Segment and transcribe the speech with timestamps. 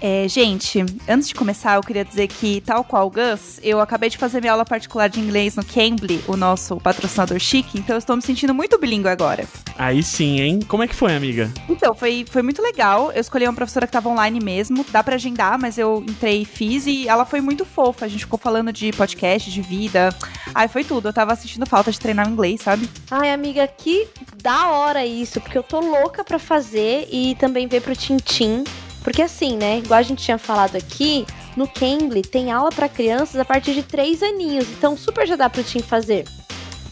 [0.00, 4.08] É, gente, antes de começar, eu queria dizer que, tal qual o Gus, eu acabei
[4.08, 7.98] de fazer minha aula particular de inglês no Cambly, o nosso patrocinador chique, então eu
[7.98, 9.46] estou me sentindo muito bilíngue agora.
[9.76, 10.60] Aí sim, hein?
[10.66, 11.50] Como é que foi, amiga?
[11.68, 13.12] Então, foi, foi muito legal.
[13.12, 16.44] Eu escolhi uma professora que estava online mesmo, dá para agendar, mas eu entrei e
[16.44, 18.06] fiz e ela foi muito fofa.
[18.06, 20.14] A gente ficou falando de podcast, de vida.
[20.54, 21.08] Ai, foi tudo.
[21.08, 22.88] Eu tava sentindo falta de treinar inglês, sabe?
[23.10, 24.08] Ai, amiga, que
[24.42, 28.64] da hora isso, porque eu tô louca pra fazer e também ver pro Tintim.
[29.02, 31.26] Porque assim, né, igual a gente tinha falado aqui,
[31.56, 35.48] no Cambly tem aula para crianças a partir de 3 aninhos, então super já dá
[35.48, 36.24] pro Tim fazer.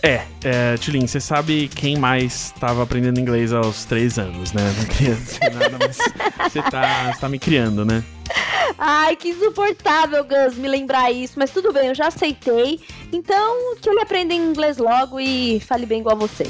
[0.02, 4.62] É, é Tulin, você sabe quem mais estava aprendendo inglês aos 3 anos, né?
[4.78, 5.98] Não queria dizer nada, mas
[6.52, 8.04] você tá, você tá me criando, né?
[8.78, 11.34] Ai, que insuportável, Gus, me lembrar isso.
[11.36, 12.80] Mas tudo bem, eu já aceitei.
[13.12, 16.48] Então, que ele aprenda inglês logo e fale bem igual você.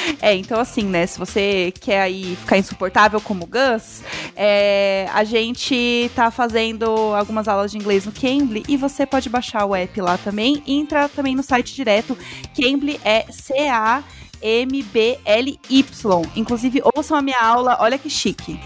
[0.22, 1.06] É, então assim, né?
[1.06, 4.02] Se você quer aí ficar insuportável como o Gus,
[4.36, 9.64] é, a gente tá fazendo algumas aulas de inglês no Cambly e você pode baixar
[9.64, 12.16] o app lá também e entrar também no site direto.
[12.54, 14.02] Cambly é C-A.
[14.42, 16.22] M-B-L-Y.
[16.34, 18.58] Inclusive, ouçam a minha aula, olha que chique.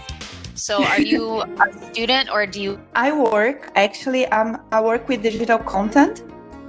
[0.55, 2.79] So, are you a student or do you?
[2.95, 4.25] I work actually.
[4.27, 6.23] Um, I work with digital content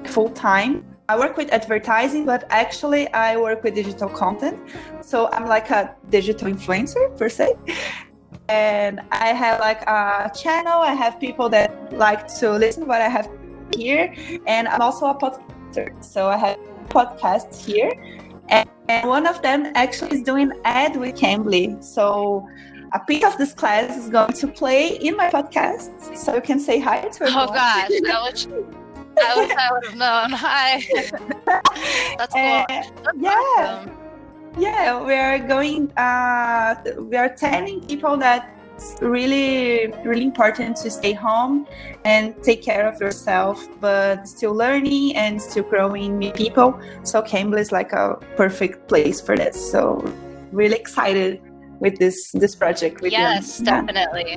[0.09, 0.83] full time.
[1.09, 4.59] I work with advertising, but actually I work with digital content.
[5.03, 7.55] So I'm like a digital influencer per se.
[8.49, 10.81] And I have like a channel.
[10.81, 13.29] I have people that like to listen to what I have
[13.75, 14.15] here,
[14.47, 16.05] and I'm also a podcaster.
[16.05, 17.93] So I have podcasts here,
[18.49, 21.83] and, and one of them actually is doing ad with Cambly.
[21.83, 22.49] So
[22.93, 26.61] a piece of this class is going to play in my podcast, so you can
[26.61, 27.49] say hi to oh, everyone.
[27.49, 28.47] Oh gosh,
[29.19, 30.31] I wish I would have known.
[30.33, 30.87] Hi.
[32.19, 32.43] That's cool.
[32.43, 33.31] Uh, That's yeah.
[33.59, 33.97] awesome.
[34.59, 35.93] Yeah, we are going.
[35.97, 41.67] Uh, we are telling people that it's really, really important to stay home
[42.05, 46.79] and take care of yourself, but still learning and still growing new people.
[47.03, 49.57] So Cambly is like a perfect place for this.
[49.71, 50.05] So
[50.53, 51.41] really excited
[51.81, 53.01] with this this project.
[53.01, 53.67] With Yes, you.
[53.67, 54.37] Yeah.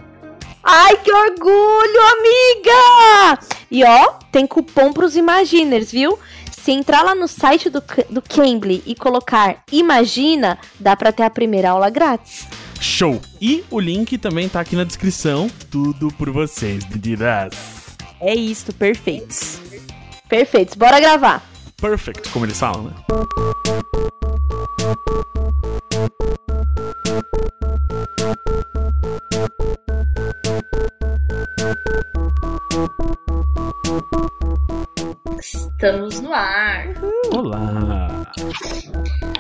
[0.64, 3.40] Ai, que orgulho, amiga!
[3.72, 6.20] E ó, tem cupom pros Imaginers, viu?
[6.52, 11.30] Se entrar lá no site do, do Cambly e colocar Imagina, dá pra ter a
[11.30, 12.46] primeira aula grátis.
[12.80, 13.22] Show!
[13.42, 15.50] E o link também tá aqui na descrição.
[15.72, 17.54] Tudo por vocês, meninas.
[18.20, 19.60] É isso, perfeitos.
[20.28, 21.44] Perfeitos, bora gravar.
[21.82, 22.94] Perfect, como eles falam, né?
[35.80, 36.88] Estamos no ar.
[37.34, 38.30] Olá!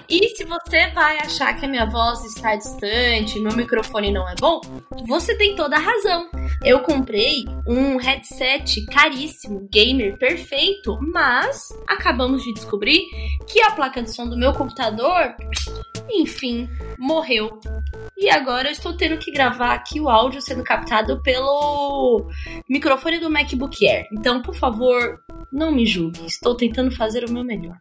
[0.07, 4.35] E se você vai achar que a minha voz está distante, meu microfone não é
[4.39, 4.61] bom,
[5.05, 6.29] você tem toda a razão.
[6.63, 13.01] Eu comprei um headset caríssimo, gamer perfeito, mas acabamos de descobrir
[13.45, 15.35] que a placa de som do meu computador,
[16.09, 17.59] enfim, morreu.
[18.17, 22.29] E agora eu estou tendo que gravar aqui o áudio sendo captado pelo
[22.69, 24.07] microfone do MacBook Air.
[24.13, 26.25] Então, por favor, não me julgue.
[26.25, 27.77] Estou tentando fazer o meu melhor.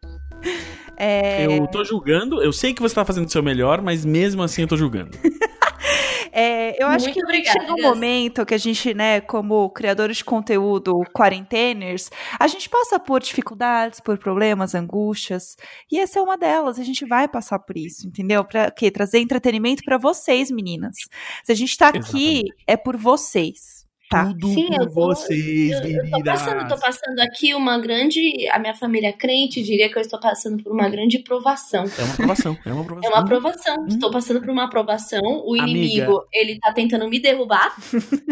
[0.97, 4.43] É, Eu tô julgando, eu sei que você tá fazendo o seu melhor, mas mesmo
[4.43, 5.11] assim eu tô julgando.
[6.33, 10.19] é, eu acho Muito que obrigada, chega um momento que a gente, né, como criadores
[10.19, 15.57] de conteúdo quarenteners, a gente passa por dificuldades, por problemas, angústias,
[15.91, 16.81] e essa é uma delas.
[16.81, 18.45] A gente vai passar por isso, entendeu?
[18.45, 18.91] Pra quê?
[18.91, 20.97] Trazer entretenimento pra vocês, meninas.
[21.45, 22.55] Se a gente tá aqui, Exatamente.
[22.67, 23.78] é por vocês.
[24.11, 24.25] Tá.
[24.27, 26.23] Tudo Sim, por eu tô- vocês, Eu, eu tô meninas.
[26.43, 28.49] passando, tô passando aqui uma grande.
[28.51, 31.85] A minha família crente diria que eu estou passando por uma grande provação.
[31.85, 33.05] É uma aprovação, é uma aprovação.
[33.05, 33.87] É uma aprovação.
[33.87, 35.21] Estou passando por uma aprovação.
[35.45, 35.69] O Amiga.
[35.79, 37.77] inimigo, ele tá tentando me derrubar,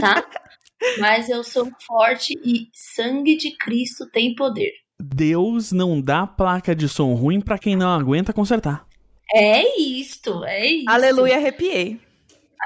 [0.01, 0.25] tá?
[0.99, 4.73] Mas eu sou forte e sangue de Cristo tem poder.
[4.99, 8.87] Deus não dá placa de som ruim pra quem não aguenta consertar.
[9.35, 10.89] É isto, é isso.
[10.89, 12.01] Aleluia, arrepiei.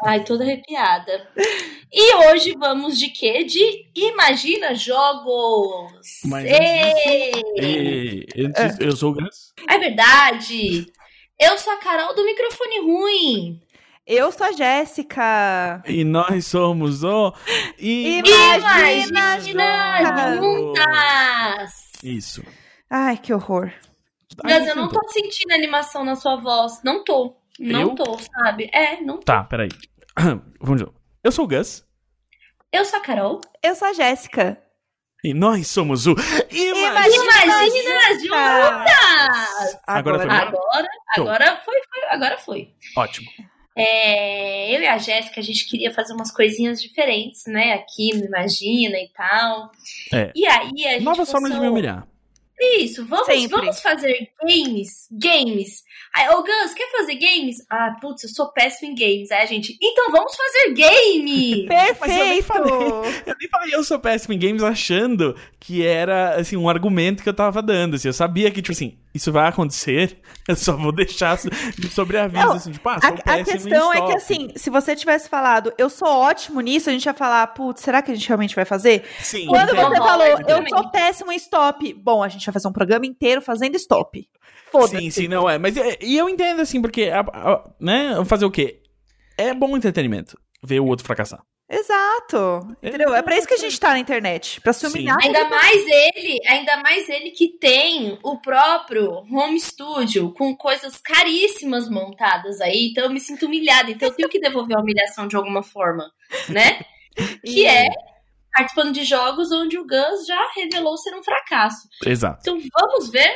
[0.04, 1.28] Ai, toda arrepiada.
[1.92, 3.44] E hoje vamos de quê?
[3.44, 5.92] De Imagina Jogos.
[6.24, 7.32] Mas Ei!
[7.56, 9.52] E, antes, eu sou o Gus.
[9.68, 10.86] É verdade!
[11.38, 13.60] Eu sou a Carol do microfone ruim.
[14.06, 15.82] Eu sou a Jéssica.
[15.86, 17.34] E nós somos o.
[17.78, 21.90] Imagina Imagina juntas!
[22.02, 22.42] Isso.
[22.88, 23.72] Ai, que horror.
[24.42, 26.80] Mas eu não tô sentindo animação na sua voz.
[26.82, 27.36] Não tô.
[27.58, 27.94] Não Eu?
[27.94, 28.70] tô, sabe?
[28.72, 29.24] É, não tô.
[29.24, 29.68] Tá, peraí.
[30.60, 30.94] Vamos de novo.
[31.22, 31.84] Eu sou o Gus.
[32.72, 33.40] Eu sou a Carol.
[33.62, 34.60] Eu sou a Jéssica.
[35.22, 36.12] E nós somos o.
[36.50, 37.44] Imagina!
[37.44, 39.80] Imagina juntas!
[39.86, 40.34] Agora foi bom?
[40.34, 42.74] Agora, agora foi, foi, agora foi.
[42.96, 43.28] Ótimo.
[43.76, 47.74] é, eu e a Jéssica, a gente queria fazer umas coisinhas diferentes, né?
[47.74, 49.70] Aqui no Imagina e tal.
[50.12, 50.32] É.
[50.34, 51.02] E aí a gente.
[51.02, 52.06] Novas formas de me humilhar.
[52.60, 53.48] Isso, vamos, Sempre.
[53.48, 55.08] vamos fazer games.
[55.10, 55.82] Games.
[56.14, 57.56] Aí, ô Gus, quer fazer games?
[57.70, 59.30] Ah, putz, eu sou péssimo em games.
[59.30, 61.66] Aí a gente, então vamos fazer game!
[62.00, 62.68] Mas eu nem Perfeito!
[63.26, 67.28] Eu nem falei eu sou péssimo em games achando que era, assim, um argumento que
[67.28, 68.08] eu tava dando, assim.
[68.08, 70.18] Eu sabia que, tipo assim, isso vai acontecer,
[70.48, 71.48] eu só vou deixar so-
[71.78, 74.94] de sobreaviso, Não, assim, tipo, ah, sou A, a questão é que, assim, se você
[74.94, 78.26] tivesse falado, eu sou ótimo nisso, a gente ia falar, putz, será que a gente
[78.28, 79.04] realmente vai fazer?
[79.20, 79.88] Sim, Quando entendo.
[79.88, 83.06] você Rola, falou, eu sou péssimo em stop, bom, a gente vai fazer um programa
[83.06, 84.28] inteiro fazendo stop.
[84.70, 84.96] Foda-se.
[84.98, 85.58] Sim, sim, não é.
[85.58, 88.80] Mas é- e eu entendo, assim, porque, a- a- né, fazer o quê?
[89.36, 91.40] É bom entretenimento ver o outro fracassar.
[91.70, 92.76] Exato.
[92.82, 93.14] Entendeu?
[93.14, 94.60] É pra isso que a gente tá na internet.
[94.60, 94.86] Pra se Sim.
[94.88, 95.16] humilhar.
[95.22, 101.88] Ainda mais ele, ainda mais ele que tem o próprio home studio com coisas caríssimas
[101.88, 105.36] montadas aí, então eu me sinto humilhada, então eu tenho que devolver a humilhação de
[105.36, 106.10] alguma forma,
[106.48, 106.80] né?
[107.44, 107.84] Que é
[108.54, 111.88] participando de jogos onde o Gus já revelou ser um fracasso.
[112.06, 112.38] Exato.
[112.40, 113.30] Então vamos ver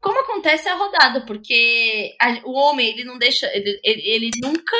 [0.00, 4.76] como acontece a rodada, porque a- o homem, ele não deixa, ele, ele, ele nunca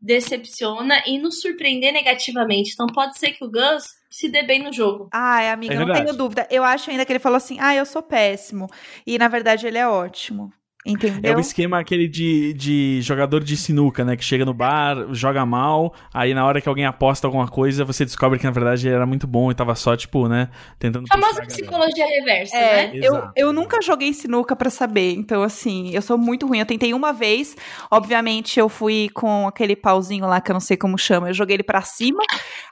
[0.00, 2.72] decepciona e nos surpreender negativamente.
[2.74, 5.08] Então pode ser que o Gus se dê bem no jogo.
[5.12, 6.46] Ai, amiga, É não tenho dúvida.
[6.50, 8.66] Eu acho ainda que ele falou assim, ah, eu sou péssimo.
[9.06, 10.52] E na verdade ele é ótimo.
[10.86, 11.36] É Entendeu?
[11.36, 14.16] o esquema aquele de, de jogador de sinuca, né?
[14.16, 18.04] Que chega no bar, joga mal, aí na hora que alguém aposta alguma coisa, você
[18.04, 20.48] descobre que na verdade ele era muito bom e tava só, tipo, né?
[20.78, 21.06] Tentando.
[21.08, 22.92] Famosa psicologia reversa, É, né?
[22.96, 23.32] eu, Exato.
[23.36, 26.60] eu nunca joguei sinuca pra saber, então assim, eu sou muito ruim.
[26.60, 27.56] Eu tentei uma vez,
[27.90, 31.56] obviamente eu fui com aquele pauzinho lá que eu não sei como chama, eu joguei
[31.56, 32.22] ele pra cima.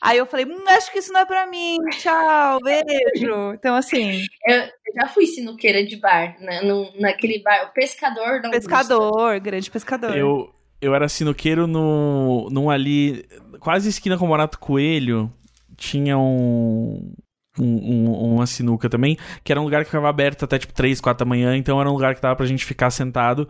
[0.01, 1.79] Aí eu falei, hum, acho que isso não é pra mim.
[1.99, 3.53] Tchau, beijo.
[3.55, 6.61] Então assim, Eu, eu já fui sinuqueira de bar, né?
[6.63, 8.51] No, naquele bar, o pescador da Augusta.
[8.69, 10.17] pescador, grande pescador.
[10.17, 13.25] Eu, eu era sinuqueiro no, num ali,
[13.61, 15.33] quase esquina com o Morato Coelho,
[15.77, 17.13] tinha um,
[17.59, 21.01] um, um- uma sinuca também, que era um lugar que ficava aberto até tipo 3,
[21.01, 23.49] 4 da manhã, então era um lugar que dava pra gente ficar sentado.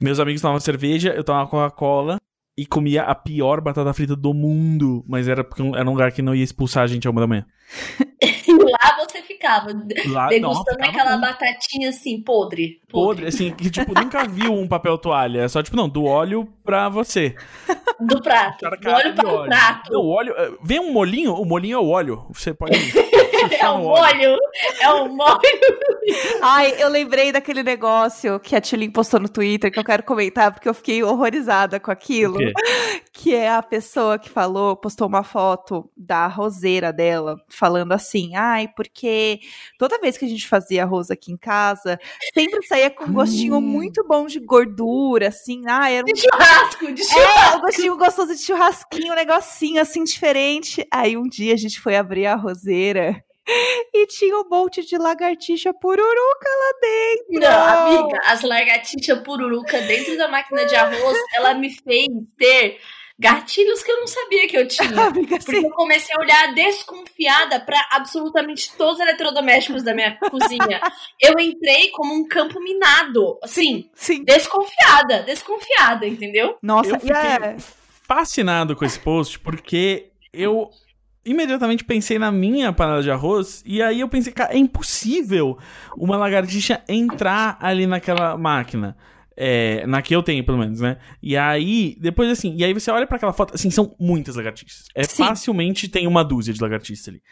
[0.00, 2.18] Meus amigos tomavam cerveja, eu tomava Coca-Cola
[2.56, 6.22] e comia a pior batata frita do mundo, mas era porque era um lugar que
[6.22, 7.44] não ia expulsar a gente a uma da manhã.
[8.48, 9.66] E lá você ficava
[10.06, 12.80] Lá, degustando não, ficava aquela batatinha assim, podre.
[12.88, 16.48] podre, assim, que tipo, nunca viu um papel toalha, é só tipo, não, do óleo
[16.64, 17.34] pra você.
[18.00, 18.58] Do prato.
[18.60, 19.48] Cara, Do óleo para o óleo.
[19.48, 19.92] prato.
[19.92, 20.34] Não, o óleo.
[20.36, 22.26] eh, Vem um molinho, o molinho é o óleo.
[22.32, 22.72] Você pode.
[23.60, 24.36] É um molho.
[24.80, 25.38] É um molho.
[26.42, 30.52] Ai, eu lembrei daquele negócio que a Tilly postou no Twitter que eu quero comentar
[30.52, 32.38] porque eu fiquei horrorizada com aquilo.
[33.18, 38.68] Que é a pessoa que falou, postou uma foto da roseira dela, falando assim: ai,
[38.76, 39.40] porque
[39.78, 41.98] toda vez que a gente fazia arroz aqui em casa,
[42.34, 43.60] sempre saía com um gostinho Hum.
[43.62, 46.12] muito bom de gordura, assim, ah, era um.
[46.12, 47.54] De churrasco, de churrasco.
[47.54, 50.86] É, um gostinho gostoso de churrasquinho, um negocinho assim diferente.
[50.92, 53.24] Aí um dia a gente foi abrir a roseira
[53.94, 57.40] e tinha um monte de lagartixa pururuca lá dentro.
[57.40, 62.78] Não, amiga, as lagartixas pururuca dentro da máquina de arroz, ela me fez ter
[63.18, 64.88] gatilhos que eu não sabia que eu tinha.
[65.06, 70.16] Amiga, Porque assim, eu comecei a olhar desconfiada pra absolutamente todos os eletrodomésticos da minha
[70.16, 70.80] cozinha.
[71.20, 73.38] Eu entrei como um campo minado.
[73.42, 74.22] Assim, sim.
[74.24, 76.56] desconfiada, desconfiada, entendeu?
[76.62, 77.56] Nossa, Eu fiquei é-
[78.02, 80.70] fascinado com esse post porque eu
[81.24, 85.58] imediatamente pensei na minha panela de arroz e aí eu pensei, cara, é impossível
[85.96, 88.96] uma lagartixa entrar ali naquela máquina.
[89.36, 90.96] É, na que eu tenho, pelo menos, né?
[91.22, 94.86] E aí, depois assim, e aí você olha pra aquela foto, assim, são muitas lagartixas.
[94.94, 95.24] É Sim.
[95.24, 97.22] facilmente tem uma dúzia de lagartixas ali.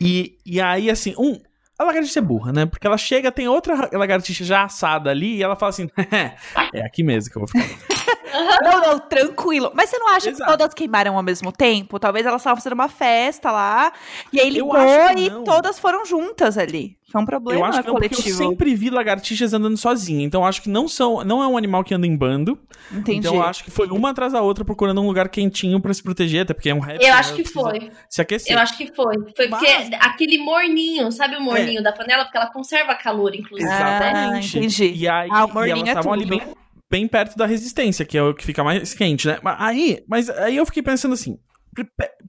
[0.00, 1.40] E, e aí, assim, um.
[1.78, 2.64] A lagartixa é burra, né?
[2.64, 5.88] Porque ela chega, tem outra lagartixa já assada ali e ela fala assim:
[6.72, 7.96] é aqui mesmo que eu vou ficar.
[8.62, 9.70] Não, não, tranquilo.
[9.74, 10.44] Mas você não acha Exato.
[10.44, 11.98] que todas queimaram ao mesmo tempo?
[11.98, 13.92] Talvez elas estavam fazendo uma festa lá,
[14.30, 14.76] e aí ligou
[15.16, 16.95] e todas foram juntas ali.
[17.10, 18.36] Foi um problema Eu acho que não, porque eu coletivo.
[18.38, 20.24] sempre vi lagartixas andando sozinha.
[20.24, 22.58] Então eu acho que não são, não é um animal que anda em bando.
[22.92, 23.18] Entendi.
[23.18, 26.02] Então eu acho que foi uma atrás da outra procurando um lugar quentinho pra se
[26.02, 27.08] proteger, até porque é um réptil.
[27.08, 27.92] Eu acho que foi.
[28.10, 28.52] Se aquecer.
[28.52, 29.14] Eu acho que foi.
[29.36, 32.24] Foi porque Mas- aquele morninho, sabe o morninho da panela?
[32.24, 33.68] Porque ela conserva calor, inclusive.
[33.70, 33.76] né?
[33.76, 34.56] Exatamente.
[34.56, 34.92] Ah, entendi.
[34.96, 36.42] E aí Ah, o e elas é estavam ali bem,
[36.90, 39.38] bem perto da resistência, que é o que fica mais quente, né?
[39.44, 41.38] Mas aí, mas aí eu fiquei pensando assim.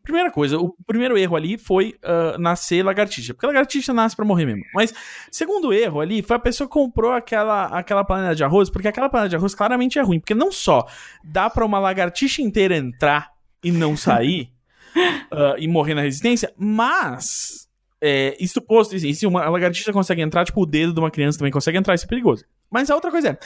[0.08, 3.34] Pri- Primeira coisa, o primeiro erro ali foi ah, nascer lagartixa.
[3.34, 4.64] Porque lagartixa nasce pra morrer mesmo.
[4.74, 4.94] Mas
[5.32, 9.10] segundo erro ali foi a pessoa que comprou aquela, aquela panela de arroz, porque aquela
[9.10, 10.20] panela de arroz claramente é ruim.
[10.20, 10.86] Porque não só
[11.24, 13.32] dá pra uma lagartixa inteira entrar
[13.64, 14.50] e não sair
[15.32, 17.68] ah, e morrer na resistência, mas
[18.02, 21.38] é, isso posto, assim, se uma lagartixa consegue entrar, tipo, o dedo de uma criança
[21.38, 22.46] também consegue entrar, isso é perigoso.
[22.72, 23.38] Mas a outra coisa é,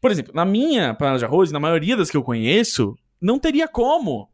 [0.00, 3.68] por exemplo, na minha panela de arroz, na maioria das que eu conheço, não teria
[3.68, 4.29] como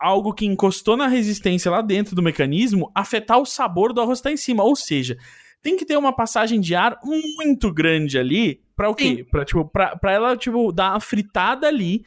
[0.00, 4.24] algo que encostou na resistência lá dentro do mecanismo afetar o sabor do arroz que
[4.24, 4.64] tá em cima.
[4.64, 5.16] Ou seja,
[5.62, 9.26] tem que ter uma passagem de ar muito grande ali pra o quê?
[9.30, 12.02] Pra, tipo, pra, pra ela, tipo, dar uma fritada ali.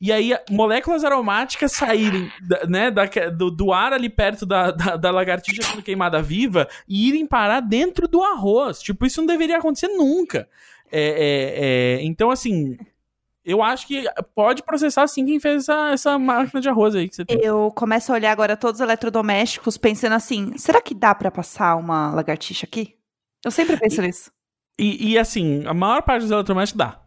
[0.00, 4.96] E aí, moléculas aromáticas saírem da- né, da- do, do ar ali perto da, da,
[4.96, 8.78] da lagartixa sendo queimada viva e irem parar dentro do arroz.
[8.80, 10.48] Tipo, isso não deveria acontecer nunca.
[10.92, 12.76] É, é, é, então, assim,
[13.50, 17.16] eu acho que pode processar sim quem fez essa, essa máquina de arroz aí que
[17.16, 17.40] você tem.
[17.42, 21.76] Eu começo a olhar agora todos os eletrodomésticos pensando assim: será que dá pra passar
[21.76, 22.94] uma lagartixa aqui?
[23.44, 24.30] Eu sempre penso nisso.
[24.78, 27.00] E, e, assim, a maior parte dos eletrodomésticos dá.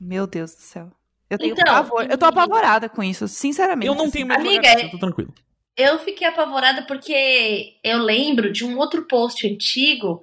[0.00, 0.90] Meu Deus do céu.
[1.28, 2.06] Eu tenho Então, pavor.
[2.10, 3.86] Eu tô e- apavorada com isso, sinceramente.
[3.86, 4.12] Eu não assim.
[4.12, 5.32] tenho medo de Amiga, é- eu tô tranquilo.
[5.76, 10.20] Eu fiquei apavorada porque eu lembro de um outro post antigo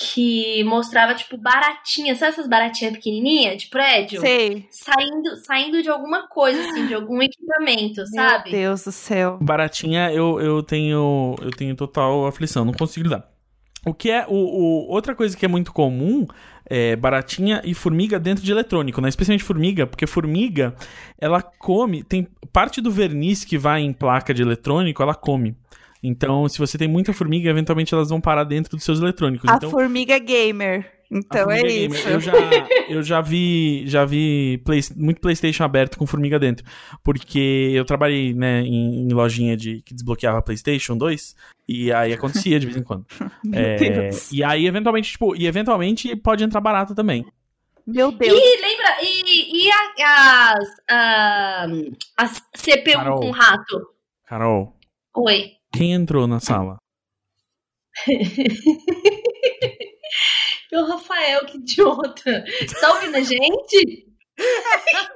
[0.00, 4.20] que mostrava, tipo, baratinhas, sabe essas baratinhas pequenininhas de prédio?
[4.20, 4.66] Sei.
[4.70, 8.50] Saindo, saindo de alguma coisa, assim, de algum equipamento, sabe?
[8.50, 9.38] Meu Deus do céu.
[9.40, 13.28] Baratinha, eu, eu tenho eu tenho total aflição, não consigo lidar.
[13.86, 16.26] O que é o, o- outra coisa que é muito comum
[16.66, 19.08] é baratinha e formiga dentro de eletrônico, né?
[19.08, 20.74] Especialmente formiga, porque formiga
[21.18, 25.56] ela come, tem parte do verniz que vai em placa de eletrônico, ela come.
[26.02, 29.48] Então, se você tem muita formiga, eventualmente elas vão parar dentro dos seus eletrônicos.
[29.50, 30.90] A então, formiga gamer.
[31.12, 32.08] a Então é formiga gamer, isso.
[32.08, 32.32] Eu já,
[32.88, 36.64] eu já vi, já vi play- muito PlayStation aberto com formiga dentro.
[37.04, 41.36] Porque eu trabalhei, né, em, em lojinha de que desbloqueava PlayStation 2.
[41.68, 43.04] E aí acontecia de vez em quando.
[43.44, 44.32] Meu É, Deus.
[44.32, 47.24] e aí, eventualmente, tipo, e eventualmente pode entrar barata também.
[47.86, 48.32] Meu Deus.
[48.38, 51.66] E lembra, e, e a- as, a,
[52.16, 53.20] as CPU Carol.
[53.20, 53.86] com rato?
[54.26, 54.76] Carol,
[55.16, 55.52] Oi.
[55.72, 56.78] Quem entrou na sala?
[60.72, 62.44] Meu Rafael, que idiota.
[62.80, 64.06] Tá ouvindo a gente?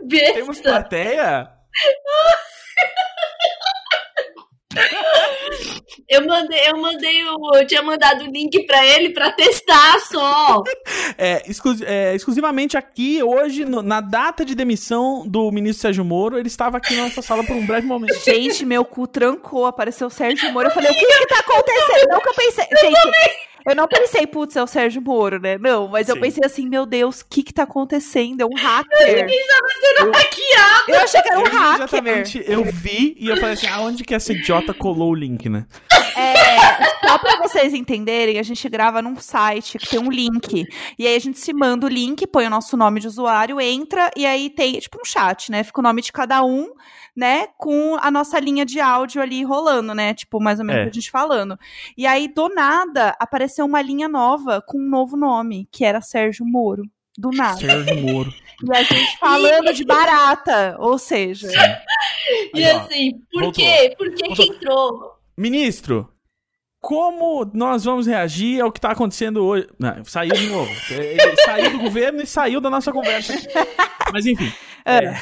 [0.08, 1.48] Temos plateia?
[6.08, 7.56] Eu mandei, eu mandei o.
[7.56, 10.62] Eu tinha mandado o link pra ele pra testar só.
[11.18, 16.38] É, exclusi- é, exclusivamente aqui, hoje, no- na data de demissão do ministro Sérgio Moro,
[16.38, 18.14] ele estava aqui na nossa sala por um breve momento.
[18.24, 20.68] Gente, meu cu trancou, apareceu o Sérgio Moro.
[20.68, 22.08] Eu falei, o que que tá acontecendo?
[22.08, 22.64] Não que eu pensei.
[22.80, 22.94] Gente,
[23.66, 25.56] eu não pensei, putz, é o Sérgio Moro, né?
[25.58, 26.20] Não, mas eu Sim.
[26.20, 28.40] pensei assim, meu Deus, o que que tá acontecendo?
[28.42, 29.26] É um hacker.
[30.12, 30.84] Hackeado.
[30.88, 31.68] Eu achei que era um Eu hacker.
[31.68, 35.64] imediatamente, eu vi e eu falei assim, aonde que essa idiota colou o link, né?
[36.16, 40.64] É, só pra vocês entenderem, a gente grava num site que tem um link.
[40.98, 44.10] E aí a gente se manda o link, põe o nosso nome de usuário, entra,
[44.16, 45.62] e aí tem, tipo, um chat, né?
[45.64, 46.68] Fica o nome de cada um,
[47.16, 47.48] né?
[47.58, 50.14] Com a nossa linha de áudio ali rolando, né?
[50.14, 50.88] Tipo, mais ou menos É.
[50.88, 51.58] a gente falando.
[51.96, 56.44] E aí, do nada, apareceu uma linha nova com um novo nome, que era Sérgio
[56.46, 56.82] Moro.
[57.16, 57.58] Do nada.
[57.58, 58.34] Sérgio Moro.
[58.62, 61.48] E a gente falando de barata, ou seja.
[62.54, 63.52] E assim, por voltou.
[63.52, 63.94] quê?
[63.98, 65.13] Por que que entrou?
[65.36, 66.12] Ministro,
[66.80, 69.66] como nós vamos reagir ao que tá acontecendo hoje?
[69.78, 70.70] Não, saiu de novo.
[70.90, 73.32] Ele saiu do governo e saiu da nossa conversa.
[74.12, 74.52] Mas enfim.
[74.84, 75.14] É.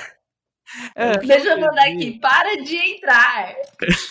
[0.96, 1.18] É.
[1.18, 3.54] Deixa eu mandar aqui, para de entrar.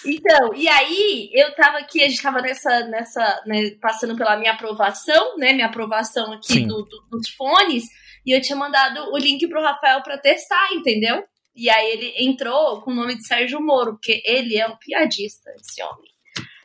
[0.05, 4.51] Então, e aí, eu tava aqui, a gente tava nessa, nessa, né, passando pela minha
[4.53, 7.83] aprovação, né, minha aprovação aqui do- do- dos fones,
[8.25, 11.23] e eu tinha mandado o link pro Rafael pra testar, entendeu?
[11.55, 15.51] E aí ele entrou com o nome de Sérgio Moro, porque ele é um piadista,
[15.59, 16.11] esse homem.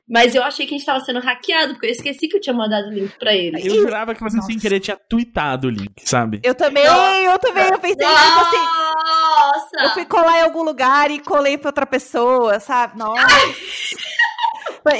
[0.09, 2.55] Mas eu achei que a gente tava sendo hackeado, porque eu esqueci que eu tinha
[2.55, 3.61] mandado o link pra ele.
[3.61, 6.40] Eu jurava que você sem querer tinha tweetado o link, sabe?
[6.45, 9.83] Eu também, eu também, eu pensei, tipo assim, Nossa!
[9.83, 12.97] Eu fui colar em algum lugar e colei pra outra pessoa, sabe?
[12.97, 13.26] Nossa.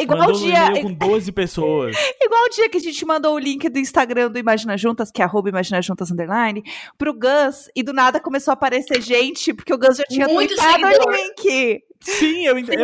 [0.01, 1.97] Igual o, Mandou um dia, e-mail com 12 pessoas.
[2.21, 5.23] igual o dia que a gente mandou o link do Instagram do Imagina Juntas, que
[5.23, 6.63] é arroba Imagina Juntas Underline,
[6.99, 10.55] pro Gus, e do nada começou a aparecer gente, porque o Gus já tinha Muito
[10.55, 11.83] tweetado o link.
[12.01, 12.83] Sim, eu entendi.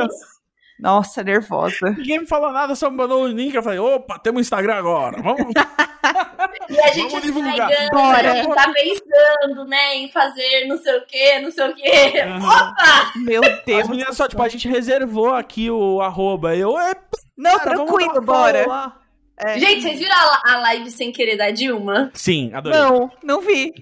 [0.82, 1.90] Nossa, nervosa.
[1.96, 3.54] Ninguém me falou nada, só me mandou o link.
[3.54, 5.22] Eu falei, opa, temos um Instagram agora.
[5.22, 5.52] Vamos.
[6.70, 7.70] E a gente Vamos divulgar.
[7.92, 8.32] Bora.
[8.32, 12.20] a gente tá pensando, né, em fazer não sei o que, não sei o que.
[12.20, 12.38] Aham.
[12.38, 13.12] Opa!
[13.16, 13.88] Meu As Deus.
[13.88, 16.56] meninas só, tipo, a gente reservou aqui o arroba.
[16.56, 16.94] Eu, é,
[17.36, 18.92] Não, cara, vamos tranquilo, bora.
[19.38, 19.58] É.
[19.58, 22.10] Gente, vocês viram a, a live sem querer da Dilma?
[22.14, 22.78] Sim, adorei.
[22.78, 23.72] Não, não vi.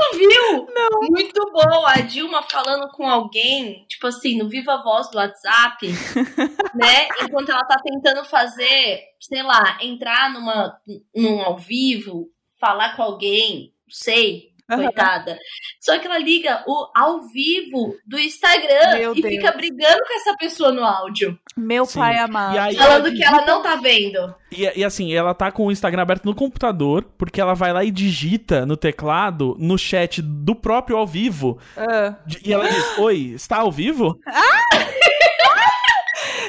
[0.00, 0.66] Não viu?
[0.74, 1.00] Não.
[1.08, 1.86] Muito bom.
[1.86, 5.86] A Dilma falando com alguém, tipo assim, no Viva Voz do WhatsApp,
[6.74, 7.08] né?
[7.22, 10.80] Enquanto ela tá tentando fazer, sei lá, entrar numa,
[11.14, 12.28] num ao vivo,
[12.58, 14.49] falar com alguém, não sei.
[14.76, 15.38] Coitada.
[15.80, 19.34] Só que ela liga o ao vivo do Instagram Meu e Deus.
[19.34, 21.38] fica brigando com essa pessoa no áudio.
[21.56, 21.98] Meu Sim.
[21.98, 22.54] pai amado.
[22.54, 24.34] E aí- Falando que ela não tá vendo.
[24.52, 27.84] E, e assim, ela tá com o Instagram aberto no computador, porque ela vai lá
[27.84, 31.58] e digita no teclado, no chat do próprio ao vivo.
[31.76, 32.14] Ah.
[32.26, 34.18] de- E ela diz: Oi, está ao vivo?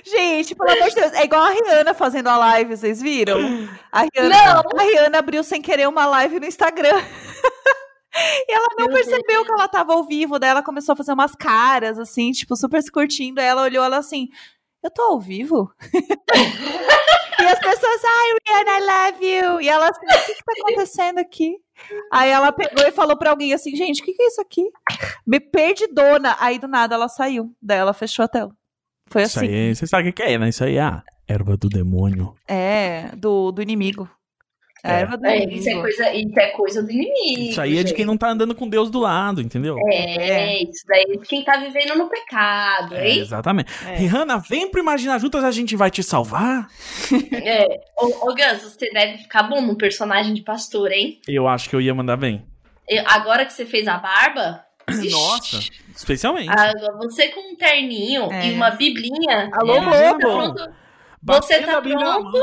[0.03, 3.39] Gente, pelo amor de Deus, é igual a Rihanna fazendo a live, vocês viram?
[3.91, 4.29] A Rihanna,
[4.63, 4.63] Não.
[4.79, 7.01] a Rihanna abriu sem querer uma live no Instagram.
[8.13, 11.13] E ela não Meu percebeu que ela tava ao vivo, daí ela começou a fazer
[11.13, 13.39] umas caras, assim, tipo, super se curtindo.
[13.39, 14.27] Aí ela olhou ela assim,
[14.83, 15.71] eu tô ao vivo?
[17.39, 19.61] e as pessoas, ai, Rihanna, I love you.
[19.61, 21.55] E ela assim, o que que tá acontecendo aqui?
[22.11, 24.69] Aí ela pegou e falou pra alguém assim, gente, o que que é isso aqui?
[25.25, 26.35] Me perdidona.
[26.39, 28.51] Aí do nada ela saiu, daí ela fechou a tela.
[29.11, 29.47] Foi Isso assim.
[29.49, 30.47] aí, você sabe o que que é, né?
[30.47, 32.33] Isso aí é a erva do demônio.
[32.47, 34.09] É, do, do inimigo.
[34.83, 35.01] É.
[35.01, 37.49] erva do É, isso, é coisa, isso é coisa do inimigo.
[37.51, 39.75] Isso aí é de quem não tá andando com Deus do lado, entendeu?
[39.91, 43.19] É, isso daí é de quem tá vivendo no pecado, É, hein?
[43.19, 43.71] exatamente.
[43.87, 43.95] É.
[43.95, 46.67] Rihanna, vem pro Imaginar Juntas, a gente vai te salvar.
[47.43, 47.65] É.
[47.97, 51.19] Ô, ô Gus, você deve ficar bom num personagem de pastor, hein?
[51.27, 52.45] Eu acho que eu ia mandar bem.
[52.87, 54.63] Eu- agora que você fez a barba.
[55.11, 55.59] Nossa,
[55.95, 56.49] especialmente.
[56.49, 58.47] Ah, você com um terninho É.
[58.47, 59.49] e uma biblinha.
[59.53, 59.81] Alô, É,
[60.13, 60.71] você tá.
[61.21, 62.39] Batendo Você tá pronto?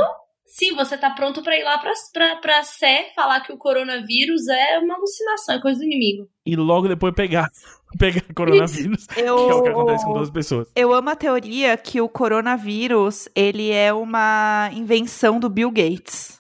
[0.48, 4.48] Sim, você tá pronto pra ir lá pra, pra, pra Sé falar que o coronavírus
[4.48, 6.26] é uma alucinação, é coisa do inimigo.
[6.44, 7.48] E logo depois pegar,
[7.98, 10.66] pegar coronavírus, que é o que acontece com duas pessoas.
[10.74, 16.38] Eu amo a teoria que o coronavírus, ele é uma invenção do Bill Gates.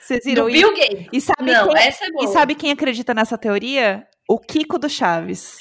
[0.00, 0.58] Vocês viram Do isso?
[0.72, 1.08] Bill Gates.
[1.12, 2.24] E sabe, Não, quem, essa é boa.
[2.24, 4.06] e sabe quem acredita nessa teoria?
[4.28, 5.58] O Kiko do Chaves.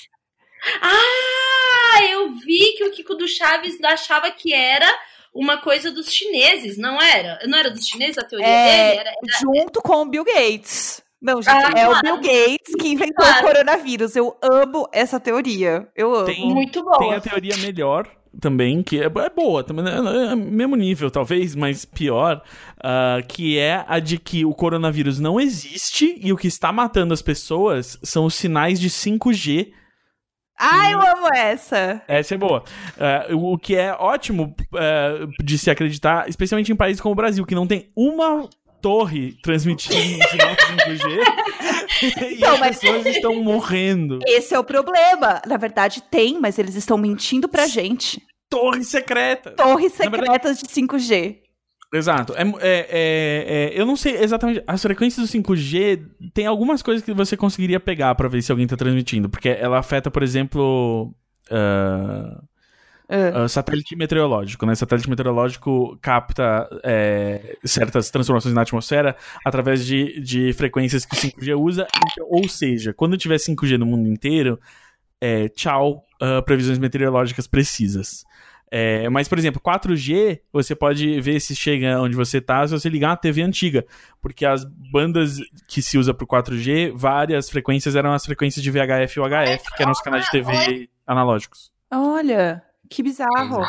[0.81, 4.87] Ah, eu vi que o Kiko do Chaves achava que era
[5.35, 7.39] uma coisa dos chineses, não era?
[7.45, 8.99] Não era dos chineses a teoria É, dele?
[9.01, 11.03] Era, era- Junto com o Bill Gates.
[11.21, 12.01] Não, gente, Ah, é o claro.
[12.03, 13.45] Bill Gates que inventou Claro.
[13.45, 14.15] o coronavírus.
[14.15, 15.87] Eu amo essa teoria.
[15.95, 16.25] Eu amo.
[16.25, 16.97] Tem- muito boa.
[16.99, 18.07] Tem a teoria melhor
[18.39, 22.43] também, que é, é boa, também é, é mesmo nível, talvez, mas pior,
[22.83, 27.13] ah, que é a de que o coronavírus não existe e o que está matando
[27.13, 29.71] as pessoas são os sinais de 5G.
[30.57, 32.01] Ah, eu amo essa.
[32.07, 32.63] Essa é boa.
[32.99, 37.45] Ah, o que é ótimo ah, de se acreditar, especialmente em países como o Brasil,
[37.45, 38.47] que não tem uma
[38.81, 41.19] torre transmitindo um sinal de 5G
[42.31, 44.19] e Então, as mas- pessoas estão morrendo.
[44.27, 45.41] Esse é o problema.
[45.47, 48.21] Na verdade, tem, mas eles estão mentindo pra gente.
[48.49, 49.51] Torre secreta.
[49.51, 51.37] Torres Na verdade- secretas de 5G.
[51.93, 52.33] Exato.
[52.35, 54.61] É, é- é- é- eu não sei exatamente.
[54.67, 56.01] As frequências do 5G
[56.33, 59.29] tem algumas coisas que você conseguiria pegar pra ver se alguém tá transmitindo.
[59.29, 61.13] Porque ela afeta, por exemplo.
[61.49, 62.41] Ah.
[63.43, 64.73] ah, satélite meteorológico, né?
[64.73, 71.55] Satélite meteorológico capta é, certas transformações na atmosfera através de, de frequências que o 5G
[71.55, 71.87] usa.
[72.11, 74.59] Então, ou seja, quando tiver 5G no mundo inteiro,
[75.55, 78.25] tchau, ah, previsões meteorológicas precisas.
[78.77, 82.89] É, mas, por exemplo, 4G, você pode ver se chega onde você tá se você
[82.89, 83.85] ligar uma TV antiga.
[84.21, 89.17] Porque as bandas que se usa pro 4G, várias frequências eram as frequências de VHF
[89.17, 91.71] e UHF, que eram os canais de TV analógicos.
[91.89, 93.63] Olha, que bizarro.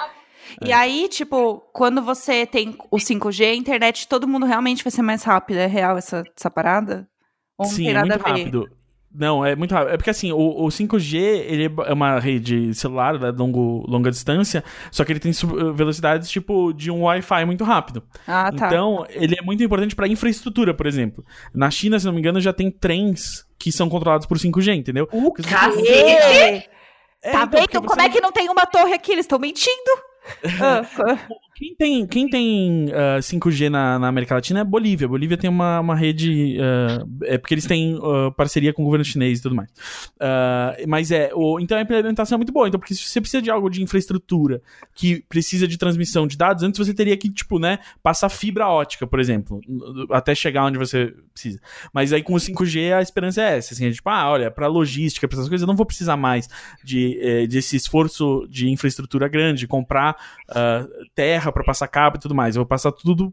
[0.60, 5.02] E aí, tipo, quando você tem o 5G, a internet todo mundo realmente vai ser
[5.02, 5.60] mais rápida.
[5.60, 7.08] É real essa, essa parada?
[7.56, 8.40] Ou não Sim, tem é muito a ver?
[8.40, 8.70] rápido.
[9.18, 9.94] Não, é muito rápido.
[9.94, 14.62] É porque assim, o, o 5G ele é uma rede celular da longo, longa distância,
[14.90, 18.02] só que ele tem sub- velocidades tipo de um Wi-Fi muito rápido.
[18.28, 18.66] Ah, tá.
[18.66, 21.24] Então, ele é muito importante para infraestrutura, por exemplo.
[21.54, 25.08] Na China, se não me engano, já tem trens que são controlados por 5G, entendeu?
[25.10, 26.68] o Porque- cacete!
[27.22, 27.82] É, tá então, vendo?
[27.86, 29.12] Como é que não tem uma torre aqui?
[29.12, 29.90] Eles estão mentindo.
[31.58, 35.08] Quem tem, quem tem ah, 5G na, na América Latina é Bolívia.
[35.08, 36.58] Bolívia tem uma, uma rede.
[36.60, 39.70] ah, é porque eles têm ah, parceria com o governo chinês e tudo mais.
[40.86, 41.30] Mas é.
[41.34, 42.68] O, então a implementação é muito boa.
[42.68, 44.60] Então, porque se você precisa de algo de infraestrutura
[44.94, 49.06] que precisa de transmissão de dados, antes você teria que, tipo, né, passar fibra ótica,
[49.06, 49.60] por exemplo,
[50.10, 51.58] até chegar onde você precisa.
[51.90, 53.72] Mas aí com o 5G a esperança é essa.
[53.72, 56.50] Assim, é tipo, ah, olha, pra logística, pra essas coisas, eu não vou precisar mais
[56.84, 60.16] de, eh, desse esforço de infraestrutura grande, de comprar
[60.50, 60.86] ah,
[61.46, 62.56] terra pra passar cabo e tudo mais.
[62.56, 63.32] Eu vou passar tudo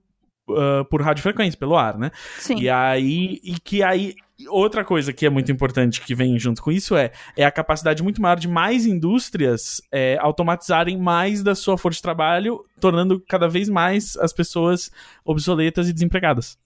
[0.49, 2.11] ah, por radiofrequência, pelo ar, né?
[2.37, 2.59] sim.
[2.59, 4.15] E aí, e que aí,
[4.49, 8.03] outra coisa que é muito importante que vem junto com isso é, é a capacidade
[8.03, 13.47] muito maior de mais indústrias é, automatizarem mais da sua força de trabalho, tornando cada
[13.47, 14.91] vez mais as pessoas
[15.23, 16.57] obsoletas e desempregadas.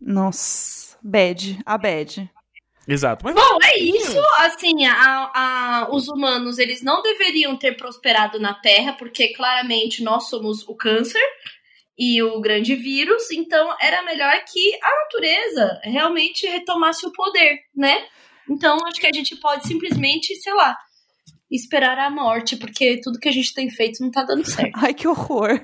[0.00, 1.58] Nossa, bad.
[1.64, 2.30] A bad.
[2.86, 3.24] Exato.
[3.24, 4.18] Mas Bom, é isso.
[4.38, 10.28] Assim, a- a- os humanos, eles não deveriam ter prosperado na Terra, porque claramente nós
[10.28, 11.22] somos o câncer
[11.96, 13.30] e o grande vírus.
[13.30, 18.04] Então, era melhor que a natureza realmente retomasse o poder, né?
[18.50, 20.76] Então acho que a gente pode simplesmente, sei lá,
[21.50, 24.72] esperar a morte, porque tudo que a gente tem feito não tá dando certo.
[24.76, 25.60] Ai, que horror.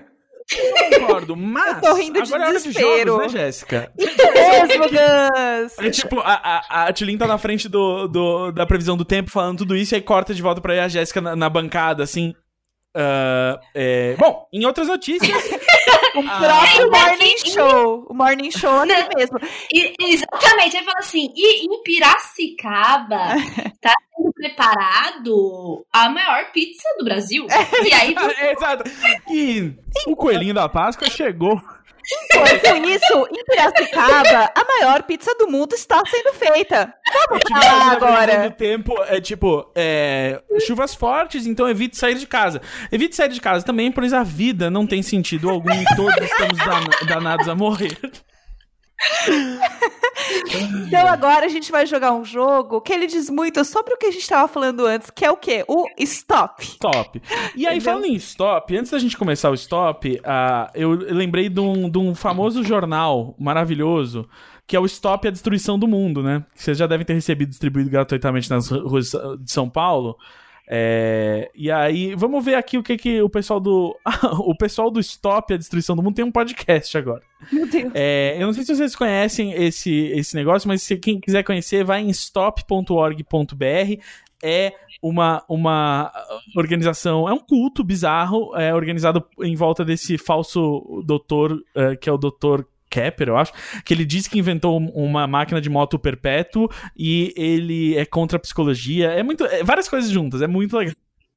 [0.50, 1.76] Eu concordo, mas.
[1.76, 3.12] Eu tô rindo de agora é hora de desespero.
[3.12, 3.92] jogos, né, Jéssica?
[3.98, 5.78] Mesmo, Gus.
[5.78, 6.32] É tipo, a,
[6.68, 9.94] a, a Tulin tá na frente do, do- da previsão do tempo falando tudo isso,
[9.94, 12.34] e aí corta de volta pra aí a Jéssica na, na bancada, assim.
[12.96, 15.30] Ah, é, Bom, em outras notícias.
[16.16, 16.38] O Ah.
[16.38, 18.06] próprio Morning Show.
[18.08, 19.38] O Morning Show aqui mesmo.
[19.72, 23.34] E- exatamente, aí fala assim, e em Piracicaba
[23.80, 27.46] tá sendo preparado a maior pizza do Brasil.
[27.84, 28.14] E aí
[28.56, 28.84] Exato.
[29.30, 29.74] E
[30.06, 31.60] o coelhinho da Páscoa chegou.
[32.32, 36.92] Com isso, em Piracicaba, a maior pizza do mundo está sendo feita.
[37.28, 38.48] Vamos Tipo, falar agora.
[38.50, 42.60] do tempo é tipo, é, chuvas fortes, então evite sair de casa.
[42.92, 46.58] Evite sair de casa também, pois a vida não tem sentido algum e todos estamos
[46.58, 47.96] dan- danados a morrer.
[50.86, 54.06] Então agora a gente vai jogar um jogo que ele diz muito sobre o que
[54.06, 55.64] a gente estava falando antes, que é o quê?
[55.68, 56.62] O stop.
[56.64, 57.22] Stop.
[57.54, 57.80] E aí, Entendeu?
[57.80, 61.98] falando em stop, antes da gente começar o stop, ah, eu lembrei de um, de
[61.98, 64.28] um famoso jornal maravilhoso,
[64.66, 66.44] que é o Stop a Destruição do Mundo, né?
[66.54, 70.16] Que vocês já devem ter recebido distribuído gratuitamente nas ruas de São Paulo.
[70.70, 73.98] É, e aí, vamos ver aqui o que, que o pessoal do.
[74.44, 77.22] o pessoal do Stop a Destruição do Mundo tem um podcast agora.
[77.50, 77.90] Meu Deus.
[77.94, 81.84] É, eu não sei se vocês conhecem esse, esse negócio, mas se quem quiser conhecer,
[81.84, 84.02] vai em stop.org.br.
[84.40, 86.12] É uma, uma
[86.54, 92.12] organização, é um culto bizarro, é organizado em volta desse falso doutor, é, que é
[92.12, 93.52] o doutor Kepper, eu acho,
[93.84, 98.40] que ele diz que inventou uma máquina de moto perpétuo e ele é contra a
[98.40, 99.08] psicologia.
[99.08, 99.44] É muito.
[99.44, 100.94] é várias coisas juntas, é muito legal.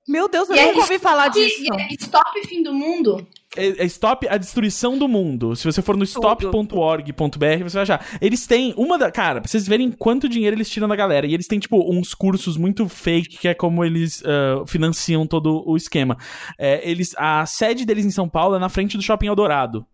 [0.08, 1.62] Meu Deus, eu E é nunca ouvi falar disso.
[1.74, 3.28] é stop fim do mundo.
[3.56, 5.56] É, é Stop a Destruição do Mundo.
[5.56, 8.06] Se você for no stop.org.br, você vai achar.
[8.22, 9.12] Eles têm uma da.
[9.12, 11.28] Cara, pra vocês verem quanto dinheiro eles tiram da galera.
[11.28, 15.64] E eles têm, tipo, uns cursos muito fake, que é como eles ah, financiam todo
[15.68, 16.18] o esquema.
[16.58, 19.86] É, eles, a sede deles em São Paulo é na frente do Shopping Eldorado.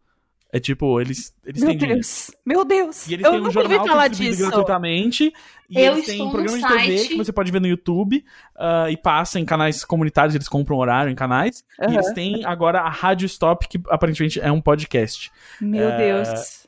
[0.52, 2.00] É tipo, eles, eles Meu têm dinheiro.
[2.00, 2.32] Deus.
[2.46, 3.08] Meu Deus.
[3.08, 4.50] E eles eu têm um nunca ouvi jornal que falar distribuído disso.
[4.50, 5.34] gratuitamente.
[5.70, 7.10] E Eu eles têm estou um no programa de TV site.
[7.10, 8.24] que você pode ver no YouTube.
[8.56, 11.64] ah, e passa em canais comunitários, eles compram horário em canais.
[11.82, 11.94] E Aham.
[11.96, 15.30] eles têm agora a Rádio Stop, que aparentemente é um podcast.
[15.60, 16.66] Meu É, Deus.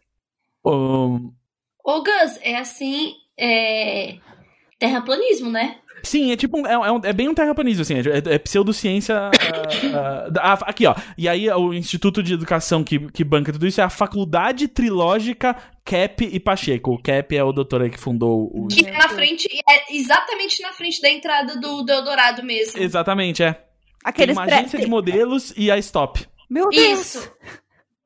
[0.65, 1.31] Um,
[1.83, 4.17] Ô, Gus, é assim, é...
[4.77, 5.77] Terraplanismo, né?
[6.03, 9.15] Sim, é tipo um, é, é um- é bem um terraplanismo, assim, é, é pseudociência.
[9.29, 9.31] ah,
[10.25, 10.95] ah, da- ah, aqui, ó.
[11.17, 15.55] E aí, o Instituto de Educação que, que banca tudo isso é a Faculdade Trilógica
[15.83, 16.91] Cap e Pacheco.
[16.93, 18.67] O Cap é o doutor aí que fundou o.
[18.67, 22.79] Que é na frente, é exatamente na frente da entrada do, do Eldorado mesmo.
[22.81, 23.53] Exatamente, é.
[23.53, 23.61] Tem
[24.05, 26.25] Aqueles uma pré- agência de modelos e a Stop.
[26.49, 26.99] Meu Deus.
[27.15, 27.31] Isso.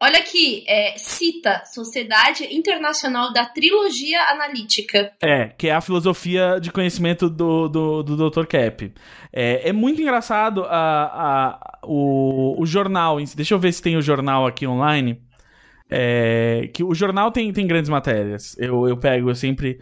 [0.03, 5.13] Olha aqui, é, cita Sociedade Internacional da Trilogia Analítica.
[5.21, 8.45] É, que é a filosofia de conhecimento do, do, do Dr.
[8.45, 8.93] Cap.
[9.31, 11.05] É, é muito engraçado a,
[11.53, 13.15] a, o, o jornal.
[13.33, 15.21] Deixa eu ver se tem o jornal aqui online.
[15.89, 18.57] É, que o jornal tem, tem grandes matérias.
[18.59, 19.79] Eu, eu pego eu sempre.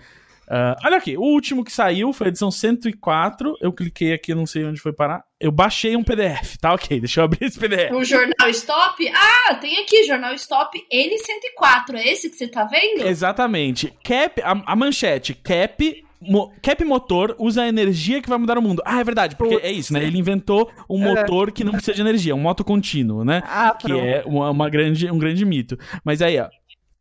[0.51, 3.55] Ah, olha aqui, o último que saiu foi a edição 104.
[3.61, 5.23] Eu cliquei aqui, não sei onde foi parar.
[5.39, 7.91] Eu baixei um PDF, tá ok, deixa eu abrir esse PDF.
[7.93, 9.11] O Jornal Stop.
[9.15, 11.95] Ah, tem aqui, Jornal Stop N104.
[11.95, 13.07] É esse que você tá vendo?
[13.07, 13.93] Exatamente.
[14.03, 16.03] Cap, a, a manchete, Cap.
[16.21, 18.81] mo- Cap motor usa a energia que vai mudar o mundo.
[18.85, 20.03] Ah, é verdade, porque é isso, né?
[20.03, 21.15] Ele inventou um É.
[21.15, 23.41] motor que não precisa de energia, um moto contínuo, né?
[23.45, 25.77] Ah, Que é uma, uma grande, um grande mito.
[26.03, 26.47] Mas aí, ó.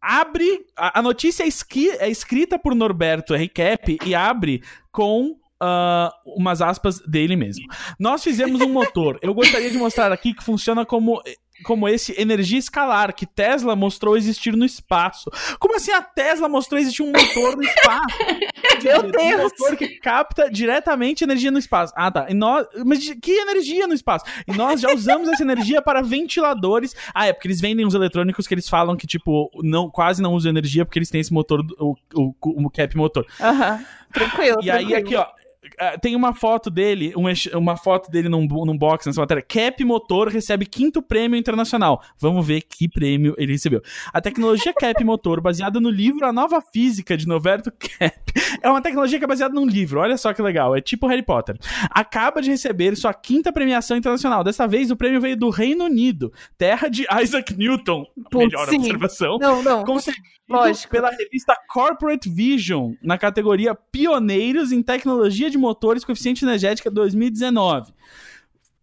[0.00, 0.60] Abre.
[0.76, 3.48] A, a notícia é, esqui- é escrita por Norberto R.
[3.48, 5.36] Cap e abre com.
[5.62, 7.64] ah, umas aspas dele mesmo.
[7.98, 9.18] Nós fizemos um motor.
[9.20, 11.20] Eu gostaria de mostrar aqui que funciona como,
[11.64, 15.30] como esse energia escalar que Tesla mostrou existir no espaço.
[15.58, 18.18] Como assim a Tesla mostrou existir um motor no espaço?
[18.82, 19.42] Meu Um Deus.
[19.42, 21.92] motor que capta diretamente energia no espaço.
[21.96, 22.26] Ah, tá.
[22.28, 24.24] E nós, mas que energia no espaço?
[24.46, 26.94] E nós já usamos essa energia para ventiladores.
[27.14, 30.34] Ah, é porque eles vendem uns eletrônicos que eles falam que, tipo, não, quase não
[30.34, 32.34] usam energia porque eles têm esse motor, o, o,
[32.66, 33.26] o cap motor.
[33.40, 33.84] Aham.
[34.12, 34.58] Tranquilo.
[34.62, 34.98] E aí, tranquilo.
[34.98, 35.39] aqui, ó.
[35.78, 39.42] Ah, Tem uma foto dele, um ex- uma foto dele num, num box nessa matéria.
[39.42, 42.02] Cap Motor recebe quinto prêmio internacional.
[42.18, 43.82] Vamos ver que prêmio ele recebeu.
[44.12, 48.80] A tecnologia Cap Motor, baseada no livro A Nova Física de Noverto Cap, é uma
[48.80, 50.00] tecnologia que é baseada num livro.
[50.00, 50.74] Olha só que legal.
[50.76, 51.56] É tipo Harry Potter.
[51.90, 54.42] Acaba de receber sua quinta premiação internacional.
[54.44, 58.04] Dessa vez, o prêmio veio do Reino Unido, terra de Isaac Newton.
[58.30, 58.76] Putz, Melhor sim.
[58.78, 59.84] observação Não, não.
[59.84, 60.22] concedido
[60.56, 60.90] Lógico.
[60.92, 67.92] pela revista Corporate Vision, na categoria Pioneiros em Tecnologia de Motores com Eficiência Energética 2019.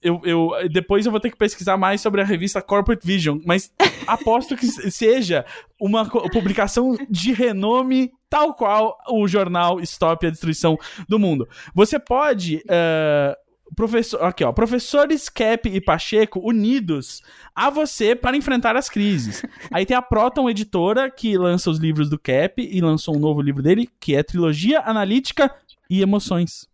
[0.01, 3.71] Eu, eu- depois eu vou ter que pesquisar mais sobre a revista Corporate Vision, mas
[4.07, 5.43] aposto que seja
[5.81, 10.77] uma publicação de renome tal qual o jornal Stop a Destruição
[11.09, 11.47] do Mundo.
[11.73, 12.61] Você pode.
[12.69, 13.35] eh,
[13.75, 17.21] Professor, aqui ó, professores Cap e Pacheco unidos
[17.53, 19.43] a você para enfrentar as crises.
[19.71, 23.41] Aí tem a Proton Editora que lança os livros do Cap e lançou um novo
[23.41, 25.53] livro dele que é Trilogia Analítica
[25.89, 26.67] e Emoções.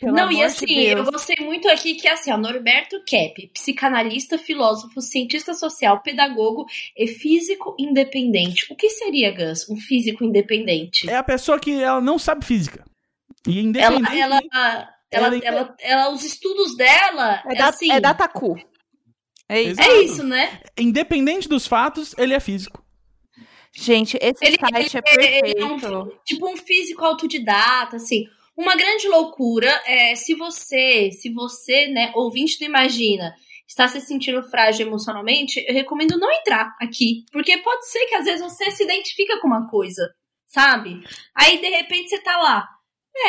[0.00, 3.02] Pelo não, e amor de assim, eu gostei muito aqui que é assim, ó, Norberto
[3.06, 6.66] Kepp, psicanalista, filósofo, cientista social, pedagogo
[6.96, 8.66] e físico independente.
[8.70, 11.08] O que seria, Gus, um físico independente?
[11.08, 12.84] É a pessoa que ela não sabe física.
[13.46, 14.18] E independente.
[14.18, 18.56] ela, ela, Ela- ela, ela- os estudos dela, É, é, da, assim, é dataku.
[19.48, 19.80] É isso.
[19.80, 20.60] É isso, né?
[20.78, 22.84] Independente dos fatos, ele é físico.
[23.74, 26.20] Gente, esse Ele- site é ele é um perfeito.
[26.24, 28.24] tipo um físico autodidata, assim.
[28.56, 33.32] Uma grande loucura é se você, se você, né, ouvinte do Imagina,
[33.66, 37.24] está se sentindo frágil emocionalmente, eu recomendo não entrar aqui.
[37.30, 40.12] Porque pode ser que às vezes você se identifica com uma coisa,
[40.46, 41.00] sabe?
[41.34, 42.66] Aí de repente você tá lá.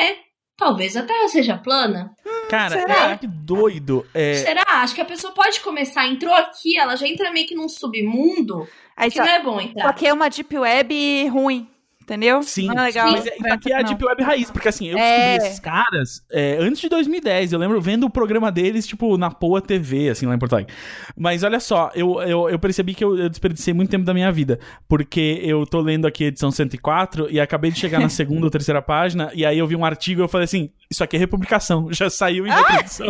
[0.01, 0.17] É,
[0.59, 2.11] talvez a Terra seja plana.
[2.49, 3.11] Cara, será?
[3.11, 4.05] é que doido.
[4.13, 4.63] É, Será?
[4.67, 8.67] Acho que a pessoa pode começar, entrou aqui, ela já entra meio que num submundo
[8.97, 9.93] Aí que só, não é bom só entrar.
[9.93, 11.69] que é uma deep web ruim,
[12.09, 12.41] entendeu?
[12.43, 13.11] Sim, Não é legal.
[13.11, 15.33] mas é, isso aqui é a Deep Web raiz, porque assim, eu É.
[15.33, 17.53] descobri esses caras é, antes de 2010.
[17.53, 20.73] Eu lembro vendo o programa deles, tipo, na Poa TV, assim, lá em Porto Alegre.
[21.15, 24.31] Mas olha só, eu, eu, eu percebi que eu, eu desperdicei muito tempo da minha
[24.31, 28.45] vida, porque eu tô lendo aqui a edição 104 e acabei de chegar na segunda
[28.45, 31.15] ou terceira página, e aí eu vi um artigo e eu falei assim: Isso aqui
[31.15, 33.07] é republicação, já saiu em outra edição.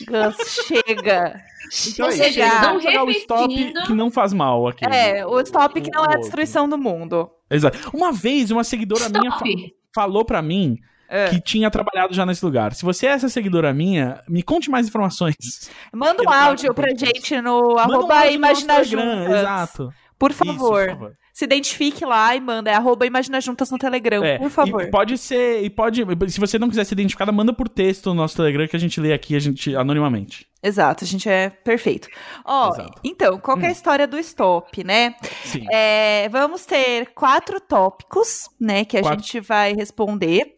[0.00, 1.40] Gus, chega.
[1.88, 4.84] Então Ou é seja, vamos estão jogar o stop que não faz mal aqui.
[4.84, 7.30] É, o stop que não é a destruição do mundo.
[7.50, 7.90] Exato.
[7.94, 9.74] Uma vez, uma seguidora minha fa- Stop!
[9.94, 10.78] falou pra mim
[11.08, 11.28] É.
[11.28, 12.74] que tinha trabalhado já nesse lugar.
[12.74, 15.70] Se você é essa seguidora minha, me conte mais informações.
[15.92, 19.38] Manda um áudio pra gente no Manda um arroba nosso Imagina Juntas.
[19.38, 19.92] Exato.
[20.22, 20.86] Por Isso, favor.
[20.86, 21.16] por favor.
[21.34, 22.70] Se identifique lá e manda.
[22.70, 24.82] É arroba Imagina Juntas no Telegram, É, por favor.
[24.82, 28.14] E pode ser, e pode, se você não quiser ser identificada, manda por texto no
[28.14, 30.46] nosso Telegram que a gente lê aqui a gente anonimamente.
[30.62, 32.06] Exato, a gente é perfeito.
[32.44, 33.00] Ó, Exato.
[33.02, 35.16] então, qual que é a história do stop, né?
[35.44, 35.64] Sim.
[35.72, 39.18] É, vamos ter quatro tópicos, né, que a Quatro.
[39.24, 40.54] gente vai responder.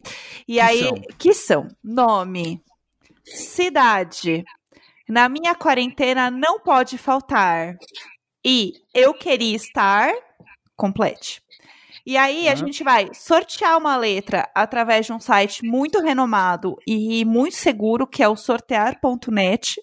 [0.47, 1.01] E Que aí, são?
[1.17, 1.67] que são?
[1.83, 2.61] Nome,
[3.23, 4.43] cidade,
[5.09, 7.75] na minha quarentena não pode faltar.
[8.45, 10.13] E eu queria estar,
[10.75, 11.41] complete.
[12.05, 17.25] E aí a gente vai sortear uma letra através de um site muito renomado e
[17.25, 19.81] muito seguro, que é o sortear.net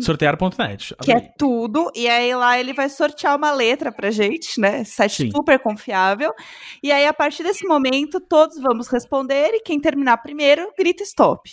[0.00, 0.94] Sortear.net.
[1.02, 1.90] que é tudo.
[1.96, 4.84] E aí lá ele vai sortear uma letra pra gente, né?
[4.84, 5.30] Site Sim.
[5.32, 6.32] super confiável.
[6.80, 11.50] E aí, a partir desse momento, todos vamos responder e quem terminar primeiro, grita stop.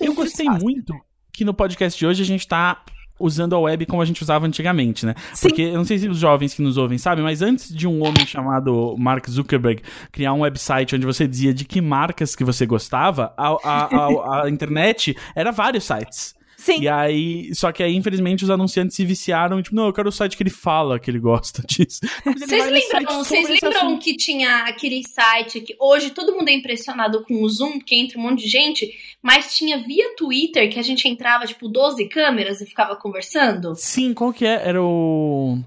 [0.00, 0.92] Eu gostei muito
[1.32, 2.84] que no podcast de hoje a gente tá
[3.18, 5.14] usando a web como a gente usava antigamente, né?
[5.34, 5.48] Sim.
[5.48, 8.02] Porque eu não sei se os jovens que nos ouvem sabem, mas antes de um
[8.06, 12.64] homem chamado Mark Zuckerberg criar um website onde você dizia de que marcas que você
[12.66, 16.37] gostava, a, a, a- a internet era vários sites.
[16.60, 16.80] Sim.
[16.82, 20.12] E aí, só que aí, infelizmente, os anunciantes se viciaram, tipo, não, eu quero o
[20.12, 22.00] site que ele fala que ele gosta disso.
[22.24, 24.02] Vocês lembram, vocês lembram assunto.
[24.02, 28.18] que tinha aquele site que hoje todo mundo é impressionado com o Zoom, que entra
[28.18, 28.90] um monte de gente,
[29.22, 33.74] mas tinha via Twitter que a gente entrava, tipo, 12 câmeras e ficava conversando?
[33.76, 34.68] Sim, qual que é?
[34.68, 35.58] Era o.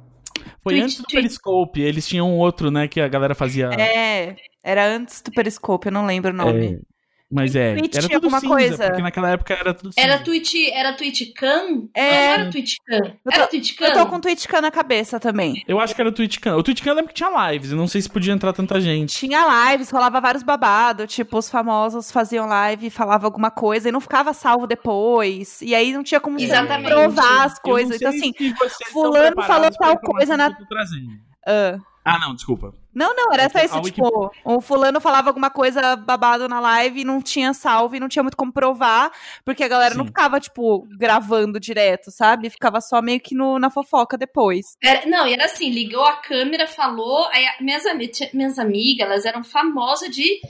[0.61, 1.81] Foi Twitch- antes do Twitch- Periscope.
[1.81, 3.69] Eles tinham um outro, né, que a galera fazia.
[3.79, 6.65] É, era antes do Periscope, eu não lembro o nome.
[6.75, 6.79] É,
[7.31, 8.87] mas é, Twitch era tinha tudo alguma cinza, coisa?
[8.87, 10.07] porque naquela época era tudo cinza.
[10.07, 11.89] Era Twitch, era TwitchCam?
[11.93, 12.11] É.
[12.11, 12.97] Não, era TwitchCam.
[13.25, 13.87] Eu Era TwitchCam?
[13.87, 15.63] Eu tô com o TwitchCam na cabeça também.
[15.67, 16.57] Eu acho que era o TwitchCam.
[16.57, 19.15] O TwitchCam eu lembro que tinha lives, eu não sei se podia entrar tanta gente.
[19.15, 24.01] Tinha lives, rolava vários babados, tipo, os famosos faziam live, falavam alguma coisa e não
[24.01, 25.61] ficava salvo depois.
[25.61, 26.89] E aí não tinha como Exatamente.
[26.89, 27.95] provar as coisas.
[27.95, 28.33] Então, assim,
[28.91, 30.51] fulano falou tal coisa na-
[31.47, 32.73] ah, Ah, não, desculpa.
[32.93, 36.59] Não, não, era É só isso, a tipo, o fulano falava alguma coisa babado na
[36.59, 39.11] live e não tinha salvo e não tinha muito como provar,
[39.45, 40.07] porque a galera não Sim.
[40.09, 42.49] ficava, tipo, gravando direto, sabe?
[42.49, 44.75] Ficava só meio que no, na fofoca depois.
[44.83, 47.83] Era- não, e era assim, ligou a câmera, falou, aí a- minhas,
[48.33, 50.41] minhas amigas, elas eram famosas de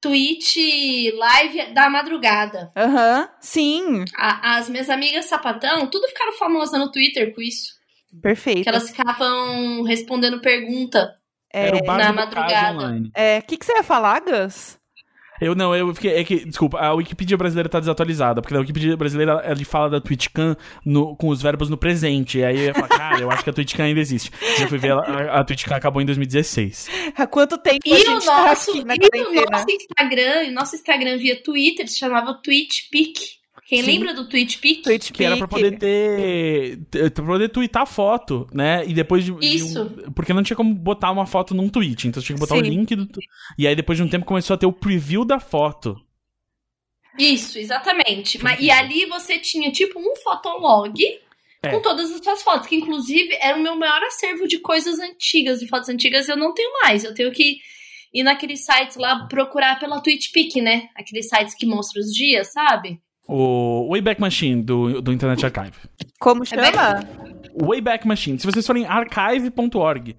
[0.00, 0.56] Twitch
[1.14, 2.70] live da madrugada.
[2.76, 7.74] Aham, sim, A- as minhas amigas sapatão, tudo ficaram famosas no Twitter com isso.
[8.22, 8.62] perfeito.
[8.62, 11.14] Que elas ficavam respondendo pergunta.
[11.52, 12.78] É, era o bar na madrugada.
[12.78, 13.10] online.
[13.14, 14.78] é, o que, que você ia falar, Gus?
[15.38, 16.14] Eu não, eu fiquei.
[16.14, 20.00] É que, desculpa, a Wikipedia brasileira tá desatualizada, porque a Wikipedia brasileira ele fala da
[20.00, 22.38] TwitchCam no- com os verbos no presente.
[22.38, 24.30] E aí eu ia falar, cara, eu acho que a TwitchCam ainda existe.
[24.58, 26.88] Eu fui ver, ela, a, a TwitchCam acabou em 2016.
[27.14, 28.98] Há quanto tempo a E o tá nosso, aqui na e
[29.44, 33.20] o nosso Instagram, o nosso Instagram via Twitter se chamava TwitchPic.
[33.68, 33.86] Quem Sim.
[33.98, 34.82] lembra do TweetPic?
[34.82, 36.78] Twitch Que era pra poder ter.
[37.12, 38.86] Pra poder twittar foto, né?
[38.86, 39.32] E depois de.
[39.34, 39.82] de Isso.
[39.82, 42.06] um- porque não tinha como botar uma foto num tweet.
[42.06, 43.08] Então você tinha que botar o link do.
[43.58, 45.96] E aí depois de um tempo começou a ter o preview da foto.
[47.18, 48.42] Isso, exatamente.
[48.42, 50.94] Mas, e ali você tinha tipo um fotolog
[51.62, 51.70] É.
[51.70, 55.58] com todas as suas fotos, que inclusive era o meu maior acervo de coisas antigas,
[55.60, 57.02] de fotos antigas eu não tenho mais.
[57.04, 57.56] Eu tenho que
[58.14, 60.88] ir naqueles sites lá procurar pela TweetPic, né?
[60.94, 63.00] Aqueles sites que mostram os dias, sabe?
[63.28, 65.76] O Wayback Machine do, do Internet Archive.
[66.18, 67.04] Como É chama?
[67.54, 68.38] O Wayback Machine.
[68.38, 70.16] Se vocês forem archive.org,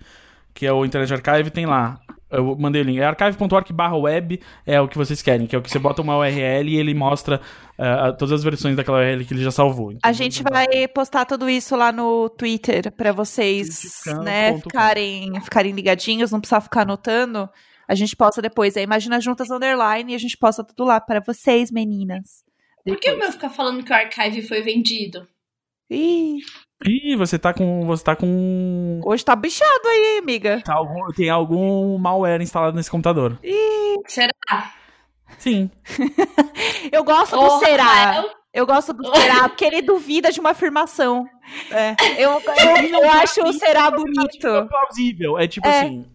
[0.53, 1.99] que é o Internet Archive, tem lá.
[2.29, 2.99] Eu mandei o link.
[2.99, 6.01] É archive.org barra web, é o que vocês querem, que é o que você bota
[6.01, 7.39] uma URL e ele mostra
[7.77, 9.93] ah, todas as versões daquela URL que ele já salvou.
[9.93, 15.71] Então, A gente vai postar tudo isso lá no Twitter pra vocês, né, ficarem, ficarem
[15.71, 17.47] ligadinhos, não precisar ficar anotando.
[17.87, 18.75] A gente posta depois.
[18.75, 22.45] É Imagina Juntas Underline e a gente posta tudo lá pra vocês, meninas.
[22.87, 25.27] Por que o meu fica falando que o archive foi vendido?
[25.89, 26.37] Ih,
[26.85, 27.85] Ih, você tá com.
[27.87, 29.01] Você tá com.
[29.05, 30.61] hoje tá bichado aí, amiga.
[30.63, 33.39] tá algum- tem algum malware instalado nesse computador.
[34.07, 34.73] Será?
[35.39, 35.69] Sim.
[36.91, 37.83] Eu gosto do Ô, será.
[37.83, 41.25] Rafael, Eu gosto do será, porque ele duvida de uma afirmação.
[41.71, 41.95] É.
[42.17, 44.67] Eu, eu, eu acho o será É bonito.
[44.69, 45.37] plausível.
[45.37, 45.79] É tipo É.
[45.81, 46.05] assim.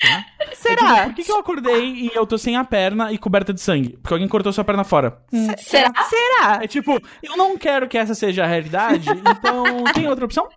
[0.44, 1.04] É tipo, Será?
[1.04, 3.96] por que, que eu acordei e eu tô sem a perna e coberta de sangue?
[3.98, 5.18] Porque alguém cortou sua perna fora.
[5.58, 5.92] Será?
[6.04, 6.60] Será?
[6.62, 10.48] É tipo, eu não quero que essa seja a realidade, então tem outra opção?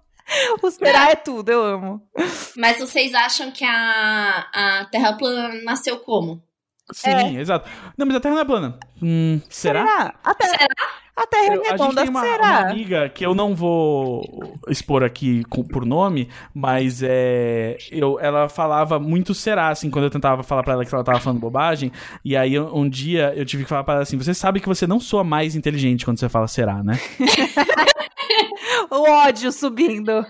[0.62, 2.02] O será é tudo, eu amo.
[2.58, 6.44] Mas vocês acham que a, a Terra plana nasceu como?
[6.92, 7.70] Sim, exato.
[7.98, 8.80] Não, mas a Terra não é plana.
[9.02, 10.16] Hum, será?
[10.24, 10.76] A terra, Será?
[11.18, 12.58] A terra Eu- é a gente redonda, tem uma, uma será?
[12.70, 14.22] amiga que eu não vou
[14.68, 20.12] expor aqui com- por nome, mas é, eu, ela falava muito será, assim, quando eu
[20.12, 21.92] tentava falar pra ela que ela tava falando bobagem.
[22.24, 24.86] E aí um dia eu tive que falar pra ela assim: você sabe que você
[24.86, 27.00] não soa mais inteligente quando você fala será, né?
[28.90, 30.26] O ódio subindo.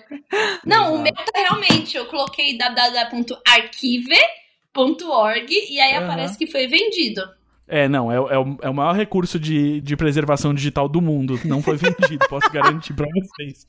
[0.66, 1.04] Não, o Exato.
[1.04, 1.96] meu tá realmente.
[1.98, 6.06] Eu coloquei www.archive.org e aí Aham.
[6.06, 7.22] aparece que foi vendido.
[7.68, 11.02] É, não, é, o- é, o, é o maior recurso de, de preservação digital do
[11.02, 11.40] mundo.
[11.44, 13.68] Não foi vendido, posso garantir pra vocês.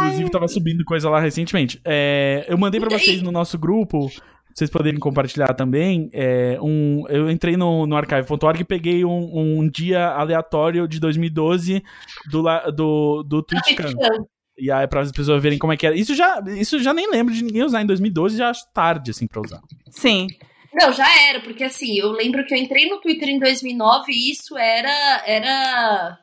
[0.00, 1.80] Inclusive, tava subindo coisa lá recentemente.
[1.84, 4.10] É, eu mandei pra vocês no nosso grupo,
[4.54, 6.08] vocês poderem compartilhar também.
[6.12, 11.82] é, um, eu entrei no, no archive.org e peguei um, um dia aleatório de 2012
[12.30, 14.26] do, do, do TwitchCam.
[14.56, 15.96] E aí, para as pessoas verem como é que era.
[15.96, 19.26] Isso já, isso já nem lembro de ninguém usar em 2012, já acho tarde, assim,
[19.26, 19.60] pra usar.
[19.90, 20.28] Sim.
[20.74, 24.30] Não, já era, porque assim, eu lembro que eu entrei no Twitter em 2009 e
[24.32, 25.22] isso era.
[25.26, 26.18] Era.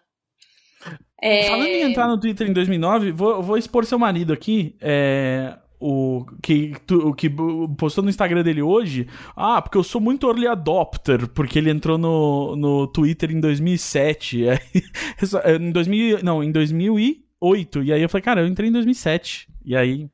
[1.21, 4.75] É, Falando em entrar no Twitter em 2009, vou, vou expor seu marido aqui.
[4.81, 7.29] É, o, que, o que
[7.77, 9.07] postou no Instagram dele hoje.
[9.35, 14.49] Ah, porque eu sou muito early adopter, porque ele entrou no, no Twitter em 2007.
[14.49, 14.59] Aí,
[15.21, 17.83] eu só- em 2000, não, em 2008.
[17.83, 19.47] E aí eu falei, cara, eu entrei em 2007.
[19.65, 20.07] E aí.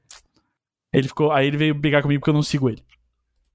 [0.93, 1.31] Ele ficou.
[1.31, 2.81] Aí ele veio brigar comigo porque eu não sigo ele.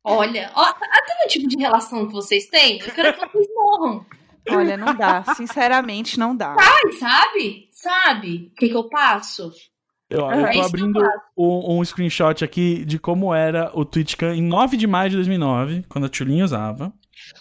[0.05, 4.05] Olha, ó, até o tipo de relação que vocês têm, eu quero que vocês morram.
[4.51, 5.23] Olha, não dá.
[5.35, 6.57] Sinceramente, não dá.
[6.59, 7.69] Ai, sabe?
[7.71, 9.53] Sabe o que, que eu passo?
[10.11, 13.85] Eu, É eu tô que abrindo eu um, um screenshot aqui de como era o
[13.85, 16.93] TwitchCam em 9 de maio de 2009, quando a Tchulin usava.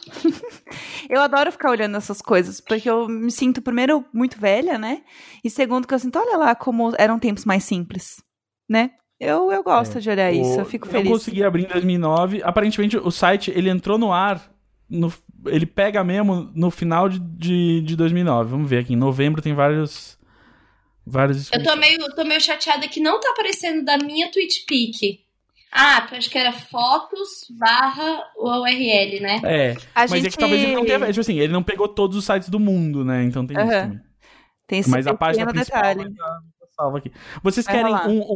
[1.10, 5.02] Eu adoro ficar olhando essas coisas, porque eu me sinto, primeiro, muito velha, né?
[5.44, 8.24] E segundo, que eu sinto, olha lá como eram tempos mais simples,
[8.70, 8.92] né?
[9.24, 11.12] Eu, eu gosto de olhar isso, eu fico Eu feliz.
[11.12, 12.42] consegui abrir em 2009.
[12.44, 14.42] Aparentemente, o site, ele entrou no ar,
[14.90, 15.14] no-
[15.46, 18.50] ele pega mesmo no final de, de, de 2009.
[18.50, 20.18] Vamos ver aqui, em novembro tem vários...
[21.06, 25.20] Vários Eu tô meio, tô meio chateada que não tá aparecendo da minha TweetPic.
[25.72, 27.28] Ah, eu acho que era fotos
[27.60, 29.42] barra URL, né?
[29.44, 31.00] É, A mas gente é que talvez ele não tenha...
[31.08, 33.24] Tipo assim, ele não pegou todos os sites do mundo, né?
[33.24, 33.82] Então tem isso Aham.
[33.84, 34.00] também.
[34.68, 36.16] tem esse Mas a página principal detalhe.
[36.16, 36.40] tá
[36.76, 37.12] salva aqui.
[37.44, 38.36] Vocês Vai querem um, um,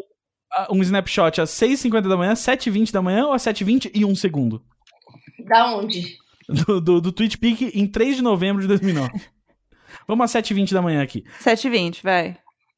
[0.69, 4.63] um snapshot às 6h50 da manhã, 7h20 da manhã ou às 7h20 e 1 segundo?
[5.47, 6.17] Da onde?
[6.47, 9.11] Do, do, do TweetPic em 3 de novembro de 2009.
[10.07, 11.23] Vamos às 7h20 da manhã aqui.
[11.41, 12.37] 7h20, vai.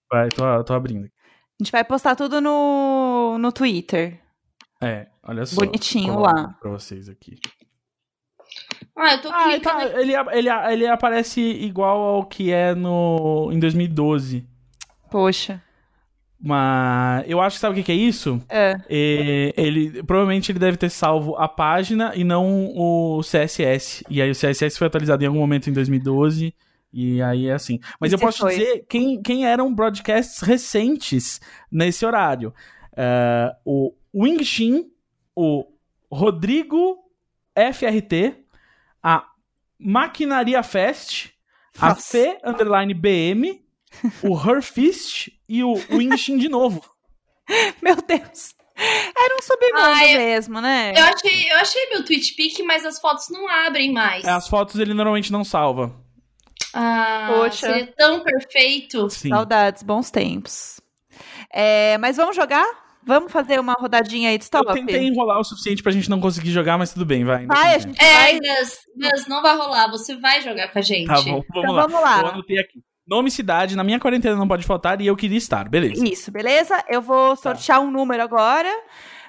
[0.09, 1.05] Vai, tô, tô abrindo.
[1.05, 4.21] A gente vai postar tudo no, no Twitter.
[4.81, 5.55] É, olha só.
[5.65, 6.55] Bonitinho lá.
[6.61, 7.37] Pra vocês aqui.
[8.95, 13.49] Ah, eu tô Ah, clicando tá, ele, ele, ele aparece igual ao que é no,
[13.51, 14.47] em 2012.
[15.11, 15.61] Poxa.
[16.39, 18.41] Mas eu acho que sabe o que, é isso?
[18.47, 18.77] É.
[18.89, 24.03] É, ele provavelmente ele deve ter salvo a página e não o CSS.
[24.09, 26.53] E aí o CSS foi atualizado em algum momento em 2012
[26.93, 27.79] e aí é assim.
[27.99, 28.51] Mas eu posso foi?
[28.51, 32.53] dizer quem, quem eram broadcasts recentes nesse horário.
[32.95, 34.85] É, o Wing Shin,
[35.35, 35.65] o
[36.11, 36.97] Rodrigo
[37.55, 38.35] FRT,
[39.03, 39.27] a
[39.79, 41.31] Maquinaria Fest,
[41.79, 42.01] A Nossa.
[42.01, 43.63] Fê, underline BM,
[44.23, 46.83] o Her Fist e o Winshin de novo.
[47.81, 48.55] Meu Deus.
[48.79, 50.93] Era um submundo eu- mesmo, né?
[50.95, 54.23] Eu achei, eu achei meu tweet pic, mas as fotos não abrem mais.
[54.23, 55.95] É, As fotos ele normalmente não salva.
[56.73, 57.67] Ah, Poxa.
[57.67, 59.09] seria tão perfeito.
[59.09, 59.29] Sim.
[59.29, 60.79] Saudades, bons tempos.
[61.51, 62.65] É, mas vamos jogar?
[63.03, 64.73] Vamos fazer uma rodadinha aí de Eu stop?
[64.73, 67.37] tentei enrolar o suficiente pra gente não conseguir jogar, mas tudo bem, vai.
[67.41, 68.39] ainda Vai, a gente É, vai.
[68.39, 69.89] Gus, Gus, não vai rolar.
[69.89, 71.07] Você vai jogar com a gente.
[71.07, 71.81] Tá bom, vamos Então lá.
[71.87, 72.19] vamos lá.
[72.21, 72.83] Eu anotei aqui.
[73.07, 76.05] Nome, cidade, na minha quarentena não pode faltar e eu queria estar, beleza.
[76.05, 76.83] Isso, beleza?
[76.89, 78.69] Eu vou sortear um número agora.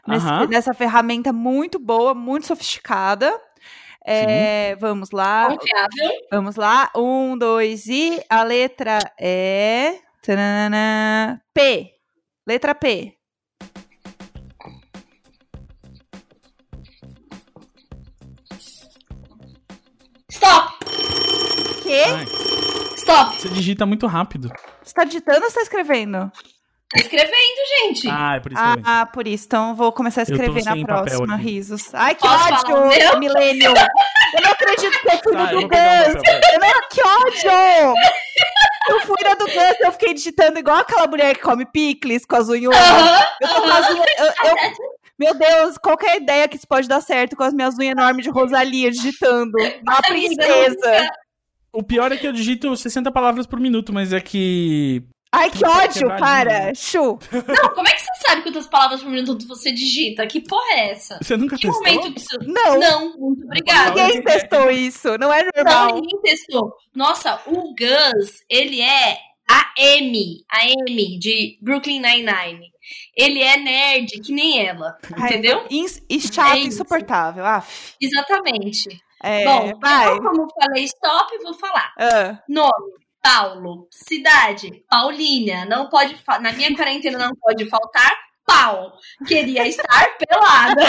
[0.06, 3.30] nesse- nessa ferramenta muito boa, muito sofisticada.
[4.04, 6.10] É, vamos lá, Confiável.
[6.32, 6.90] vamos lá.
[6.96, 9.96] Um, dois e a letra é.
[10.22, 11.92] tananana, P.
[12.46, 13.12] Letra P.
[20.30, 20.78] Stop!
[21.82, 22.02] Quê?
[22.06, 22.26] Ai,
[23.08, 23.40] Stop!
[23.40, 24.50] você digita muito rápido.
[24.82, 26.30] Você tá digitando ou você tá escrevendo?
[26.90, 27.32] Tá escrevendo,
[27.80, 28.08] gente.
[28.10, 28.90] Ah, é por isso que eu lembro.
[28.90, 29.44] Ah, por isso.
[29.46, 31.36] Então vou começar a escrever na próxima.
[31.36, 31.94] Risos.
[31.94, 33.18] Ai, que Posso ódio?
[33.18, 33.72] Millennium.
[33.74, 36.22] Eu não acredito que eu fui Tá, do Gus.
[36.52, 37.94] Eu não, que ódio!
[38.90, 42.36] Eu fui na do Gus, eu fiquei digitando igual aquela mulher que come picles com
[42.36, 42.74] as unhas.
[42.74, 43.26] Aham.
[43.40, 44.06] Eu tô com as unhas.
[44.18, 44.56] eu- eu-
[45.18, 47.76] meu Deus, qual que é a ideia que isso pode dar certo com as minhas
[47.78, 49.52] unhas enormes de Rosalia digitando?
[49.82, 51.10] Uma princesa.
[51.72, 55.02] O pior é que eu digito 60 palavras por minuto, mas é que.
[55.30, 56.74] Ai, que ódio, para.
[56.74, 57.18] Chu.
[57.30, 60.26] Não, como é que você sabe quantas palavras por minuto você digita?
[60.26, 61.18] Que porra é essa?
[61.22, 61.84] Você nunca Que testou?
[61.84, 62.38] momento que isso...
[62.46, 63.90] Não, Não, muito obrigada.
[64.06, 65.18] ninguém testou isso.
[65.18, 65.94] Não é Não, normal.
[65.96, 66.72] ninguém testou.
[66.94, 69.18] Nossa, o Gus, ele é
[69.50, 72.70] a M, a M de Brooklyn Nine-Nine.
[73.14, 75.66] Ele é nerd, que nem ela, Ai, entendeu?
[75.70, 77.44] Ins- E chato, É insuportável.
[77.44, 77.92] Af.
[78.00, 78.98] Exatamente.
[79.22, 80.08] É, Bom, vai.
[80.08, 81.92] eu, como falei stop, vou falar.
[81.98, 82.92] Ah, Nome,
[83.22, 83.88] Paulo.
[83.90, 85.64] Cidade, Paulínia.
[85.64, 88.16] Não pode Na minha quarentena não pode faltar
[88.46, 88.92] pau.
[89.26, 90.82] Queria estar pelada.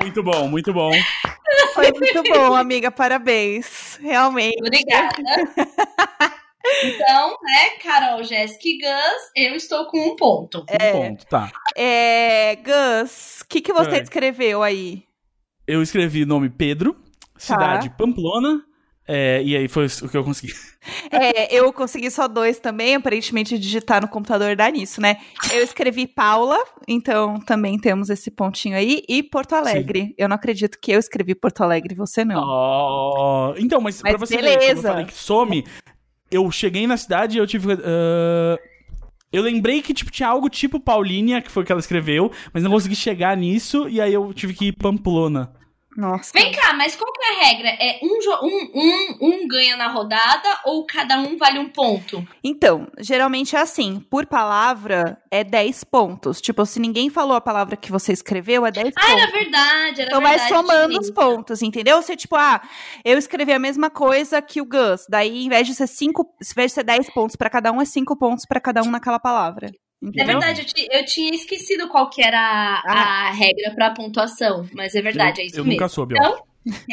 [0.00, 0.90] Muito bom, muito bom.
[1.74, 2.90] foi muito bom, amiga.
[2.90, 3.96] Parabéns.
[4.02, 4.58] Realmente.
[4.60, 5.14] Obrigada.
[6.84, 10.60] Então, né, Carol, Jéssica e Gus, eu estou com um ponto.
[10.70, 11.50] Um ponto, tá.
[11.74, 14.02] É, Gus, o que, que você É.
[14.02, 15.04] escreveu aí?
[15.70, 17.38] Eu escrevi nome Pedro, Tá.
[17.38, 18.62] cidade Pamplona,
[19.06, 20.52] é, e aí foi o que eu consegui.
[21.10, 25.18] É, eu consegui só dois também, aparentemente digitar no computador dá nisso, né?
[25.52, 26.56] Eu escrevi Paula,
[26.88, 30.14] então também temos esse pontinho aí, e Porto Alegre.
[30.16, 32.42] Eu não acredito que eu escrevi Porto Alegre, você não.
[32.42, 34.88] Oh, então, mas, Mas pra você ver, quando eu beleza.
[34.88, 35.64] falei que some,
[36.30, 37.72] eu cheguei na cidade e eu tive.
[37.74, 38.58] ah,
[39.30, 42.62] eu lembrei que tipo, tinha algo tipo Paulínia, que foi o que ela escreveu, mas
[42.62, 45.52] não consegui chegar nisso, e aí eu tive que ir Pamplona.
[45.96, 46.30] Nossa.
[46.32, 47.68] Vem cá, mas qual que é a regra?
[47.68, 52.26] É um, um, um, um ganha na rodada ou cada um vale um ponto?
[52.44, 56.40] Então, geralmente é assim, por palavra é 10 pontos.
[56.40, 59.22] Tipo, se ninguém falou a palavra que você escreveu, é 10 Ah, pontos.
[59.22, 60.54] era verdade, era Então vai verdade.
[60.54, 61.00] somando sim.
[61.00, 62.00] os pontos, entendeu?
[62.00, 62.60] Você, tipo, ah,
[63.04, 65.06] eu escrevi a mesma coisa que o Gus.
[65.08, 67.82] Daí, em vez de ser cinco, em vez de ser 10 pontos pra cada um,
[67.82, 69.70] é 5 pontos pra cada um naquela palavra.
[70.02, 70.26] É Entendeu?
[70.40, 73.28] verdade, eu, eu tinha esquecido qual que era a, Ah.
[73.28, 75.78] a regra pra pontuação, mas é verdade, eu, é isso eu mesmo.
[75.80, 76.22] nunca soube, ó.
[76.22, 76.44] Então,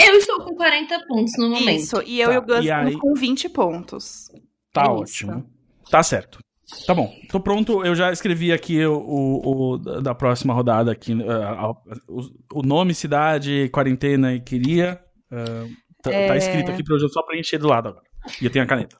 [0.05, 1.69] eu estou com 40 pontos no momento.
[1.79, 4.29] Isso, e eu Tá, e o Gus e aí- com 20 pontos.
[4.73, 4.93] Tá é isso.
[5.27, 5.45] ótimo.
[5.89, 6.39] Tá certo.
[6.85, 7.85] Tá bom, tô pronto.
[7.85, 11.13] Eu já escrevi aqui o, o- o da próxima rodada aqui.
[11.29, 11.71] ah,
[12.09, 14.99] o, o nome, cidade, quarentena e queria.
[15.31, 15.65] ah,
[16.03, 16.27] tá, É.
[16.27, 18.03] tá escrito aqui pra eu só preencher do lado agora.
[18.41, 18.97] E eu tenho a caneta.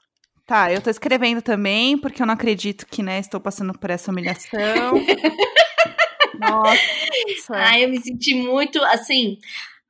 [0.48, 4.10] Tá, eu tô escrevendo também, porque eu não acredito que, né, estou passando por essa
[4.10, 4.94] humilhação.
[6.40, 7.52] Nossa.
[7.52, 9.36] Ai, eu me senti muito, assim,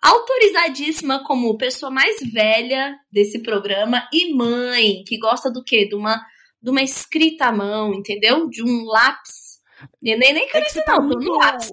[0.03, 5.87] autorizadíssima como pessoa mais velha desse programa e mãe, que gosta do quê?
[5.87, 6.21] De uma,
[6.61, 8.49] de uma escrita à mão, entendeu?
[8.49, 9.61] De um lápis.
[10.03, 11.71] E nem, nem É caneta você tá não, muito no lápis.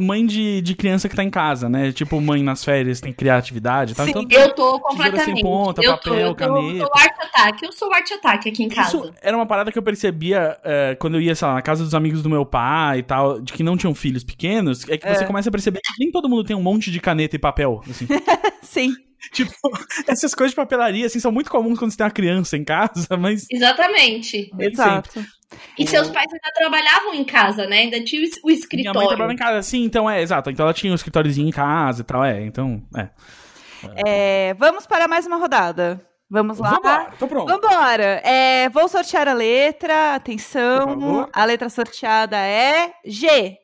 [0.00, 1.92] Mãe de, de criança que tá em casa, né?
[1.92, 4.06] Tipo, mãe nas férias tem criatividade e tal.
[4.06, 5.42] Sim, Então, Eu tô sem completamente.
[5.42, 6.82] ponta, eu papel, tô, eu tô, caneta.
[6.84, 7.64] eu tô art attack.
[7.64, 8.96] Eu sou art attack aqui em casa.
[8.96, 11.84] Isso era uma parada que eu percebia eh, quando eu ia, sei lá, na casa
[11.84, 15.06] dos amigos do meu pai e tal, de que não tinham filhos pequenos, é que
[15.08, 15.26] você É.
[15.26, 18.06] começa a perceber que nem todo mundo tem um monte de caneta e papel, assim.
[18.62, 18.92] Sim.
[19.32, 19.52] tipo,
[20.08, 23.16] essas coisas de papelaria, assim, são muito comuns quando você tem uma criança em casa,
[23.18, 24.50] mas Exatamente.
[24.58, 25.22] Exato.
[25.78, 27.78] E seus pais ainda trabalhavam em casa, né?
[27.80, 29.08] Ainda tinha o Minha mãe escritório.
[29.08, 30.50] trabalhava em casa, assim, então é, exato.
[30.50, 33.08] Então ela tinha um escritóriozinho em casa e tal, é, então, é.
[34.06, 36.00] É, vamos para mais uma rodada.
[36.30, 36.70] Vamos lá.
[36.70, 37.48] Vambora, tô pronto.
[37.48, 38.22] Vambora!
[38.24, 40.14] É, vou sortear a letra.
[40.14, 41.28] Atenção.
[41.32, 43.56] A letra sorteada é G.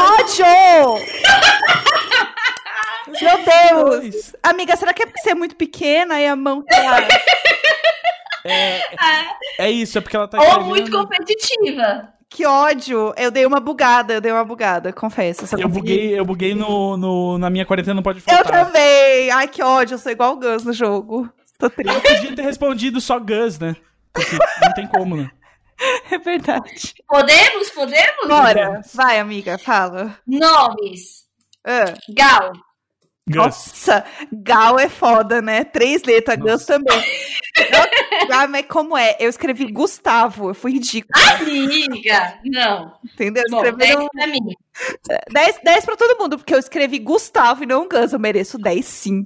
[0.00, 0.44] ódio!
[3.20, 4.32] Meu Deus!
[4.42, 7.08] Amiga, será que é porque você é muito pequena e a mão tá...
[8.44, 8.80] É,
[9.58, 10.38] é isso, é porque ela tá.
[10.38, 10.64] Ou querendo...
[10.64, 12.08] muito competitiva.
[12.28, 13.12] Que ódio!
[13.16, 15.44] Eu dei uma bugada, eu dei uma bugada, confesso.
[15.54, 18.44] Eu, eu buguei, eu buguei no, no, na minha quarentena, não pode faltar.
[18.44, 19.30] Eu também!
[19.30, 21.28] Ai, que ódio, eu sou igual o Gus no jogo.
[21.58, 21.92] Tô triste.
[21.92, 23.76] Eu podia ter respondido só Gus, né?
[24.12, 25.30] Porque não tem como, né?
[26.10, 26.94] É verdade.
[27.08, 27.70] Podemos?
[27.70, 28.26] Podemos?
[28.28, 28.80] Bora!
[28.92, 30.18] Vai, amiga, fala.
[30.26, 31.24] Nomes.
[31.64, 32.52] Ah, Gal.
[33.28, 33.36] Gus.
[33.36, 35.62] Nossa, Gal é foda, né?
[35.64, 37.00] Três letras, Gus também.
[38.30, 39.16] Ah, mas como é?
[39.20, 42.38] Eu escrevi Gustavo, eu fui ridículo, Amiga.
[42.44, 42.94] Não.
[43.04, 43.44] entendeu?
[43.50, 44.40] Bom, Escrevi 10 no- pra mim.
[45.30, 48.12] 10, 10 pra todo mundo, porque eu escrevi Gustavo e não Gus.
[48.12, 49.24] Eu mereço 10 sim.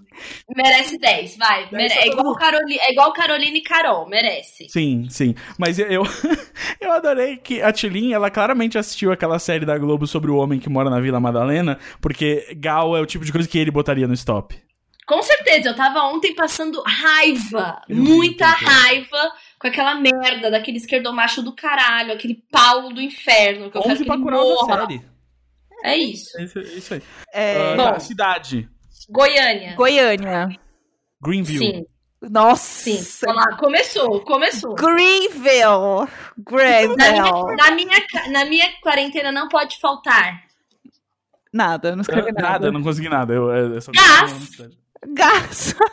[0.55, 1.69] Merece 10, vai.
[1.71, 2.35] Mere- pra É, igual.
[2.37, 2.79] Caroli...
[2.79, 4.69] é igual Caroline e Carol, merece.
[4.69, 5.35] Sim, sim.
[5.59, 6.03] Mas eu,
[6.81, 10.59] eu, adorei que a Tilin, ela claramente assistiu aquela série da Globo sobre o homem
[10.59, 14.09] que mora na Vila Madalena, porque Gal é o tipo de coisa que ele botaria
[14.09, 14.59] no stop.
[15.07, 21.43] Com certeza, eu tava ontem passando raiva, Eu muita raiva com aquela merda daquele esquerdomacho
[21.43, 24.87] do caralho, aquele Paulo do inferno, que eu quero 11 que pra ele morra.
[24.87, 25.14] série.
[25.85, 26.39] É isso.
[26.39, 27.03] É isso, isso aí.
[27.33, 27.85] É, Ah, Bom.
[27.93, 28.69] tá, cidade.
[29.11, 29.75] Goiânia.
[29.77, 30.49] Goiânia.
[31.23, 31.59] Greenville.
[31.59, 31.87] Sim,
[32.23, 32.65] Nossa.
[32.65, 33.05] sim.
[33.29, 34.75] Olha lá, começou, começou.
[34.75, 36.07] Greenville.
[36.07, 37.57] Na minha, Greenville.
[37.57, 40.43] na, minha, na minha quarentena não pode faltar
[41.53, 42.49] Nada, eu não escrevi Ah, nada.
[42.51, 43.33] Nada, eu não consegui nada.
[43.33, 44.57] Eu, é só Gás.
[45.09, 45.75] Gás.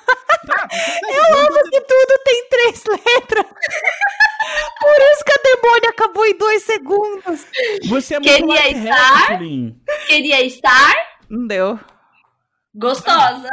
[1.11, 3.45] Eu amo que tudo tem três letras.
[4.79, 7.45] Por isso que a demônia acabou em dois segundos.
[7.87, 9.79] Você é muito Queria estar- Tilin.
[10.07, 10.93] Queria estar
[11.29, 11.79] Não deu.
[12.75, 13.49] gostosa.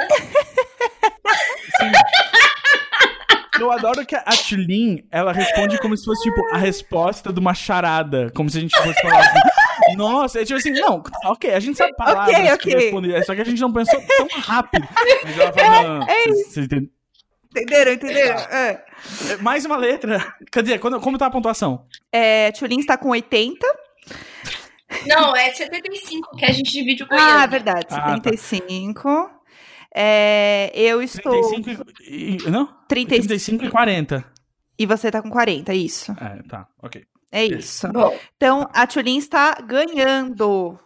[3.61, 7.55] Eu adoro que a Tilin, ela responde como se fosse, tipo, a resposta de uma
[7.55, 8.31] charada.
[8.35, 11.77] Como se a gente fosse falar assim, nossa, é tipo assim, não, ok, a gente
[11.77, 12.75] sabe palavras Ok, que ok.
[12.85, 14.87] responder, é só que a gente não pensou tão rápido.
[15.25, 16.91] Mas ela fala, não, não, é vocês- vocês entendem?
[17.51, 17.93] Entenderam?
[17.93, 18.39] Entenderam?
[18.39, 18.85] É.
[19.31, 20.35] É, Mais uma letra.
[20.53, 21.87] Quer dizer, quando, como tá a pontuação?
[22.13, 23.67] É, Tulin está com 80.
[25.07, 27.35] Não, é 75 que a gente divide o Goiânia.
[27.43, 27.87] Ah, verdade.
[27.91, 28.31] Ah, tá.
[28.31, 29.31] 75.
[29.95, 31.33] É, eu estou.
[31.51, 32.67] 35 e, e- Não?
[32.89, 33.29] 35.
[33.29, 34.25] 35 e 40.
[34.79, 36.13] E você tá com 40, isso.
[36.13, 37.05] É, tá, ok.
[37.33, 37.89] É isso.
[37.93, 40.79] Bom, Então, a Tulin está ganhando.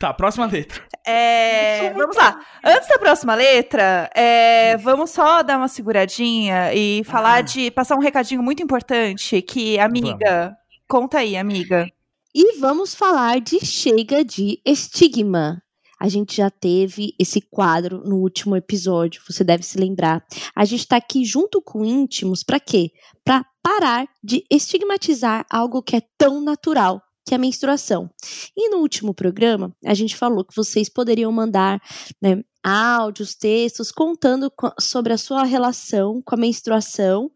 [0.00, 0.82] Tá, próxima letra.
[1.06, 2.40] É, vamos lá.
[2.64, 7.40] Antes da próxima letra, é, vamos só dar uma seguradinha e falar Ah.
[7.42, 7.70] de.
[7.70, 10.56] passar um recadinho muito importante que, amiga.
[10.88, 11.86] Conta aí, amiga.
[12.34, 15.62] E vamos falar de Chega de Estigma.
[16.00, 20.24] A gente já teve esse quadro no último episódio, você deve se lembrar.
[20.56, 22.90] A gente tá aqui junto com íntimos para quê?
[23.22, 28.10] Para parar de estigmatizar algo que é tão natural, que é a menstruação.
[28.56, 31.80] E no último programa, a gente falou que vocês poderiam mandar
[32.20, 37.30] né, áudios, textos contando co- sobre a sua relação com a menstruação.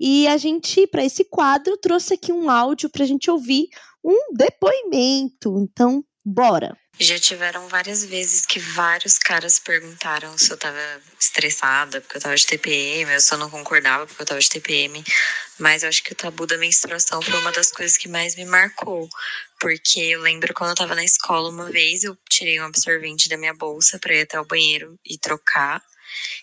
[0.00, 3.68] E a gente, para esse quadro, trouxe aqui um áudio para a gente ouvir
[4.04, 5.56] um depoimento.
[5.60, 6.76] Então, bora.
[7.00, 10.76] Já tiveram várias vezes que vários caras perguntaram se eu tava
[11.20, 15.04] estressada porque eu tava de TPM, eu só não concordava porque eu tava de TPM.
[15.60, 18.44] Mas eu acho que o tabu da menstruação foi uma das coisas que mais me
[18.44, 19.08] marcou.
[19.60, 23.36] Porque eu lembro quando eu tava na escola uma vez, eu tirei um absorvente da
[23.36, 25.80] minha bolsa pra ir até o banheiro e trocar.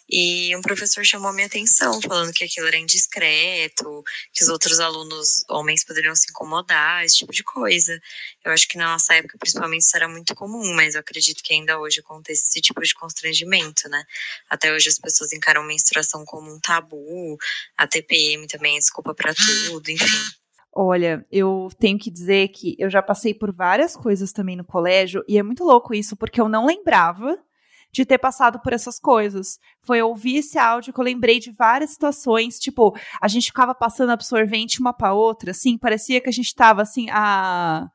[0.09, 4.03] E um professor chamou minha atenção, falando que aquilo era indiscreto,
[4.33, 7.99] que os outros alunos homens poderiam se incomodar, esse tipo de coisa.
[8.43, 11.53] Eu acho que na nossa época, principalmente, isso era muito comum, mas eu acredito que
[11.53, 14.03] ainda hoje aconteça esse tipo de constrangimento, né?
[14.49, 17.37] Até hoje as pessoas encaram menstruação como um tabu,
[17.77, 20.05] a TPM também é desculpa pra tudo, enfim.
[20.77, 25.23] Olha, eu tenho que dizer que eu já passei por várias coisas também no colégio
[25.25, 27.39] e é muito louco isso, porque eu não lembrava
[27.95, 29.57] de ter passado por essas coisas.
[29.81, 34.09] Foi ouvir esse áudio que eu lembrei de várias situações, tipo, a gente ficava passando
[34.09, 37.87] absorvente uma pra outra, assim, parecia que a gente tava assim, a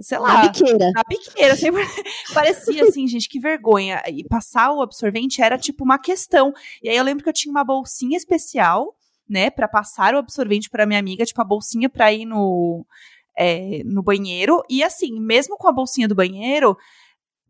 [0.00, 0.92] sei A lá, biqueira.
[0.94, 1.82] a biqueira, sempre
[2.32, 4.00] parecia assim, gente, que vergonha.
[4.06, 6.52] E passar o absorvente era tipo uma questão.
[6.80, 8.94] E aí eu lembro que eu tinha uma bolsinha especial,
[9.28, 12.86] né, Pra passar o absorvente pra minha amiga, tipo a bolsinha pra ir no
[13.36, 14.62] é, no banheiro.
[14.70, 16.76] E assim, mesmo com a bolsinha do banheiro,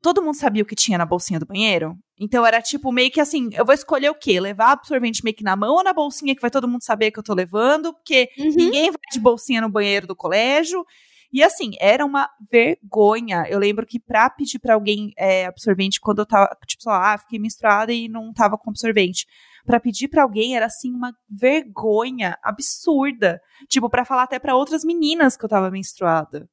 [0.02, 1.96] todo mundo sabia o que tinha na bolsinha do banheiro.
[2.20, 4.40] Então era tipo meio que assim, eu vou escolher o quê?
[4.40, 7.18] Levar absorvente meio que na mão ou na bolsinha que vai todo mundo saber que
[7.18, 8.52] eu tô levando, porque Uhum.
[8.56, 10.84] Ninguém vai de bolsinha no banheiro do colégio.
[11.32, 13.44] E assim, era uma vergonha.
[13.48, 17.12] Eu lembro que pra pedir pra alguém é, absorvente, quando eu tava, tipo, sei lá,
[17.14, 19.26] ah, fiquei menstruada e não tava com absorvente.
[19.66, 23.40] Pra pedir pra alguém era assim uma vergonha absurda.
[23.68, 26.48] Tipo, pra falar até pra outras meninas que eu tava menstruada.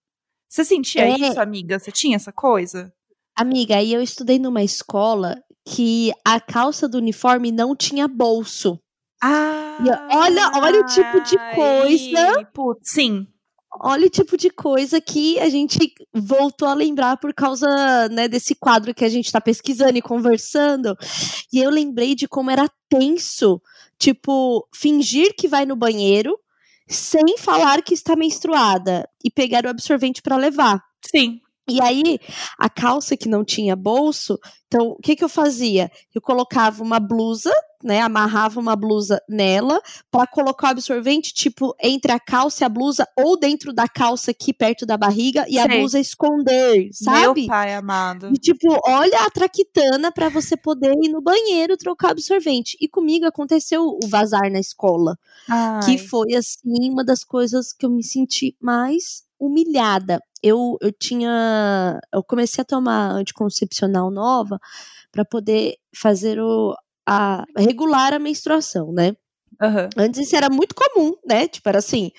[0.49, 1.11] Você sentia É.
[1.15, 1.79] isso, amiga?
[1.79, 2.91] Você tinha essa coisa?
[3.35, 8.79] Amiga, aí eu estudei numa escola que a calça do uniforme não tinha bolso.
[9.21, 12.45] Ah, E olha- olha o tipo de coisa.
[12.53, 13.27] Putz, sim.
[13.81, 18.55] Olha o tipo de coisa que a gente voltou a lembrar por causa né, desse
[18.55, 20.95] quadro que a gente tá pesquisando e conversando.
[21.51, 23.61] E eu lembrei de como era tenso,
[23.99, 26.39] tipo, fingir que vai no banheiro
[26.87, 30.81] sem falar que está menstruada e pegar o absorvente para levar.
[31.13, 31.41] Sim.
[31.67, 32.19] E aí,
[32.59, 34.39] a calça que não tinha bolso,
[34.75, 35.89] então o que que eu fazia?
[36.13, 37.51] Eu colocava uma blusa,
[37.81, 42.69] né, amarrava uma blusa nela para colocar o absorvente tipo entre a calça e a
[42.69, 45.79] blusa ou dentro da calça aqui perto da barriga e a Sei.
[45.79, 47.41] blusa esconder, sabe?
[47.41, 48.29] Meu pai amado.
[48.33, 52.77] E tipo, olha a traquitana pra você poder ir no banheiro trocar absorvente.
[52.81, 55.17] E comigo aconteceu o vazar na escola
[55.85, 55.97] que Ai.
[55.97, 60.21] foi assim uma das coisas que eu me senti mais humilhada.
[60.41, 64.59] Eu, eu tinha, eu comecei a tomar anticoncepcional nova
[65.11, 66.75] para poder fazer o
[67.07, 69.15] a regular a menstruação, né?
[69.61, 69.89] Aham.
[69.95, 71.47] Antes isso era muito comum, né?
[71.47, 72.11] Tipo, era assim,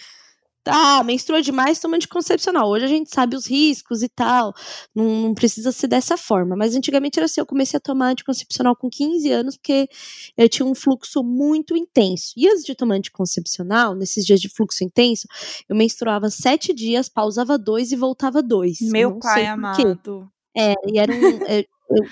[0.66, 2.68] tá, menstruou demais, toma anticoncepcional.
[2.68, 4.53] Hoje a gente sabe os riscos e tal,
[4.94, 6.57] não, não precisa ser dessa forma.
[6.57, 9.88] Mas antigamente era assim, eu comecei a tomar anticoncepcional com 15 anos, porque
[10.36, 12.32] eu tinha um fluxo muito intenso.
[12.36, 15.28] E antes de tomar anticoncepcional, nesses dias de fluxo intenso,
[15.68, 18.78] eu menstruava sete dias, pausava dois e voltava dois.
[18.80, 20.28] Meu pai amado.
[20.57, 21.64] É, e era um, é,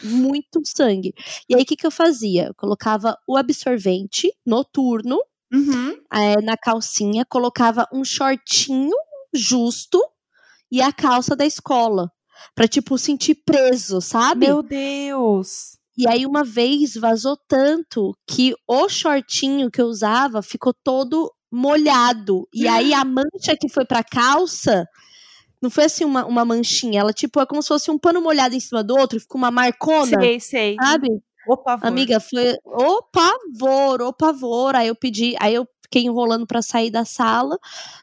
[0.02, 1.14] muito sangue.
[1.48, 2.46] E aí, o que, que eu fazia?
[2.48, 5.18] Eu colocava o absorvente noturno
[5.52, 5.96] Uhum.
[6.12, 8.96] é, na calcinha, colocava um shortinho
[9.32, 10.02] justo
[10.70, 12.10] e a calça da escola.
[12.54, 14.46] Pra, tipo, sentir preso, sabe?
[14.46, 15.78] Meu Deus.
[15.96, 22.48] E aí, uma vez vazou tanto que o shortinho que eu usava ficou todo molhado.
[22.52, 24.86] E aí, a mancha que foi pra calça.
[25.64, 28.54] Não foi assim uma, uma manchinha, ela tipo é como se fosse um pano molhado
[28.54, 30.76] em cima do outro, ficou uma marcona, Sei, sei.
[30.76, 31.08] sabe?
[31.48, 31.86] O pavor.
[31.88, 34.74] Amiga, foi o pavor, o pavor.
[34.76, 37.58] Aí eu pedi, aí eu fiquei enrolando pra sair da sala.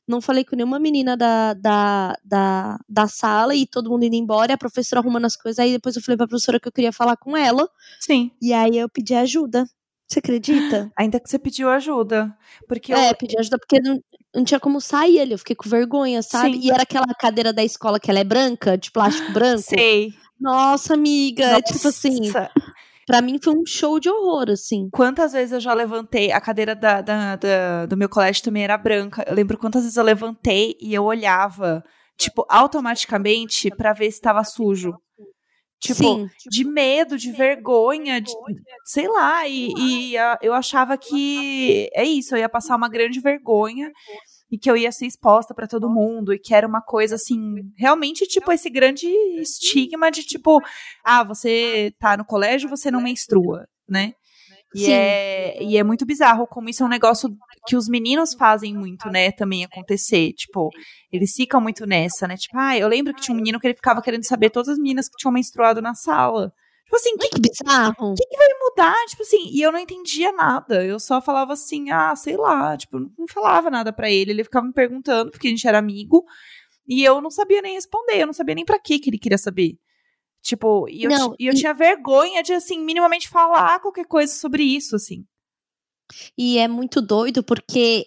[0.07, 4.51] Não falei com nenhuma menina da, da, da, da sala e todo mundo indo embora.
[4.51, 5.57] E a professora arrumando as coisas.
[5.57, 7.67] Aí depois eu falei pra professora que eu queria falar com ela.
[7.99, 8.31] Sim.
[8.41, 9.65] E aí eu pedi ajuda.
[10.07, 10.91] Você acredita?
[10.97, 12.35] Ainda que você pediu ajuda.
[12.67, 13.15] Porque É, eu.
[13.15, 13.99] pedi ajuda porque não,
[14.35, 15.31] não tinha como sair ali.
[15.33, 16.53] Eu fiquei com vergonha, sabe?
[16.53, 16.59] Sim.
[16.63, 19.61] E era aquela cadeira da escola que ela é branca, de plástico branco.
[19.61, 20.09] Sei.
[20.39, 21.61] Nossa, amiga.
[21.61, 22.49] Tipo assim, Nossa.
[23.05, 24.89] pra mim foi um show de horror, assim.
[24.91, 26.31] Quantas vezes eu já levantei?
[26.31, 29.23] A cadeira da, da- da- do meu colégio também era branca.
[29.27, 31.83] Eu lembro quantas vezes eu levantei e eu olhava,
[32.17, 34.93] tipo, automaticamente pra ver se estava sujo.
[35.81, 36.29] Tipo, Sim.
[36.47, 38.31] de medo, de vergonha, de,
[38.85, 39.47] sei lá.
[39.47, 43.91] E, e, eu achava que é isso, eu ia passar uma grande vergonha
[44.51, 47.63] e que eu ia ser exposta pra todo mundo e que era uma coisa assim,
[47.75, 49.07] realmente tipo esse grande
[49.39, 50.61] estigma de tipo,
[51.03, 54.13] ah, você tá no colégio, você não menstrua, né?
[54.73, 54.93] E Sim.
[54.93, 57.29] é, e é muito bizarro como isso é um negócio
[57.67, 60.31] que os meninos fazem muito, né, também acontecer.
[60.33, 60.69] Tipo,
[61.11, 62.37] eles ficam muito nessa, né?
[62.37, 64.77] Tipo, ah, eu lembro que tinha um menino que ele ficava querendo saber todas as
[64.77, 66.53] meninas que tinham menstruado na sala.
[66.85, 68.13] Tipo assim, que, Que bizarro.
[68.15, 69.05] que, que vai mudar?
[69.07, 70.85] Tipo assim, e eu não entendia nada.
[70.85, 74.31] Eu só falava assim, ah, sei lá, tipo, não falava nada pra ele.
[74.31, 76.25] Ele ficava me perguntando, porque a gente era amigo,
[76.87, 79.37] e eu não sabia nem responder, eu não sabia nem pra que que ele queria
[79.37, 79.77] saber.
[80.41, 84.33] Tipo, e eu, Não, e eu e- tinha vergonha de, assim, minimamente falar qualquer coisa
[84.33, 85.23] sobre isso, assim.
[86.37, 88.05] E é muito doido porque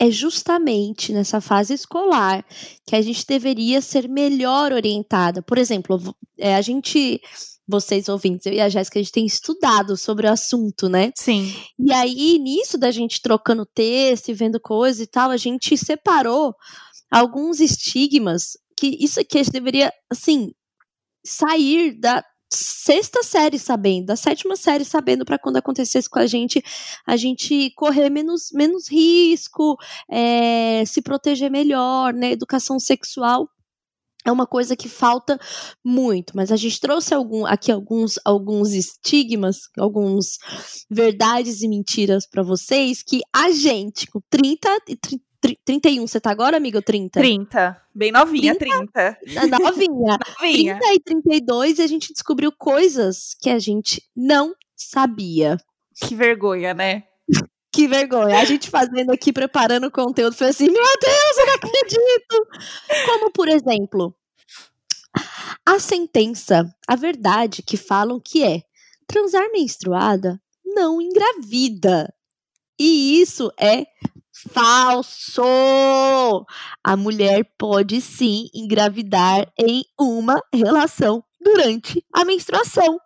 [0.00, 2.44] é justamente nessa fase escolar
[2.86, 5.42] que a gente deveria ser melhor orientada.
[5.42, 6.00] Por exemplo,
[6.38, 7.20] é, a gente,
[7.66, 11.10] vocês ouvintes, eu e a Jéssica, a gente tem estudado sobre o assunto, né?
[11.16, 11.52] Sim.
[11.78, 16.54] E aí, nisso da gente trocando texto e vendo coisa e tal, a gente separou
[17.10, 20.52] alguns estigmas que isso aqui a gente deveria, assim,
[21.24, 26.62] sair da sexta série sabendo, da sétima série sabendo para quando acontecesse com a gente,
[27.06, 29.76] a gente correr menos, menos risco,
[30.10, 32.32] é, se proteger melhor, né?
[32.32, 33.48] Educação sexual
[34.24, 35.38] é uma coisa que falta
[35.84, 40.38] muito, mas a gente trouxe algum, aqui alguns, alguns estigmas, alguns
[40.90, 46.20] verdades e mentiras para vocês que a gente, com 30 e tri- tri- 31, você
[46.20, 46.82] tá agora, amigo?
[46.82, 47.20] 30?
[47.20, 47.82] 30.
[47.94, 49.18] Bem novinha, 30.
[49.60, 50.18] Novinha.
[50.40, 50.78] Novinha.
[50.78, 55.56] 30 e 32 e a gente descobriu coisas que a gente não sabia.
[55.94, 57.04] Que vergonha, né?
[57.70, 58.40] Que vergonha.
[58.40, 62.48] A gente fazendo aqui, preparando o conteúdo, foi assim, meu Deus, eu não acredito.
[63.06, 64.16] Como, por exemplo,
[65.64, 68.62] a sentença, a verdade que falam que é
[69.06, 72.12] transar menstruada não engravida.
[72.78, 73.86] E isso é
[74.52, 75.42] falso.
[76.84, 82.98] A mulher pode sim engravidar em uma relação durante a menstruação.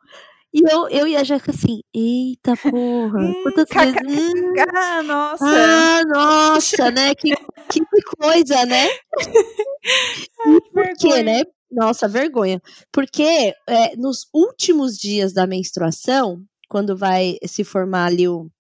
[0.55, 4.35] E eu, eu e a Jéssica assim, eita porra, Hum, quantas vezes.
[4.35, 5.45] Hum, Ah, nossa.
[5.49, 7.15] ah, nossa, né?
[7.15, 7.35] Que,
[7.71, 7.81] que
[8.19, 8.87] coisa, né?
[10.73, 11.43] Por quê, né?
[11.71, 12.61] Nossa, vergonha.
[12.93, 18.51] Porque é, nos últimos dias da menstruação, quando vai se formar ali o,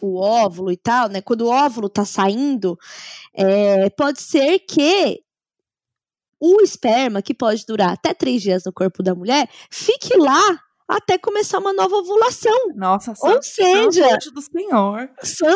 [0.00, 1.20] o óvulo e tal, né?
[1.20, 2.78] Quando o óvulo tá saindo,
[3.34, 5.22] é, pode ser que
[6.40, 11.18] o esperma, que pode durar até três dias no corpo da mulher, fique lá até
[11.18, 12.52] começar uma nova ovulação.
[12.74, 15.10] Nossa, Ou seja- do Senhor.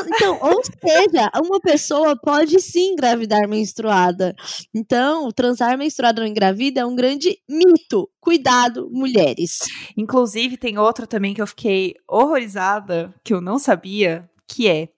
[0.09, 4.35] Então, ou seja, uma pessoa pode sim engravidar menstruada.
[4.75, 8.11] Então, transar menstruada não engravida é um grande mito.
[8.21, 9.59] Cuidado, mulheres.
[9.97, 14.89] Inclusive, tem outro também que eu fiquei horrorizada, que eu não sabia, que é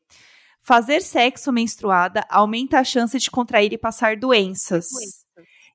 [0.64, 4.86] fazer sexo menstruada aumenta a chance de contrair e passar doenças.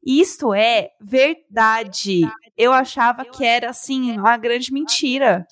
[0.06, 2.22] Isto é verdade.
[2.58, 5.46] Eu achava que era, assim, uma grande mentira.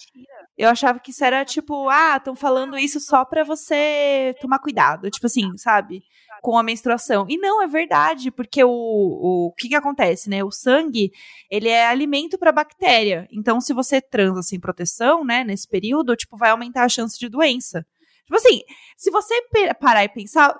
[0.57, 5.09] Eu achava que isso era tipo, ah, estão falando isso só pra você tomar cuidado.
[5.09, 6.01] Tipo assim, sabe?
[6.41, 7.25] Com a menstruação.
[7.27, 10.43] E não, é verdade, porque o, o, o que que acontece, né?
[10.43, 11.11] O sangue,
[11.51, 13.27] ele é alimento pra bactéria.
[13.31, 17.27] Então, se você transa sem proteção, né, nesse período, tipo, vai aumentar a chance de
[17.27, 17.85] doença.
[18.25, 18.61] Tipo assim,
[18.97, 19.35] se você
[19.79, 20.59] parar e pensar,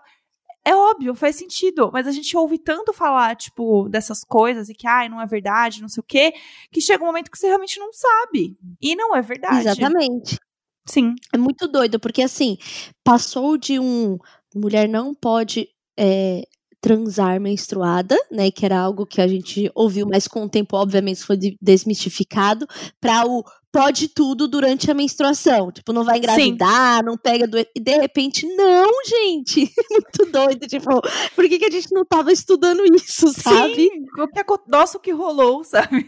[0.65, 4.87] é óbvio, faz sentido, mas a gente ouve tanto falar, tipo, dessas coisas e que,
[4.87, 6.33] ai, não é verdade, não sei o quê,
[6.71, 8.57] que chega um momento que você realmente não sabe.
[8.81, 9.67] E não é verdade.
[9.67, 10.39] Exatamente.
[10.87, 11.13] Sim.
[11.33, 12.57] É muito doido, porque assim,
[13.03, 14.17] passou de um.
[14.55, 16.43] Mulher não pode é,
[16.81, 18.51] transar menstruada, né?
[18.51, 22.67] Que era algo que a gente ouviu, mas com o tempo, obviamente, foi de- desmistificado,
[23.01, 23.43] para o
[23.75, 25.69] pode tudo durante a menstruação.
[25.69, 27.69] Tipo, não vai engravidar, não pega doença.
[27.75, 29.69] E de repente, não, gente.
[29.91, 30.65] muito doido.
[30.65, 31.01] Tipo,
[31.35, 33.75] por que, que a gente não tava estudando isso, sabe?
[33.75, 36.07] Sim, o que aco- nossa, o que rolou, sabe?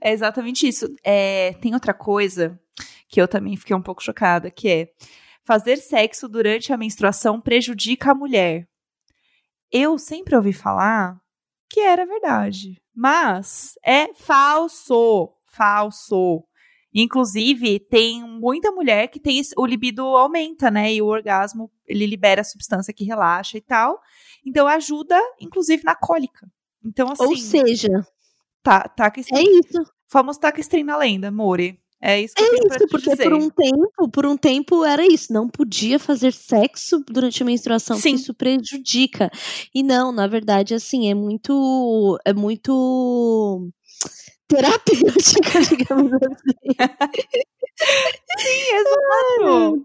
[0.00, 0.92] É exatamente isso.
[1.04, 2.58] É, tem outra coisa
[3.08, 4.88] que eu também fiquei um pouco chocada, que é
[5.44, 8.66] fazer sexo durante a menstruação prejudica a mulher.
[9.70, 11.20] Eu sempre ouvi falar
[11.70, 16.42] que era verdade, mas é falso, falso.
[16.94, 20.92] Inclusive, tem muita mulher que tem o libido aumenta, né?
[20.92, 23.98] E o orgasmo, ele libera a substância que relaxa e tal.
[24.44, 26.46] Então ajuda, inclusive, na cólica.
[26.84, 27.88] Então, assim, Ou seja,
[28.62, 29.82] tá, taca é stream, isso.
[30.12, 31.78] vamos taca stream na lenda, More.
[32.04, 33.22] É isso que É eu tenho pra isso, te porque dizer.
[33.22, 37.96] por um tempo, por um tempo era isso, não podia fazer sexo durante a menstruação,
[37.96, 38.14] Sim.
[38.14, 39.30] isso prejudica.
[39.74, 43.70] E não, na verdade, assim, é muito é muito
[44.48, 46.74] terapêutica, digamos assim.
[48.38, 49.84] Sim, exato.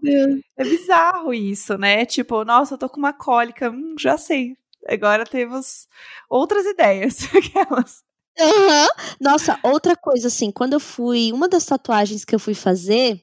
[0.56, 2.04] É bizarro isso, né?
[2.06, 4.56] Tipo, nossa, eu tô com uma cólica, hum, já sei.
[4.86, 5.86] Agora temos
[6.30, 7.18] outras ideias.
[7.34, 8.02] Aquelas.
[8.38, 8.88] Aham.
[9.20, 11.32] Nossa, outra coisa, assim, quando eu fui.
[11.32, 13.22] Uma das tatuagens que eu fui fazer.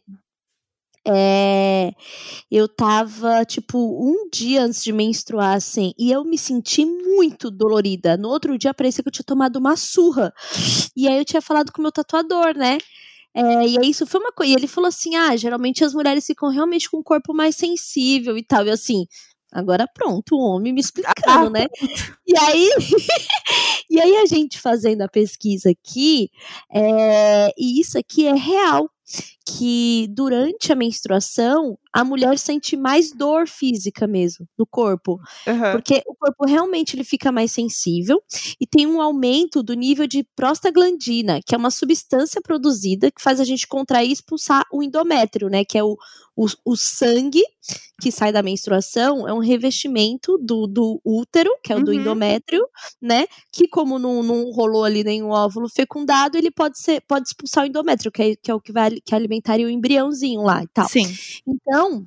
[1.07, 1.91] É,
[2.49, 8.17] eu tava, tipo, um dia antes de menstruar, assim, e eu me senti muito dolorida.
[8.17, 10.33] No outro dia parecia que eu tinha tomado uma surra.
[10.95, 12.79] E aí eu tinha falado com o meu tatuador, né?
[13.35, 14.53] É, e aí isso foi uma coisa.
[14.53, 18.37] E ele falou assim: ah, geralmente as mulheres ficam realmente com o corpo mais sensível
[18.37, 18.65] e tal.
[18.65, 19.05] E assim,
[19.51, 21.67] agora pronto, o homem me explicando, né?
[22.25, 22.69] E aí,
[23.89, 26.29] e aí a gente fazendo a pesquisa aqui,
[26.73, 28.89] é, e isso aqui é real,
[29.47, 35.71] que durante a menstruação a mulher sente mais dor física mesmo no corpo, Aham.
[35.71, 38.21] porque o corpo realmente ele fica mais sensível
[38.59, 43.39] e tem um aumento do nível de prostaglandina, que é uma substância produzida que faz
[43.39, 45.63] a gente contrair e expulsar o endométrio, né?
[45.63, 45.95] Que é o,
[46.35, 47.43] o, o sangue
[48.01, 51.97] que sai da menstruação, é um revestimento do, do útero, que é o do Uhum.
[51.99, 52.67] endométrio,
[53.01, 53.25] né?
[53.51, 57.67] Que como não, não rolou ali nenhum óvulo fecundado, ele pode ser pode expulsar o
[57.67, 60.87] endométrio, que é, que é o que vai que alimentaria o embriãozinho lá e tal.
[60.87, 61.13] Sim.
[61.45, 62.05] Então,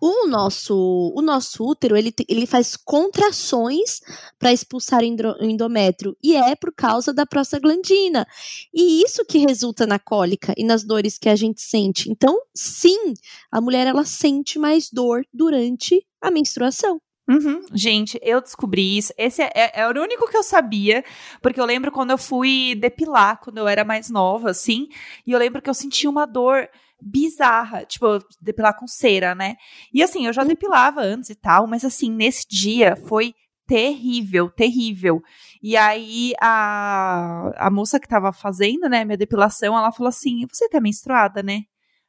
[0.00, 4.00] o nosso, o nosso útero, ele, ele faz contrações
[4.38, 8.26] para expulsar o endométrio, e é por causa da prostaglandina.
[8.72, 12.10] E isso que resulta na cólica e nas dores que a gente sente.
[12.10, 13.14] Então, sim,
[13.50, 17.00] a mulher ela sente mais dor durante a menstruação.
[17.28, 17.64] Uhum.
[17.72, 19.12] Gente, eu descobri isso.
[19.16, 21.02] Esse é, é, é o único que eu sabia,
[21.40, 24.88] porque eu lembro quando eu fui depilar, quando eu era mais nova, assim,
[25.26, 26.68] e eu lembro que eu senti uma dor
[27.00, 28.06] bizarra, tipo,
[28.42, 29.56] depilar com cera, né?
[29.92, 33.34] E assim, eu já depilava antes e tal, mas assim, nesse dia foi
[33.66, 35.22] terrível, terrível.
[35.62, 40.68] E aí a, a moça que tava fazendo, né, minha depilação, ela falou assim: "Você
[40.68, 41.62] tá menstruada, né?"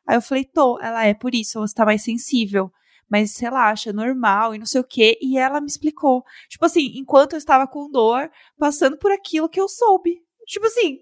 [0.08, 0.78] Aí eu falei: "Tô".
[0.82, 2.70] Ela é por isso, você tá mais sensível
[3.10, 5.18] mas relaxa, é normal e não sei o quê.
[5.22, 6.24] E ela me explicou.
[6.50, 10.22] Tipo assim, enquanto eu estava com dor, passando por aquilo que eu soube.
[10.48, 11.00] Tipo assim,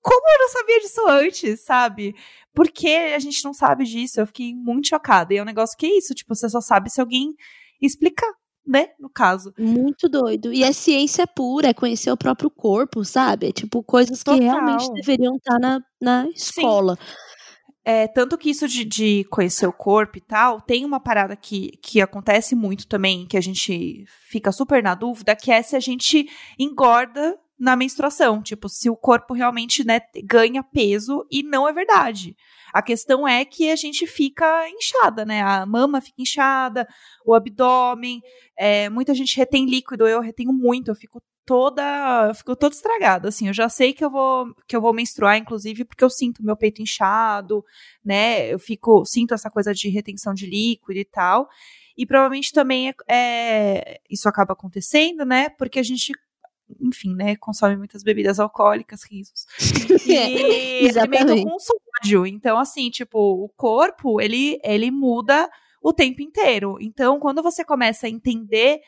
[0.00, 2.14] como eu não sabia disso antes, sabe?
[2.54, 4.20] Por que a gente não sabe disso?
[4.20, 5.32] Eu fiquei muito chocada.
[5.34, 7.34] E é um negócio que é isso, tipo, você só sabe se alguém
[7.80, 8.32] explicar,
[8.66, 8.88] né?
[8.98, 9.52] No caso.
[9.58, 10.52] Muito doido.
[10.52, 13.48] E é ciência pura, é conhecer o próprio corpo, sabe?
[13.48, 14.40] É tipo coisas que Total.
[14.40, 16.98] realmente deveriam estar na, na escola.
[17.90, 21.70] É, tanto que isso de, de conhecer o corpo e tal, tem uma parada que,
[21.82, 25.80] que acontece muito também, que a gente fica super na dúvida, que é se a
[25.80, 26.28] gente
[26.58, 28.42] engorda na menstruação.
[28.42, 32.36] Tipo, se o corpo realmente né, ganha peso, e não é verdade.
[32.74, 35.40] A questão é que a gente fica inchada, né?
[35.40, 36.86] A mama fica inchada,
[37.24, 38.20] o abdômen,
[38.54, 43.30] é, muita gente retém líquido, eu retenho muito, eu fico toda, eu fico toda estragada,
[43.30, 46.44] assim, eu já sei que eu vou que eu vou menstruar inclusive porque eu sinto
[46.44, 47.64] meu peito inchado,
[48.04, 48.52] né?
[48.52, 51.48] Eu fico sinto essa coisa de retenção de líquido e tal.
[51.96, 55.48] E provavelmente também é, é, isso acaba acontecendo, né?
[55.48, 56.12] Porque a gente
[56.82, 59.46] enfim, né, consome muitas bebidas alcoólicas, risos.
[60.06, 61.22] E exatamente.
[61.22, 62.26] alimento com sódio.
[62.26, 65.48] Então, assim, tipo, o corpo, ele, ele muda
[65.82, 66.76] o tempo inteiro.
[66.78, 68.80] Então, quando você começa a entender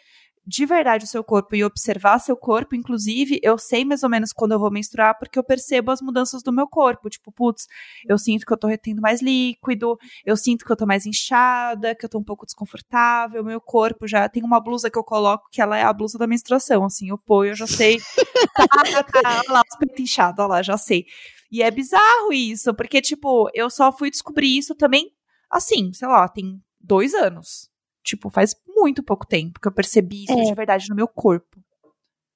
[0.47, 4.33] de verdade o seu corpo e observar seu corpo, inclusive, eu sei mais ou menos
[4.33, 7.09] quando eu vou menstruar, porque eu percebo as mudanças do meu corpo.
[7.11, 7.67] Tipo, putz,
[8.09, 11.95] eu sinto que eu tô retendo mais líquido, eu sinto que eu tô mais inchada,
[11.95, 15.49] que eu tô um pouco desconfortável, meu corpo já tem uma blusa que eu coloco
[15.53, 17.99] que ela é a blusa da menstruação, assim, eu ponho, eu já sei.
[18.57, 21.05] tá, tá, tá, olha lá, os peitos inchados, olha lá, já sei.
[21.51, 25.11] E é bizarro isso, porque, tipo, eu só fui descobrir isso também,
[25.51, 27.70] assim, sei lá, tem dois anos.
[28.05, 30.43] Tipo, faz muito pouco tempo que eu percebi isso É.
[30.45, 31.59] de verdade no meu corpo.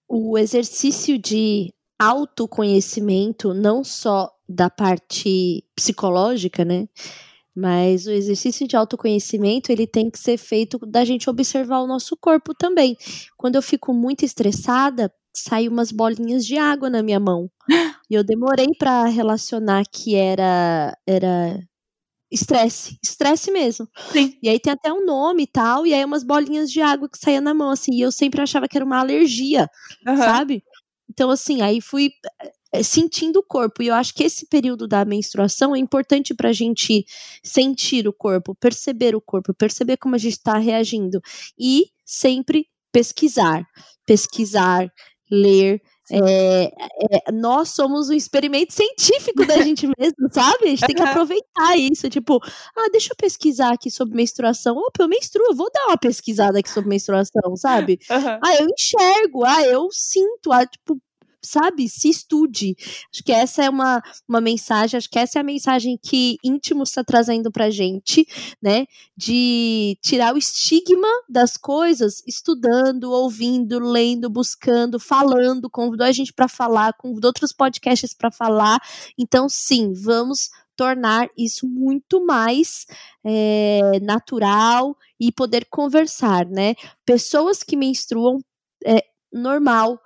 [0.08, 6.86] o exercício de autoconhecimento, não só da parte psicológica, né?
[7.56, 12.16] Mas o exercício de autoconhecimento, ele tem que ser feito da gente observar o nosso
[12.16, 12.96] corpo também.
[13.36, 17.50] Quando eu fico muito estressada, saem umas bolinhas de água na minha mão.
[18.10, 21.58] E eu demorei para relacionar que era era
[22.34, 23.88] estresse, estresse mesmo.
[24.12, 24.36] Sim.
[24.42, 27.18] E aí tem até um nome e tal, e aí umas bolinhas de água que
[27.18, 29.68] saía na mão assim, e eu sempre achava que era uma alergia
[30.06, 30.16] Aham.
[30.16, 30.64] sabe?
[31.08, 32.10] Então, assim, aí fui
[32.72, 33.82] eh, sentindo o corpo.
[33.82, 37.04] E eu acho que esse período da menstruação é importante pra gente
[37.42, 41.20] sentir o corpo, perceber o corpo, perceber como a gente está reagindo.
[41.58, 43.64] E sempre pesquisar.
[44.04, 44.92] Pesquisar,
[45.30, 45.80] ler.
[46.10, 50.64] É, é, nós somos um experimento científico da gente mesmo, sabe?
[50.64, 52.08] A gente tem que aproveitar isso.
[52.10, 52.40] Tipo,
[52.76, 54.76] ah, deixa eu pesquisar aqui sobre menstruação.
[54.76, 57.98] Opa, eu menstruo, eu vou dar uma pesquisada aqui sobre menstruação, sabe?
[58.10, 58.38] Aham.
[58.42, 61.00] Ah, eu enxergo, ah, eu sinto, ah, tipo,
[61.44, 62.76] sabe, se estude.
[63.12, 66.82] Acho que essa é uma, uma mensagem, acho que essa é a mensagem que íntimo
[66.82, 68.26] está trazendo pra gente,
[68.60, 68.86] né?
[69.16, 76.48] De tirar o estigma das coisas, estudando, ouvindo, lendo, buscando, falando, convidou a gente para
[76.48, 78.80] falar, convidou outros podcasts para falar.
[79.18, 82.86] Então, sim, vamos tornar isso muito mais
[83.24, 86.74] é, natural e poder conversar, né?
[87.04, 88.40] Pessoas que menstruam
[88.84, 90.00] é normal,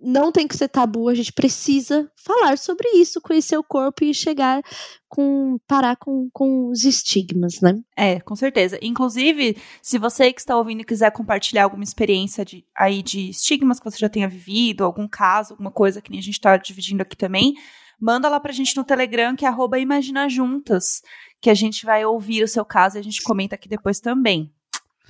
[0.00, 4.14] não tem que ser tabu, a gente precisa falar sobre isso, conhecer o corpo e
[4.14, 4.62] chegar
[5.08, 7.74] com parar com, com os estigmas, né?
[7.96, 8.78] É, com certeza.
[8.82, 13.90] Inclusive, se você que está ouvindo quiser compartilhar alguma experiência de, aí de estigmas que
[13.90, 17.54] você já tenha vivido, algum caso, alguma coisa que a gente está dividindo aqui também,
[18.00, 21.02] manda lá pra gente no Telegram, que é arroba Imagina Juntas,
[21.40, 24.52] que a gente vai ouvir o seu caso e a gente comenta aqui depois também.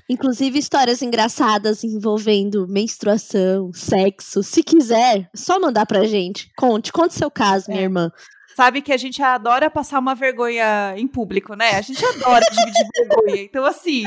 [0.09, 4.43] Inclusive histórias engraçadas envolvendo menstruação, sexo.
[4.43, 6.51] Se quiser, é só mandar pra gente.
[6.57, 7.85] Conte, conte seu caso, minha É.
[7.85, 8.11] irmã.
[8.57, 11.73] Sabe que a gente adora passar uma vergonha em público, né?
[11.77, 13.43] A gente adora dividir vergonha.
[13.43, 14.03] Então, assim,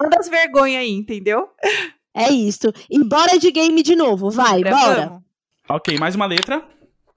[0.00, 1.48] manda as vergonhas aí, entendeu?
[2.14, 2.72] É isso.
[2.88, 5.06] E bora de game de novo, vai, bora.
[5.06, 5.22] Vamos.
[5.68, 6.62] Ok, mais uma letra.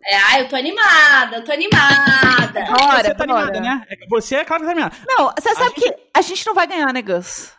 [0.06, 2.66] É, ai, eu tô animada, eu tô animada.
[2.66, 3.42] Bora, você tá bora.
[3.48, 3.84] animada, né?
[4.10, 4.96] Você é claro que tá animada.
[5.08, 7.52] Não, você A sabe que a gente não vai ganhar, né, Gus?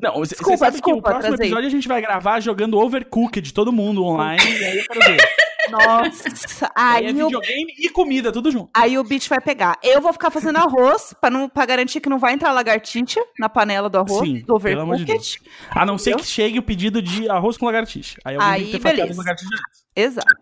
[0.00, 3.40] Não, você Desculpa, sabe que desculpa, o próximo episódio a gente vai gravar jogando Overcooked
[3.40, 4.42] de todo mundo online.
[4.42, 5.28] e aí eu quero ver.
[5.70, 8.70] Nossa, Aí é aí, o, videogame e comida, tudo junto.
[8.74, 9.78] aí o bicho vai pegar.
[9.82, 13.90] Eu vou ficar fazendo arroz pra, não, garantir que não vai entrar lagartixa na panela
[13.90, 15.42] do arroz, Sim, do pelo amor de overcooked.
[15.70, 18.18] A não ser que chegue o pedido de arroz com lagartixa.
[18.24, 19.10] Aí Aí, que beleza.
[19.10, 19.60] as lagartixas.
[19.94, 20.34] Exato.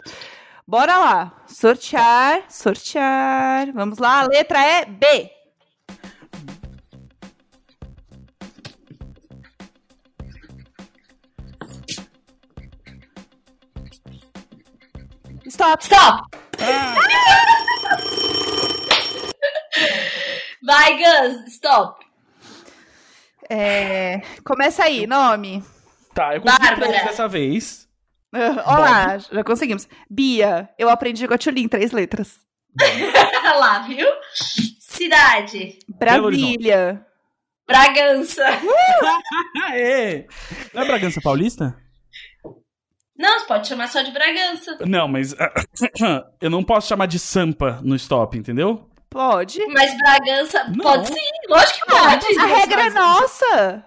[0.64, 1.32] Bora lá.
[1.46, 3.72] Sortear, sortear.
[3.72, 5.30] Vamos lá, a letra é B.
[15.57, 15.82] Stop.
[15.82, 16.36] Stop!
[20.62, 22.04] Vai, Gus, stop.
[23.48, 25.64] É, começa aí, nome.
[26.12, 26.88] Tá, eu consegui Bárbara.
[26.88, 27.88] três dessa vez.
[28.66, 29.88] Olá, já conseguimos.
[30.11, 32.38] Bia, eu aprendi com a Tchulin, três letras.
[33.59, 34.07] lá, viu?
[34.78, 35.78] Cidade.
[35.88, 37.02] Brasília.
[37.66, 38.44] Bragança.
[39.64, 40.26] Aê!
[40.74, 41.74] Não é Bragança Paulista?
[43.19, 44.77] Não, você pode chamar só de Bragança.
[44.87, 45.35] Não, mas
[46.41, 48.89] eu não posso chamar de Sampa no stop, entendeu?
[49.09, 49.64] Pode.
[49.69, 50.85] Mas Bragança Não.
[50.85, 52.39] pode sim, lógico que pode.
[52.39, 53.85] A regra é nossa.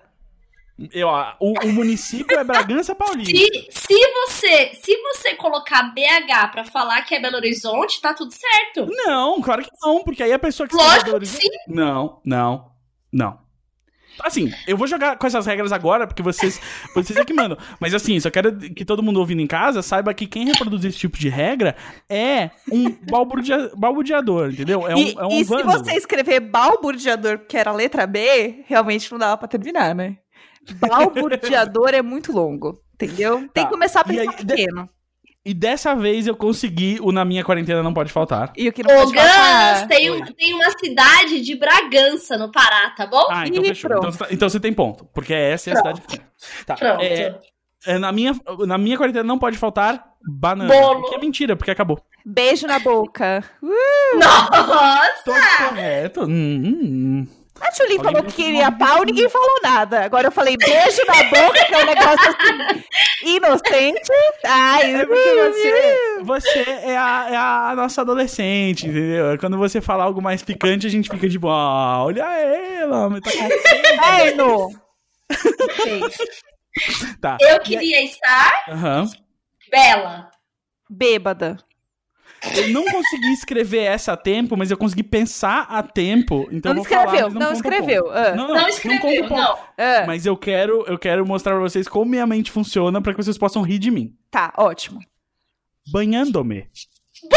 [0.93, 3.37] Eu, ah, o, o município é Bragança Paulista.
[3.37, 8.31] Se, se você se você colocar BH pra falar que é Belo Horizonte, tá tudo
[8.33, 8.89] certo.
[9.05, 11.73] Não, claro que não, porque aí a pessoa que escreveu Lógico Belo que Horizonte- sim.
[11.73, 12.71] Não, não,
[13.11, 13.39] não.
[14.23, 16.59] Assim, eu vou jogar com essas regras agora, porque vocês,
[16.93, 17.57] vocês é que mandam.
[17.79, 20.97] Mas assim, só quero que todo mundo ouvindo em casa saiba que quem reproduz esse
[20.97, 21.75] tipo de regra
[22.09, 24.87] é um balbudia- balbuciador, entendeu?
[24.87, 28.63] É um, e é um e se você escrever balbuciador, que era a letra B,
[28.67, 30.17] realmente não dava pra terminar, né?
[30.79, 33.37] Balbuciador é muito longo, entendeu?
[33.53, 33.65] Tem Tá.
[33.65, 34.89] que começar a pensar aí, de- pequeno.
[35.45, 38.51] E dessa vez eu consegui o Na Minha Quarentena Não Pode Faltar.
[38.57, 39.73] E o que não Ô, pode faltar...
[39.79, 43.25] Gans, tem, um- tem uma cidade de Bragança no Pará, tá bom?
[43.29, 43.89] Ah, então Ih, fechou.
[43.89, 44.07] pronto.
[44.07, 46.19] Então, você tá- então você tem ponto, porque essa é a cidade que tem.
[46.65, 47.01] Tá, Pronto.
[47.01, 47.39] é,
[47.87, 48.33] é, na, minha,
[48.67, 50.71] na minha quarentena não pode faltar banana.
[50.73, 51.09] Bolo.
[51.09, 51.99] Que é mentira, porque acabou.
[52.25, 53.41] Beijo na boca.
[54.19, 55.13] Nossa!
[55.23, 56.21] Todo correto.
[56.23, 56.27] Hum,
[56.65, 57.27] hum, hum.
[57.61, 60.03] A Tchulin Alguém falou que queria pau, ninguém falou nada.
[60.05, 62.83] Agora eu falei beijo na boca, que é um negócio assim,
[63.35, 64.11] inocente.
[64.45, 69.37] Ai, É você, você é, a, é a nossa adolescente, entendeu?
[69.39, 71.53] Quando você fala algo mais picante, a gente fica de boa.
[71.53, 73.45] Ah, olha ela, mas tá com-
[73.95, 74.69] inferno.
[77.21, 77.37] Tá.
[77.41, 79.09] Eu queria estar Aham.
[79.69, 80.29] bela.
[80.89, 81.57] Bêbada.
[82.55, 86.47] Eu não consegui escrever essa a tempo, mas eu consegui pensar a tempo.
[86.51, 88.17] Então Não eu escreveu, não conta escreveu, ponto.
[88.17, 88.35] ah.
[88.35, 89.35] Não, Não, escreveu, ponto.
[89.35, 89.57] não.
[89.77, 93.21] Ah, Mas eu quero, eu quero mostrar pra vocês como minha mente funciona pra que
[93.21, 94.13] vocês possam rir de mim.
[94.31, 94.99] Tá, ótimo.
[95.91, 96.67] Banhando-me.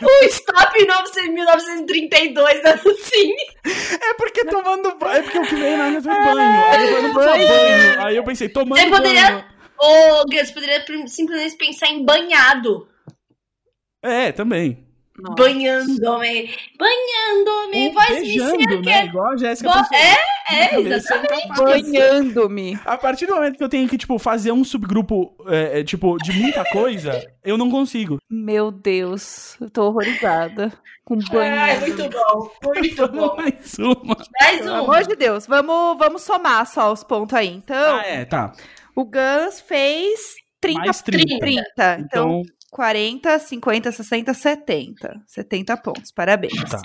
[0.00, 3.34] O Stop 1900 1932, assim.
[4.00, 5.18] É porque tomando banho.
[5.18, 6.38] É porque o que veio na minha foi banho.
[6.38, 8.06] Aí eu falei, não precisa banho.
[8.06, 9.44] Aí eu pensei, tomando Você poderia-
[9.80, 12.88] Ô, Gans, poderia prim- simplesmente pensar em banhado.
[14.02, 14.86] É, também.
[15.36, 16.54] Banhando-me.
[16.78, 17.88] Banhando-me.
[18.18, 18.92] Inicial que né?
[19.00, 19.04] é.
[19.06, 19.94] Igual a Jéssica Bo-.
[19.94, 20.16] É,
[20.62, 20.94] é, Cabeça.
[20.94, 21.48] exatamente.
[21.58, 22.78] Banhando-me.
[22.84, 26.16] A partir do momento que eu tenho que, tipo, fazer um subgrupo, é, é, tipo,
[26.18, 28.18] de muita coisa, eu não consigo.
[28.30, 30.72] Meu Deus, eu tô horrorizada.
[31.04, 31.80] Com Ai, banho.
[31.80, 32.50] muito bom.
[32.64, 33.36] Muito bom.
[33.36, 34.16] Mais uma.
[34.40, 34.76] Mais Pelo um.
[34.76, 37.48] amor de Deus, vamos, vamos somar só os pontos aí.
[37.48, 38.52] Então, Ah, é, tá.
[39.00, 40.80] O Gans fez 30.
[40.80, 41.38] Mais 30.
[41.38, 41.62] 30.
[42.00, 45.22] Então, Então, 40, 50, 60, 70.
[45.26, 46.52] 70 pontos, parabéns.
[46.70, 46.82] tá.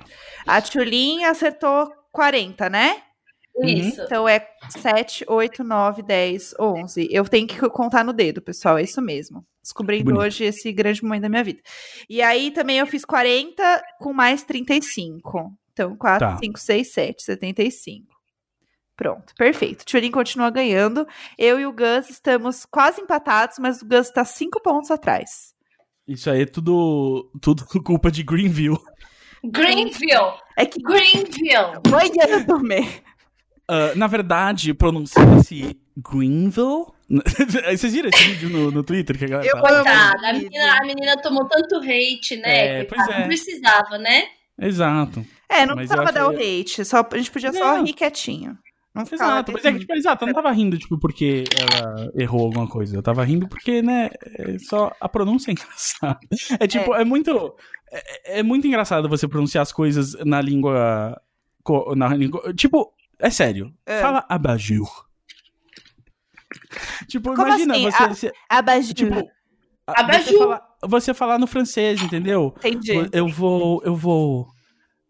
[0.47, 3.01] A Tchulin acertou 40, né?
[3.63, 4.01] Isso.
[4.01, 7.07] Então é 7, 8, 9, 10, 11.
[7.11, 9.45] Eu tenho que contar no dedo, pessoal, é isso mesmo.
[9.61, 10.21] Descobrindo Bonito.
[10.21, 11.61] hoje esse grande momento da minha vida.
[12.09, 15.51] E aí também eu fiz 40 com mais 35.
[15.71, 16.37] Então 4, Tá.
[16.37, 18.12] 5, 6, 7, 75.
[18.95, 19.83] Pronto, perfeito.
[19.85, 21.07] Tchulin continua ganhando.
[21.37, 25.53] Eu e o Gus estamos quase empatados, mas o Gus está 5 pontos atrás.
[26.07, 28.77] Isso aí é tudo, tudo culpa de Greenville.
[29.43, 30.33] Greenville.
[30.57, 31.79] É que Greenville.
[31.89, 33.01] banhando-me.
[33.67, 36.85] Ah, na verdade, pronuncia-se Greenville.
[37.75, 40.77] Vocês viram esse vídeo no, no Twitter que a galera Eu tá- Coitada, a menina,
[40.77, 42.81] a menina tomou tanto hate, né?
[42.81, 43.19] É, pois é.
[43.19, 44.23] Não precisava, né?
[44.59, 45.25] Exato.
[45.49, 46.85] É, não Mas precisava dar o hate.
[46.85, 47.83] Só, a gente podia só Não.
[47.85, 48.57] rir quietinho.
[48.95, 52.41] Não Exato, mas é que, tipo, exato, eu não tava rindo, tipo, porque ela errou
[52.45, 52.95] alguma coisa.
[52.95, 56.19] Eu tava rindo porque, né, é só a pronúncia é engraçada.
[56.59, 57.55] É tipo, é, muito.
[57.91, 61.19] É, é muito engraçado você pronunciar as coisas na língua.
[61.95, 63.73] Na língua tipo, é sério.
[63.85, 63.99] É.
[63.99, 64.87] Fala abajur.
[67.07, 67.83] Tipo, Como imagina assim?
[67.89, 68.03] você.
[68.03, 68.93] Ah, você- Abajur.
[68.93, 69.13] tipo,
[69.87, 70.37] a- você Abajur.
[70.37, 72.53] falar, você falar no francês, entendeu?
[72.59, 73.09] Entendi.
[73.11, 73.81] Eu vou.
[73.83, 74.47] Eu vou.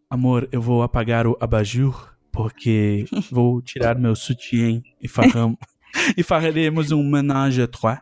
[0.10, 5.08] Amor, eu vou apagar o abajur porque vou tirar meu sutiã e,
[6.18, 8.00] e faremos um ménage à trois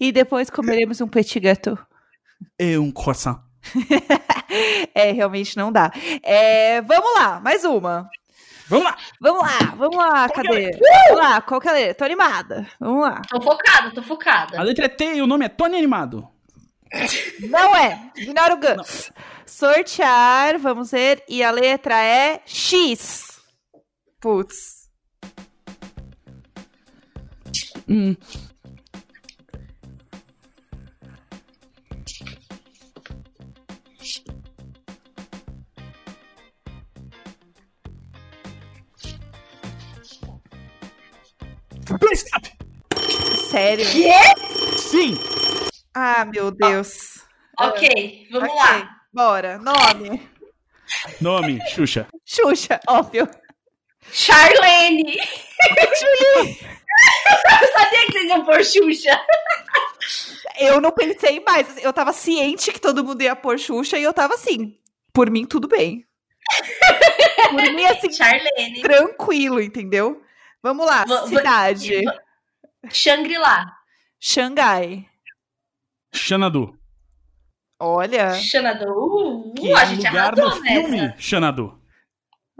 [0.00, 1.78] E depois comeremos um petit gâteau.
[2.58, 3.38] e um croissant.
[4.92, 5.92] É, realmente não dá.
[6.24, 8.10] É, vamos lá, mais uma.
[8.66, 8.96] Vamos lá!
[9.20, 10.70] Vamos lá, vamos lá, Qual cadê?
[10.72, 11.94] Vamos lá, qual que é a letra?
[11.94, 12.66] Tô animada.
[12.80, 13.22] Vamos lá.
[13.28, 14.62] Tô focada, tô A focada.
[14.62, 16.28] letra é T e o nome é Tony Animado.
[17.48, 19.12] Não é, ignora o Gus.
[19.46, 21.22] Sortear, vamos ver.
[21.28, 23.29] E a letra é X.
[24.20, 24.88] Putz.
[27.88, 28.16] Hum.
[42.14, 42.46] Stop!
[43.50, 43.84] Sério?
[44.76, 45.18] Sim!
[45.94, 47.24] Ah, meu Deus.
[47.58, 49.00] Ok, vamos Ok, lá.
[49.12, 49.58] Bora.
[49.58, 50.28] Nome.
[51.20, 52.06] Nome, Xuxa.
[52.24, 53.28] Xuxa, óbvio.
[54.12, 55.16] Charlene!
[57.62, 59.20] Eu sabia que vocês iam pôr Xuxa.
[60.58, 61.82] Eu não pensei mais.
[61.82, 64.76] Eu tava ciente que todo mundo ia pôr Xuxa e eu tava assim.
[65.12, 66.04] Por mim, tudo bem.
[67.50, 68.82] Por mim, assim, Charlene.
[68.82, 70.22] tranquilo, entendeu?
[70.62, 71.06] Vamos lá.
[71.26, 72.02] Cidade.
[72.90, 73.66] Shangri-La.
[74.18, 75.08] Xangai.
[76.12, 76.76] Xanadu.
[77.78, 78.84] Olha, Xanadu.
[78.90, 81.18] Uh, Que a gente lugar arrasou no filme nessa.
[81.18, 81.80] Xanadu.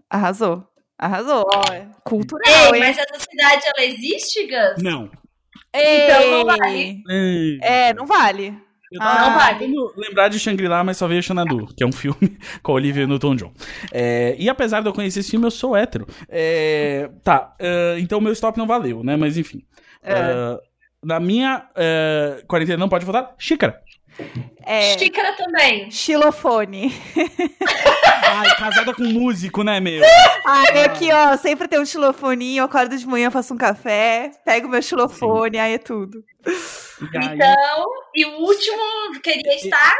[0.08, 0.66] arrasou.
[1.00, 1.44] Arrasou.
[1.52, 1.64] Ó,
[2.04, 2.80] cultural, Ei, hein?
[2.80, 4.82] mas essa cidade, ela existe, Gus?
[4.82, 5.10] Não.
[5.74, 7.02] Então não vale.
[7.08, 7.58] Ei.
[7.62, 8.54] É, não vale.
[8.92, 9.74] Eu Ah, tava não vale.
[9.96, 13.52] lembrar de Shangri-La, mas só veio Xanadu, que é um filme com a Olivia Newton-John.
[13.92, 16.06] É, e apesar de eu conhecer esse filme, eu sou hétero.
[16.28, 19.16] É, tá, é, então meu stop não valeu, né?
[19.16, 19.62] Mas enfim.
[20.02, 20.12] É.
[20.12, 20.58] É,
[21.04, 23.32] na minha é, quarentena não pode votar?
[23.38, 23.80] Xícara.
[24.64, 25.90] É, Xícara também.
[25.90, 26.92] xilofone.
[28.22, 30.02] Ai, casada com músico, né, meu?
[30.46, 34.68] Ai, aqui, ó, sempre tem um xilofoninho, eu acordo de manhã, faço um café, pego
[34.68, 36.22] meu xilofone, aí é tudo.
[36.46, 38.82] E aí, Então, e o último
[39.22, 39.94] queria estar.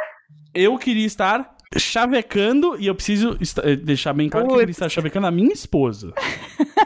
[0.55, 4.89] eu queria estar chavecando, e eu preciso eh, deixar bem claro que eu queria estar
[4.89, 6.13] chavecando a minha esposa.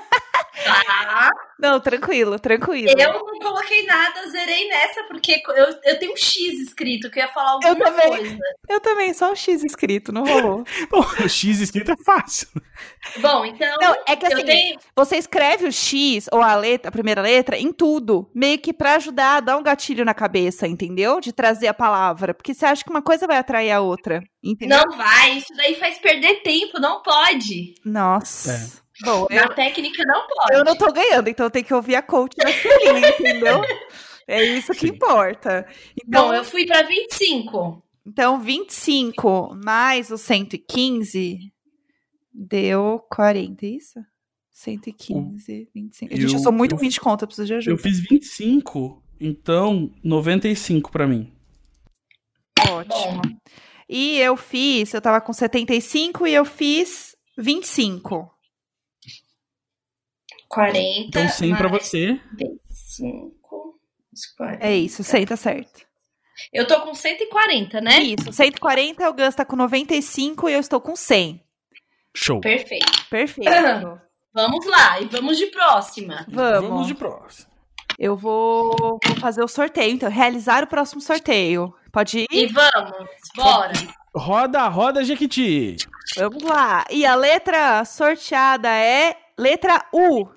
[1.65, 2.93] Não, tranquilo, tranquilo.
[2.99, 7.25] Eu não coloquei nada, zerei nessa, porque eu, eu tenho um X escrito, que eu
[7.25, 8.09] ia falar alguma Eu também.
[8.09, 8.39] coisa.
[8.69, 10.63] Eu também, só o X escrito, não rolou.
[11.25, 12.49] O X escrito é fácil.
[13.19, 13.77] Bom, então.
[13.81, 14.79] Não, é que assim, tenho.
[14.95, 18.97] você escreve o X ou a letra, a primeira letra, em tudo, meio que pra
[18.97, 21.19] ajudar a dar um gatilho na cabeça, entendeu?
[21.19, 24.79] De trazer a palavra, porque você acha que uma coisa vai atrair a outra, entendeu?
[24.79, 27.75] Não vai, isso daí faz perder tempo, não pode.
[27.85, 28.84] Nossa.
[29.03, 30.55] Bom, eu, Na técnica não pode.
[30.59, 33.61] eu não tô ganhando, então tem que ouvir a coach da Celine, entendeu?
[34.29, 34.95] É isso que Sim.
[34.95, 35.67] importa.
[36.07, 37.83] Então, Bom, eu fui pra 25.
[38.07, 41.39] então 25 mais o 115
[42.33, 44.01] deu 40, é isso?
[44.53, 46.13] 115, 25.
[46.15, 47.73] Gente, eu Eu- sou muito eu- ruim de conta, eu preciso de ajuda.
[47.73, 51.33] Eu fiz 25, então 95 pra mim.
[52.71, 53.23] Ótimo.
[53.89, 58.31] E eu fiz, eu tava com 75 e eu fiz 25.
[60.55, 61.09] 40.
[61.09, 62.21] Então 100 pra você.
[62.33, 63.81] 25.
[64.15, 64.67] mais 40.
[64.67, 65.85] É isso, 100 tá certo.
[66.53, 68.01] Eu tô com 140, né?
[68.01, 71.41] Isso, 140, o Gus tá com 95 e eu estou com 100.
[72.17, 72.41] Show.
[72.41, 73.07] Perfeito.
[73.09, 73.51] Perfeito.
[74.35, 76.27] Vamos lá, e vamos de próxima.
[76.29, 76.69] Vamos.
[76.69, 77.49] Vamos de próximo.
[77.97, 80.11] Eu vou, vou fazer o sorteio, então.
[80.11, 81.73] Realizar o próximo sorteio.
[81.93, 82.27] Pode ir?
[82.33, 83.73] E vamos, bora.
[84.13, 85.77] Roda, roda, Jequiti.
[86.17, 86.85] Vamos lá.
[86.91, 90.29] E a letra sorteada é letra U.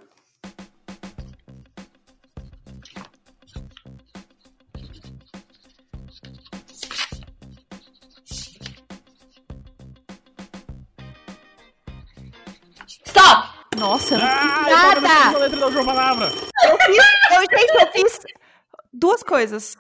[13.98, 15.36] Nossa, eu não Ah, fiz eu tava nada.
[15.38, 16.26] a letra da última palavra.
[16.28, 16.98] Eu fiz,
[17.32, 18.20] eu, gente, eu fiz
[18.94, 19.76] duas coisas.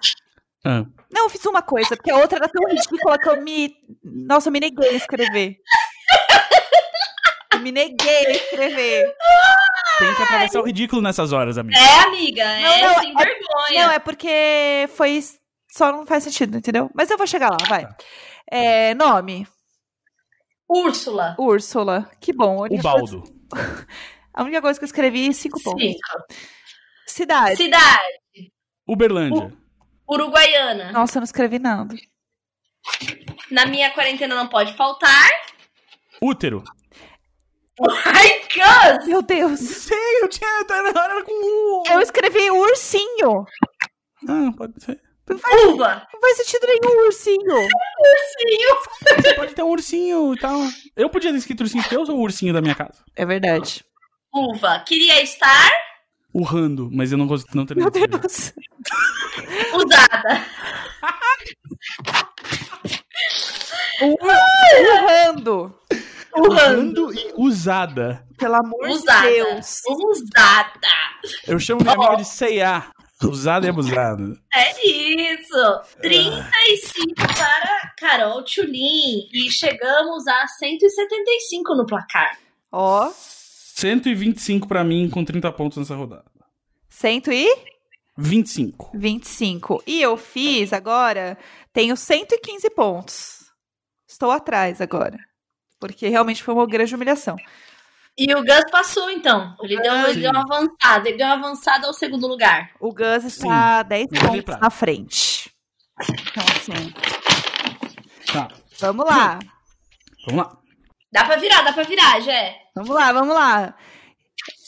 [0.66, 3.76] Ah, Não, eu fiz uma coisa, porque a outra era tão ridícula que eu me.
[4.04, 5.58] Nossa, eu me neguei a escrever.
[7.54, 9.14] Eu me neguei a escrever.
[10.00, 11.78] tem que atravessar o ridículo nessas horas, amigo.
[11.80, 13.86] É, amiga, é Não, não, sem é- vergonha.
[13.86, 15.24] Não, é porque foi.
[15.72, 16.90] Só não faz sentido, entendeu?
[16.96, 17.88] Mas eu vou chegar lá, vai.
[18.52, 19.48] É, nome:
[20.68, 21.36] Úrsula.
[21.38, 22.10] Úrsula.
[22.20, 22.66] Que bom.
[22.68, 23.37] O baldo.
[24.34, 25.82] A única coisa que eu escrevi, cinco pontos.
[25.82, 26.00] Cinco.
[27.08, 27.56] Cidade.
[27.56, 28.20] Cidade.
[28.88, 29.52] Uberlândia.
[30.08, 30.92] Uruguaiana.
[30.92, 31.96] Nossa, eu não escrevi nada.
[33.50, 35.30] Na minha quarentena não pode faltar.
[36.22, 36.64] Útero.
[38.06, 39.08] Ai, Gus!
[39.08, 39.60] Meu Deus.
[39.60, 40.48] Sei, eu tinha.
[40.70, 41.84] Era com U.
[41.92, 43.46] Eu escrevi ursinho.
[44.28, 45.02] Ah, pode ser.
[45.30, 46.08] Uva.
[46.14, 47.68] Não faz sentido nenhum ursinho.
[49.16, 50.60] Você pode ter um ursinho e tal.
[50.96, 53.04] Eu podia ter escrito ursinho, porque eu sou o ursinho da minha casa.
[53.16, 53.84] É verdade.
[54.34, 54.80] Uva.
[54.86, 55.72] Queria estar
[56.34, 58.20] Urrando, mas eu não consigo não Meu terminar.
[58.20, 58.54] Deus.
[59.74, 60.46] usada.
[64.22, 65.76] Urrando.
[66.36, 68.24] Urrando e usada.
[68.38, 69.28] Pelo amor Usada.
[69.28, 69.82] de Deus.
[69.88, 70.88] Usada.
[71.48, 72.84] Eu chamo minha amiga de C&A.
[73.24, 74.40] Usada e abusada.
[74.54, 75.82] É isso.
[76.02, 79.28] 35 para Carol Tchulin.
[79.34, 82.38] E chegamos a 175 no placar.
[82.72, 86.26] Ó, 125 pra mim com 30 pontos nessa rodada.
[86.90, 88.92] 125.
[88.94, 89.84] 25.
[89.88, 91.38] E eu fiz agora,
[91.74, 93.52] tenho 115 pontos.
[94.08, 95.18] Estou atrás agora.
[95.80, 97.36] Porque realmente foi uma grande humilhação.
[98.18, 99.56] E o Gus passou, então.
[99.62, 101.08] Ele deu, ele deu uma avançada.
[101.08, 102.72] Ele deu uma avançada ao segundo lugar.
[102.80, 105.52] O Gus está 10 Medalha de pontos na frente.
[106.02, 106.94] Então, assim,
[108.32, 108.48] Tá,
[108.80, 109.40] vamos lá.
[110.28, 110.58] vamos lá.
[111.12, 112.56] Dá pra virar, dá pra virar, Jé.
[112.76, 113.76] Vamos lá, vamos lá.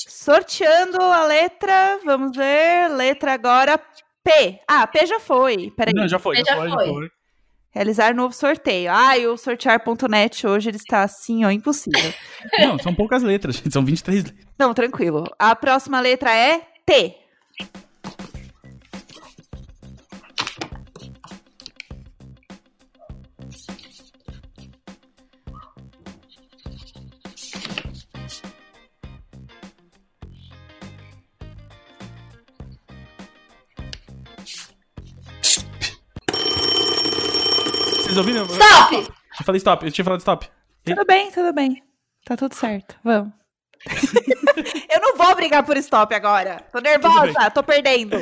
[0.07, 2.88] Sorteando a letra, vamos ver.
[2.89, 3.77] Letra agora
[4.23, 4.59] P.
[4.67, 5.71] Ah, P já foi.
[5.76, 5.93] Peraí.
[5.93, 7.09] Não, já foi, já, Já foi, já foi.
[7.71, 8.91] Realizar novo sorteio.
[8.91, 12.13] Ah, e o sortear.net hoje ele está assim, ó, impossível.
[12.59, 13.71] Não, são poucas letras, gente.
[13.71, 14.45] São 23 letras.
[14.57, 15.23] Não, tranquilo.
[15.37, 17.15] A próxima letra é T.
[38.19, 38.45] Ouviram?
[38.45, 38.95] Stop!
[38.95, 40.49] Eu falei stop, eu tinha falado stop.
[40.83, 41.83] Tudo bem, tudo bem.
[42.25, 42.95] Tá tudo certo.
[43.03, 43.31] Vamos.
[44.93, 46.61] Eu não vou brigar por stop agora.
[46.71, 48.17] Tô nervosa, tô perdendo.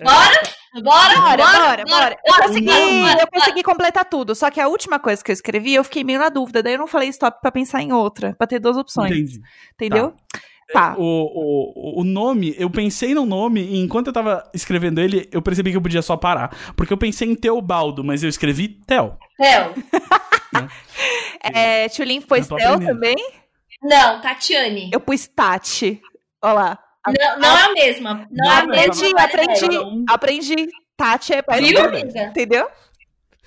[0.00, 0.40] Bora?
[0.82, 2.16] Bora, Bora, bora, bora.
[2.24, 4.34] Eu bora, consegui, bora, bora, eu consegui completar tudo.
[4.36, 6.62] Só que a última coisa que eu escrevi, eu fiquei meio na dúvida.
[6.62, 9.10] Daí eu não falei stop pra pensar em outra, pra ter duas opções.
[9.10, 9.40] Entendi.
[9.74, 10.12] Entendeu?
[10.32, 10.40] Tá.
[10.98, 15.42] O, o, o nome, eu pensei no nome e enquanto eu tava escrevendo ele, eu
[15.42, 16.56] percebi que eu podia só parar.
[16.76, 19.18] Porque eu pensei em Teobaldo, mas eu escrevi Tel.
[19.36, 19.74] Theo.
[21.54, 21.88] É,
[22.44, 23.16] Eu tô Tel também.
[23.82, 24.90] Não, Tatiane.
[24.92, 26.00] Eu pus Tati.
[26.42, 26.78] Olha lá.
[27.06, 28.28] Não, não é a mesma.
[28.30, 28.82] Não, é a Não, mesma.
[28.82, 29.78] Aprendi, Maria aprendi.
[29.78, 30.04] Um.
[30.08, 30.68] Aprendi.
[30.96, 32.24] Tati é amiga?
[32.24, 32.68] Entendeu?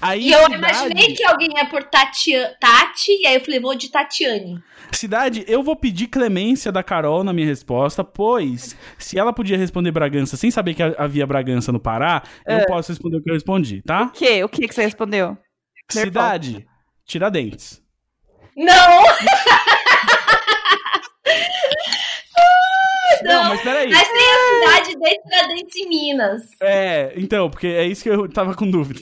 [0.04, 3.60] Aí, E eu cidade, imaginei que alguém ia por Tatia- Tati, e aí eu falei,
[3.60, 4.62] vou de Tatiane.
[4.92, 9.92] cidade, eu vou pedir clemência da Carol na minha resposta, pois se ela podia responder
[9.92, 12.62] Bragança sem saber que havia Bragança no Pará, É.
[12.62, 14.04] eu posso responder o que eu respondi, tá?
[14.04, 14.44] O quê?
[14.44, 15.38] O que, que você respondeu?
[15.90, 16.66] Cidade,
[17.06, 17.82] Tiradentes.
[18.56, 19.04] Não!
[23.24, 23.90] Não, mas peraí.
[23.90, 24.38] Mas tem a
[24.84, 26.42] cidade de Tiradentes em Minas.
[26.62, 29.00] É, então, porque é isso que eu tava com dúvida.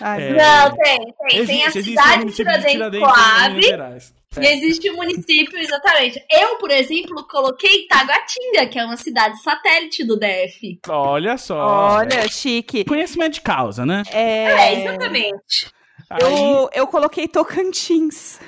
[0.00, 0.28] Ai, É.
[0.30, 0.48] meu Deus.
[0.48, 1.46] Não, tem, tem.
[1.46, 6.20] tem a Existe- existe o cidade de Tiradentes e existe o município, exatamente.
[6.28, 10.80] Eu, por exemplo, coloquei Taguatinga, que é uma cidade satélite do DF.
[10.88, 11.94] Olha só.
[11.98, 12.84] Olha, chique.
[12.84, 14.02] Conhecimento de causa, né?
[14.10, 14.44] É,
[14.74, 15.70] É, exatamente.
[16.10, 18.40] Aí, eu, eu coloquei Tocantins.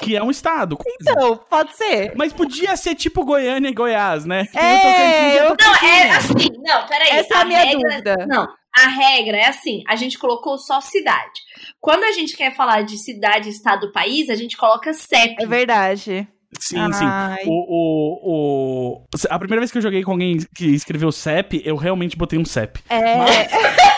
[0.00, 0.78] que é um estado.
[1.00, 2.12] Então, pode ser.
[2.14, 4.44] Mas podia ser tipo Goiânia e Goiás, né?
[4.52, 6.62] Tem É, Tocantins e eu- Não, é assim.
[6.62, 7.08] Não, peraí.
[7.10, 8.26] Essa é a minha regra- dúvida.
[8.28, 8.48] Não,
[8.84, 11.40] a regra é assim: a gente colocou só cidade.
[11.80, 15.36] Quando a gente quer falar de cidade, estado, país, a gente coloca CEP.
[15.42, 16.28] É verdade.
[16.58, 17.04] Sim, sim.
[17.04, 17.42] Ai.
[17.46, 19.04] O, o, o...
[19.28, 22.44] A primeira vez que eu joguei com alguém que escreveu CEP, eu realmente botei um
[22.44, 22.80] CEP.
[22.88, 23.18] É,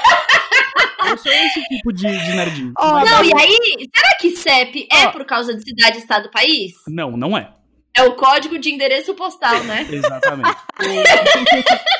[1.11, 2.73] Eu sou esse tipo de, de nerdinho.
[2.79, 5.13] Mas- Não, e aí, será que CEP é Ó.
[5.13, 6.73] por causa de cidade, estado, país?
[6.87, 7.53] Não, não é.
[7.97, 9.87] É o código de endereço postal, né?
[9.91, 10.57] Exatamente.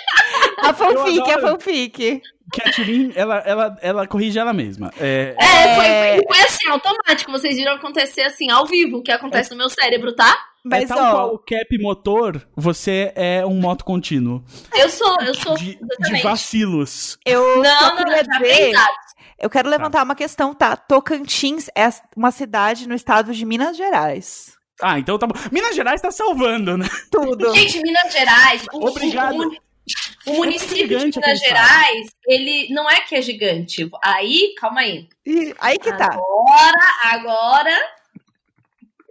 [0.63, 2.23] a fanfic, a fanfic.
[2.53, 4.93] que a Turin, ela, ela, ela corrige ela mesma.
[4.99, 6.17] É, É, foi, É.
[6.17, 7.31] foi, foi assim, automático.
[7.31, 10.37] Vocês viram acontecer assim, ao vivo, o que acontece no meu cérebro, tá?
[10.65, 14.45] Mas, é tal ó, qual o cap motor, você é um moto contínuo.
[14.75, 15.57] Eu sou, eu sou.
[15.57, 17.19] De, de vacilos.
[17.25, 18.37] eu Não, não, não, dizer...
[18.37, 19.11] aprendizado.
[19.39, 20.77] Eu quero levantar uma questão, tá?
[20.77, 24.53] Tocantins é uma cidade no estado de Minas Gerais.
[24.83, 25.35] Ah, então tá bom.
[25.51, 26.87] Minas Gerais tá salvando, né?
[27.11, 27.55] Tudo.
[27.55, 28.67] Gente, Minas Gerais.
[28.71, 29.41] Obrigado.
[29.41, 29.57] O,
[30.27, 33.89] o município de gigante Minas Gerais, ele não é que é gigante.
[34.05, 35.09] Aí, calma aí.
[35.27, 36.13] E aí que tá.
[36.13, 38.01] Agora, agora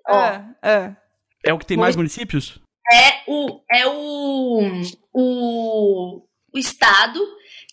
[0.08, 0.16] ó.
[0.16, 0.96] Ah, ah.
[1.44, 2.60] É o que tem mais municípios?
[2.92, 4.82] é o é o,
[5.14, 6.22] o
[6.52, 7.20] o estado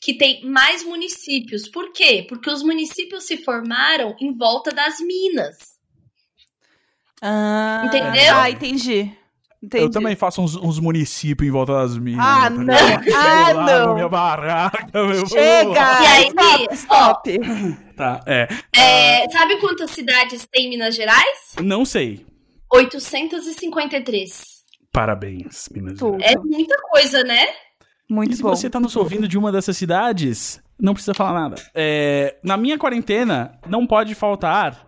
[0.03, 1.69] que tem mais municípios.
[1.69, 2.27] Por quê?
[2.29, 5.57] Porque os municípios se formaram em volta das minas.
[7.23, 8.35] Ah, Entendeu?
[8.35, 9.17] Ah, entendi.
[9.67, 9.83] Entendi.
[9.83, 12.25] Eu também faço uns, uns municípios em volta das minas.
[12.25, 12.75] Ah, tá não.
[13.17, 13.95] Ah, não.
[13.95, 15.73] minha barraca, meu Chega!
[15.73, 17.41] E aí, stop, stop.
[17.97, 18.47] Tá, é.
[18.77, 21.57] É, sabe quantas cidades tem em Minas Gerais?
[21.61, 22.25] Não sei.
[22.73, 24.43] 853.
[24.93, 26.19] Parabéns, Minas Tudo.
[26.21, 26.37] Gerais.
[26.37, 27.47] É muita coisa, né?
[28.09, 28.51] Muito E se bom.
[28.51, 31.57] você tá nos ouvindo de uma dessas cidades, não precisa falar nada.
[31.75, 34.87] É, na minha quarentena, não pode faltar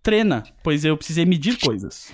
[0.00, 2.12] trena, pois eu precisei medir coisas.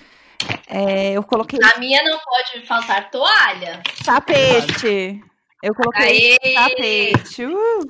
[0.69, 3.83] É, eu coloquei Na minha não pode faltar toalha.
[4.05, 5.21] tapete.
[5.63, 6.55] Eu coloquei Aê!
[6.55, 7.45] tapete.
[7.45, 7.81] Uh.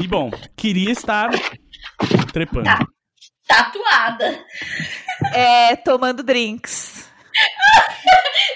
[0.00, 1.30] E bom, queria estar
[2.32, 2.64] trepando.
[2.64, 2.78] Tá.
[3.46, 4.44] Tatuada.
[5.34, 6.91] É, tomando drinks.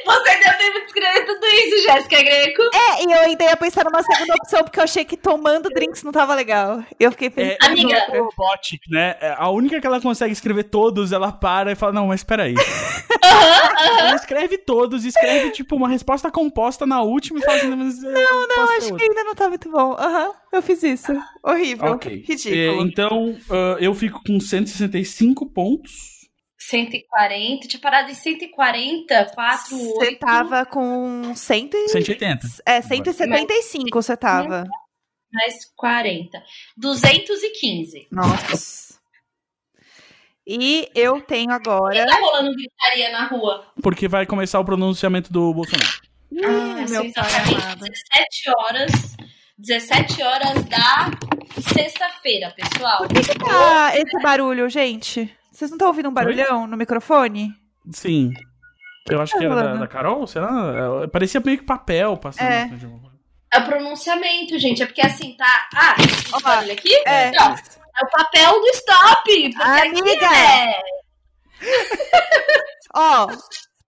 [0.04, 2.62] Você deu tempo de escrever tudo isso, Jéssica Greco.
[2.74, 6.02] É, e eu ainda ia pensar numa segunda opção, porque eu achei que tomando drinks
[6.02, 6.82] não tava legal.
[6.98, 7.62] Eu fiquei pensando.
[7.62, 7.96] É, Amiga.
[7.96, 9.16] é robotic, né?
[9.20, 12.54] É, A única que ela consegue escrever todos, ela para e fala, não, mas peraí.
[13.26, 17.62] Então escreve todos, escreve tipo uma resposta composta na última e faz.
[17.64, 19.92] Não, Não, acho que ainda não tá muito bom.
[19.98, 21.12] Aham, eu fiz isso.
[21.42, 21.92] Horrível.
[21.92, 22.24] Ok.
[22.26, 22.80] Ridículo.
[22.80, 26.15] É, então, ah, eu fico com 165 pontos.
[26.68, 30.18] 140, tinha parado em 140, 4, Você 8.
[30.18, 31.88] tava com 100 e...
[31.88, 32.46] 180.
[32.66, 34.64] É, 175 você tava.
[35.32, 36.42] Mais 40.
[36.76, 38.08] 215.
[38.10, 38.96] Nossa.
[40.46, 41.94] E eu tenho agora...
[41.94, 43.66] Quem tá rolando gritaria na rua?
[43.82, 46.00] Porque vai começar o pronunciamento do Bolsonaro.
[46.44, 47.84] Ah, meu pai sexta-feira, amado.
[47.86, 49.16] 17 horas.
[49.58, 51.10] 17 horas da
[51.72, 52.98] sexta-feira, pessoal.
[52.98, 55.34] Por que, que tá esse barulho, gente?
[55.56, 57.50] Vocês não estão ouvindo um barulhão no microfone?
[57.90, 58.30] Sim.
[59.08, 59.80] Eu acho que era da, falando?
[59.80, 61.00] da Carol, será?
[61.02, 62.46] É, Parecia meio que papel passando.
[62.46, 62.68] É.
[62.68, 62.90] coisa.
[63.54, 64.82] É o pronunciamento, gente.
[64.82, 65.68] É porque assim, tá.
[65.74, 65.94] Ah,
[66.34, 66.94] Ó, barulho aqui?
[67.06, 67.30] é.
[67.30, 69.54] Não, é o papel do stop.
[69.54, 70.26] Porque Amiga.
[70.26, 70.78] aqui é.
[72.94, 73.26] Ó,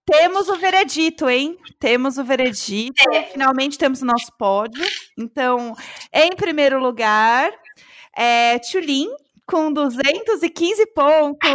[0.07, 1.59] temos o veredito, hein?
[1.78, 3.03] Temos o veredito.
[3.31, 4.82] Finalmente temos o nosso pódio.
[5.19, 5.77] Então,
[6.15, 7.53] em primeiro lugar,
[8.16, 9.11] é Tulin
[9.49, 11.51] com 215 pontos.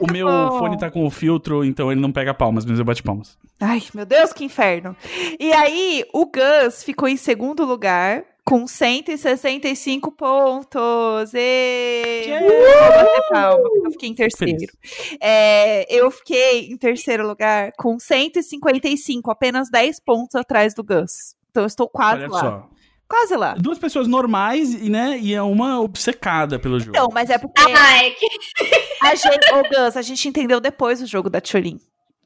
[0.00, 0.58] O meu bom.
[0.58, 3.38] fone tá com o filtro, então ele não pega palmas, mas eu bate palmas.
[3.58, 4.94] Ai, meu Deus, que inferno.
[5.40, 11.32] E aí, o Gus ficou em segundo lugar com 165 pontos.
[11.34, 12.26] E...
[12.40, 14.72] Vou bater palma, eu fiquei em terceiro.
[15.20, 21.34] É, eu fiquei em terceiro lugar com 155, apenas 10 pontos atrás do Gus.
[21.50, 22.40] Então eu estou quase Olha lá.
[22.40, 22.77] só.
[23.08, 23.54] Quase lá.
[23.58, 26.90] Duas pessoas normais e, né, e é uma obcecada pelo jogo.
[26.90, 28.26] Então, mas é porque Ah, é que
[29.02, 31.78] a gente, ô Gus, a gente entendeu depois o jogo da Tchulin,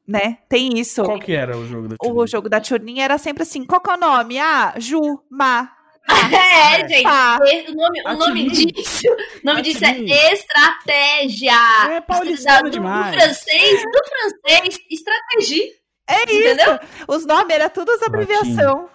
[0.08, 0.38] né?
[0.48, 1.04] Tem isso.
[1.04, 2.26] Qual que era o jogo da O Tilly?
[2.30, 4.38] jogo da Tchulin era sempre assim, qual que é o nome?
[4.40, 4.98] Ah, Ju,
[5.30, 5.70] Ma,
[6.10, 7.04] É, gente.
[7.04, 7.38] Pá.
[7.38, 11.52] O nome, o nome disso, o nome disso é estratégia.
[11.92, 13.14] É paulistano do, demais.
[13.14, 15.64] Do francês, do francês, estratégia.
[16.08, 16.74] É Entendeu?
[16.74, 17.04] isso.
[17.06, 18.88] Os nomes eram tudo as abreviação.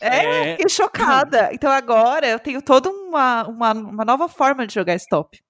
[0.00, 0.06] É,
[0.50, 0.50] É.
[0.56, 1.50] fiquei chocada.
[1.52, 5.42] Então agora eu tenho toda uma, uma, uma nova forma de jogar stop.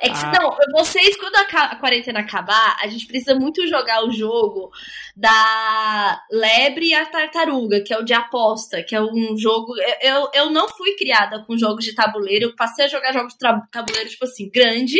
[0.00, 0.32] É que, Ah.
[0.40, 4.68] não, vocês, quando a, quarentena acabar, a gente precisa muito jogar o jogo
[5.16, 9.74] da Lebre e a Tartaruga, que é o de aposta, que é um jogo.
[9.78, 13.34] eu- Eu, eu não fui criada com jogos de tabuleiro, eu passei a jogar jogos
[13.34, 13.38] de
[13.70, 14.98] tabuleiro, tipo assim, grande.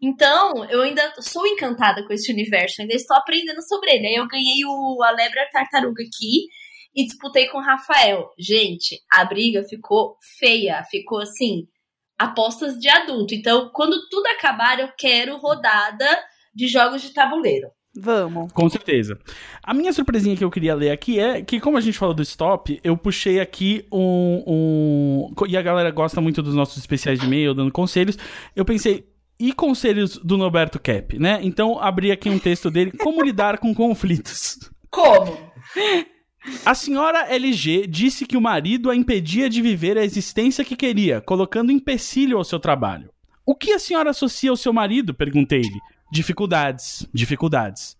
[0.00, 4.06] Então, eu ainda sou encantada com esse universo, ainda estou aprendendo sobre ele.
[4.06, 6.46] Aí eu ganhei o a Lebre e a Tartaruga aqui
[6.94, 8.30] e disputei com o Rafael.
[8.38, 11.66] Gente, a briga ficou feia, ficou assim,
[12.18, 13.34] apostas de adulto.
[13.34, 16.06] Então, quando tudo acabar, eu quero rodada
[16.54, 17.68] de jogos de tabuleiro.
[17.96, 18.52] Vamos.
[18.52, 19.18] Com certeza.
[19.62, 22.22] A minha surpresinha que eu queria ler aqui é que, como a gente falou do
[22.22, 24.44] stop, eu puxei aqui um.
[24.46, 28.16] um- e a galera gosta muito dos nossos especiais de e-mail, dando conselhos.
[28.54, 29.08] Eu pensei.
[29.42, 31.40] E conselhos do Norberto Cap, né?
[31.42, 34.58] Então, abri aqui um texto dele, Como lidar com conflitos.
[34.90, 35.34] Como?
[36.64, 41.20] A senhora LG disse que o marido a impedia de viver a existência que queria,
[41.20, 43.10] colocando empecilho ao seu trabalho.
[43.44, 45.12] O que a senhora associa ao seu marido?
[45.12, 45.80] Perguntei-lhe.
[46.10, 47.96] Dificuldades, dificuldades.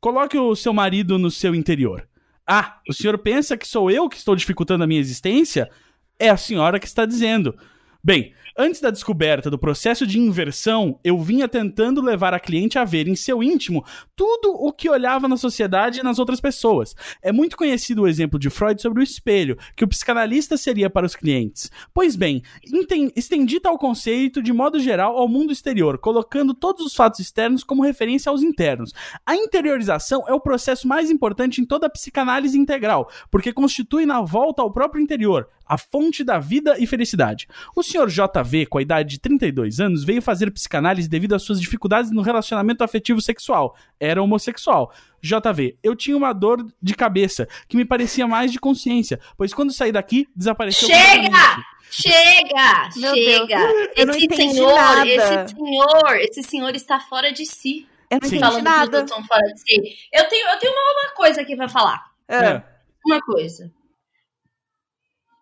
[0.00, 2.08] Coloque o seu marido no seu interior.
[2.46, 5.70] Ah, o senhor pensa que sou eu que estou dificultando a minha existência?
[6.18, 7.56] É a senhora que está dizendo.
[8.02, 12.84] Bem, antes da descoberta do processo de inversão, eu vinha tentando levar a cliente a
[12.84, 13.84] ver em seu íntimo
[14.14, 16.94] tudo o que olhava na sociedade e nas outras pessoas.
[17.22, 21.06] É muito conhecido o exemplo de Freud sobre o espelho, que o psicanalista seria para
[21.06, 21.70] os clientes.
[21.92, 22.42] Pois bem,
[23.16, 27.82] estendi tal conceito de modo geral ao mundo exterior, colocando todos os fatos externos como
[27.82, 28.92] referência aos internos.
[29.24, 34.20] A interiorização é o processo mais importante em toda a psicanálise integral, porque constitui na
[34.20, 37.48] volta ao próprio interior, a fonte da vida e felicidade.
[37.74, 38.08] O Sr.
[38.42, 42.22] JV, com a idade de 32 anos, veio fazer psicanálise devido às suas dificuldades no
[42.22, 43.76] relacionamento afetivo sexual.
[43.98, 44.92] Era homossexual.
[45.20, 49.72] JV, eu tinha uma dor de cabeça que me parecia mais de consciência, pois quando
[49.72, 50.88] saí daqui, desapareceu.
[50.88, 51.62] Chega!
[51.90, 52.88] Chega!
[52.96, 53.58] Meu chega!
[53.96, 55.06] eu não Esse senhor, nada.
[55.08, 57.86] esse senhor, esse senhor está fora de si.
[58.10, 58.36] Eu não Sim.
[58.36, 59.00] entendi Falando nada.
[59.00, 59.96] estão fora de si.
[60.12, 62.02] Eu tenho, eu tenho uma, uma coisa aqui pra falar.
[62.28, 62.64] Ah, É.
[63.06, 63.70] Uma coisa.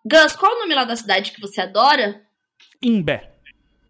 [0.05, 2.21] Gus, qual o nome lá da cidade que você adora?
[2.81, 3.31] Imbé.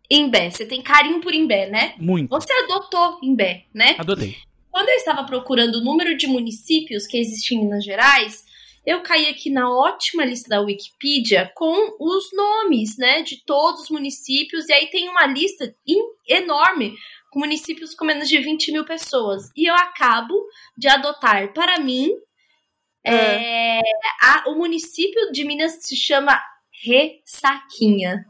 [0.09, 0.49] Imbé.
[0.49, 1.95] Você tem carinho por Imbé, né?
[1.97, 2.29] Muito.
[2.29, 3.95] Você adotou Imbé, né?
[3.97, 4.35] Adotei.
[4.69, 8.43] Quando eu estava procurando o número de municípios que existem em Minas Gerais,
[8.85, 13.89] eu caí aqui na ótima lista da Wikipedia com os nomes, né, de todos os
[13.89, 16.95] municípios, e aí tem uma lista in- enorme
[17.31, 19.43] com municípios com menos de 20 mil pessoas.
[19.55, 20.33] E eu acabo
[20.77, 22.09] de adotar para mim
[23.05, 23.79] é,
[24.21, 26.39] a- o município de Minas que se chama
[26.83, 28.25] ressaquinha.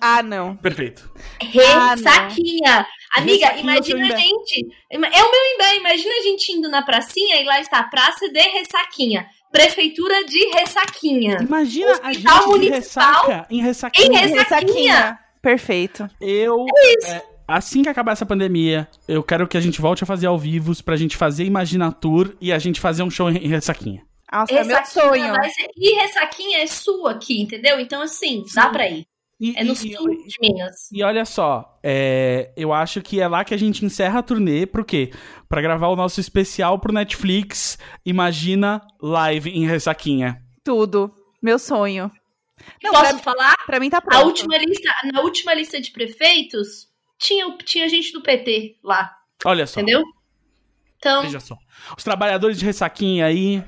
[0.00, 0.56] Ah, não.
[0.56, 1.10] Perfeito.
[1.40, 2.86] Ressaquinha.
[3.16, 4.66] Amiga, Ressaquinha é imagina a gente.
[4.90, 5.00] É o
[5.30, 5.76] meu Imbé.
[5.76, 9.26] Imagina a gente indo na pracinha e lá está a Praça de Ressaquinha.
[9.52, 11.38] Prefeitura de Ressaquinha.
[11.40, 14.20] Imagina a gente Hospital municipal ressaca em ressaquinha.
[14.20, 15.18] em Ressaquinha.
[15.40, 16.10] Perfeito.
[16.20, 16.66] Eu,
[17.04, 20.36] é, assim que acabar essa pandemia, eu quero que a gente volte a fazer ao
[20.36, 24.02] vivo pra gente fazer Imagina Tour e a gente fazer um show em em ressaquinha.
[24.32, 25.34] Nossa, é meu sonho.
[25.52, 27.78] ser- E Ressaquinha é sua aqui, entendeu?
[27.80, 29.06] Então, assim, dá pra ir.
[29.38, 30.90] E, É no e- sul de Minas.
[30.90, 34.64] E olha só, é, eu acho que é lá que a gente encerra a turnê,
[34.66, 35.10] por quê?
[35.46, 40.42] Pra gravar o nosso especial pro Netflix, Imagina Live em Ressaquinha.
[40.64, 41.14] Tudo.
[41.42, 42.10] Meu sonho.
[42.82, 43.54] Não, Posso pra, falar?
[43.66, 44.24] pra mim tá A pronto.
[44.24, 46.88] última lista, na última lista de prefeitos,
[47.18, 50.02] tinha, tinha gente do PT lá, Olha só, entendeu?
[50.96, 51.56] Então, veja só.
[51.96, 53.62] Os trabalhadores de Ressaquinha aí,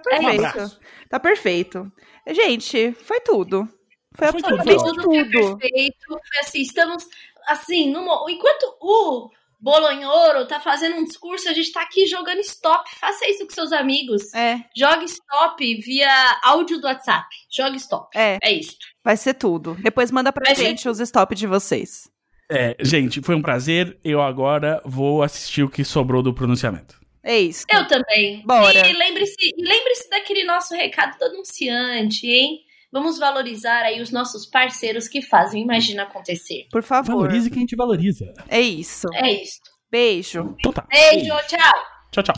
[0.00, 0.46] Tá É um perfeito.
[0.46, 0.80] abraço.
[1.08, 1.92] tá perfeito.
[2.28, 3.68] Gente, foi tudo.
[4.14, 5.08] Foi Foi absolutamente tudo tudo.
[5.10, 5.24] foi
[5.58, 6.06] perfeito.
[6.08, 7.04] Foi assim, estamos
[7.48, 12.88] assim, numa- enquanto o Bolonhoro tá fazendo um discurso, a gente tá aqui jogando stop.
[12.98, 14.22] Faça isso com seus amigos.
[14.34, 17.26] É, Jogue stop via áudio do WhatsApp.
[17.50, 18.08] Jogue stop.
[18.16, 18.76] é, É isso.
[19.04, 19.74] vai ser tudo.
[19.80, 22.08] Depois manda pra Vai ser gente os stop de vocês.
[22.50, 23.98] é, gente, foi um prazer.
[24.04, 26.98] Eu agora vou assistir o que sobrou do pronunciamento.
[27.26, 27.66] É isso.
[27.68, 28.40] Eu também.
[28.46, 28.88] Bora.
[28.88, 32.60] E lembre-se, lembre-se daquele nosso recado do anunciante, hein?
[32.92, 36.68] Vamos valorizar aí os nossos parceiros que fazem Imagina acontecer.
[36.70, 37.22] Por favor.
[37.22, 38.32] Valorize quem te valoriza.
[38.48, 39.08] É isso.
[39.12, 39.58] É isso.
[39.90, 40.54] Beijo.
[40.60, 40.86] Então tá.
[40.88, 41.84] Beijo, tchau.
[42.12, 42.36] Tchau, tchau.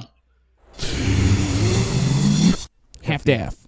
[3.06, 3.67] Half-Death.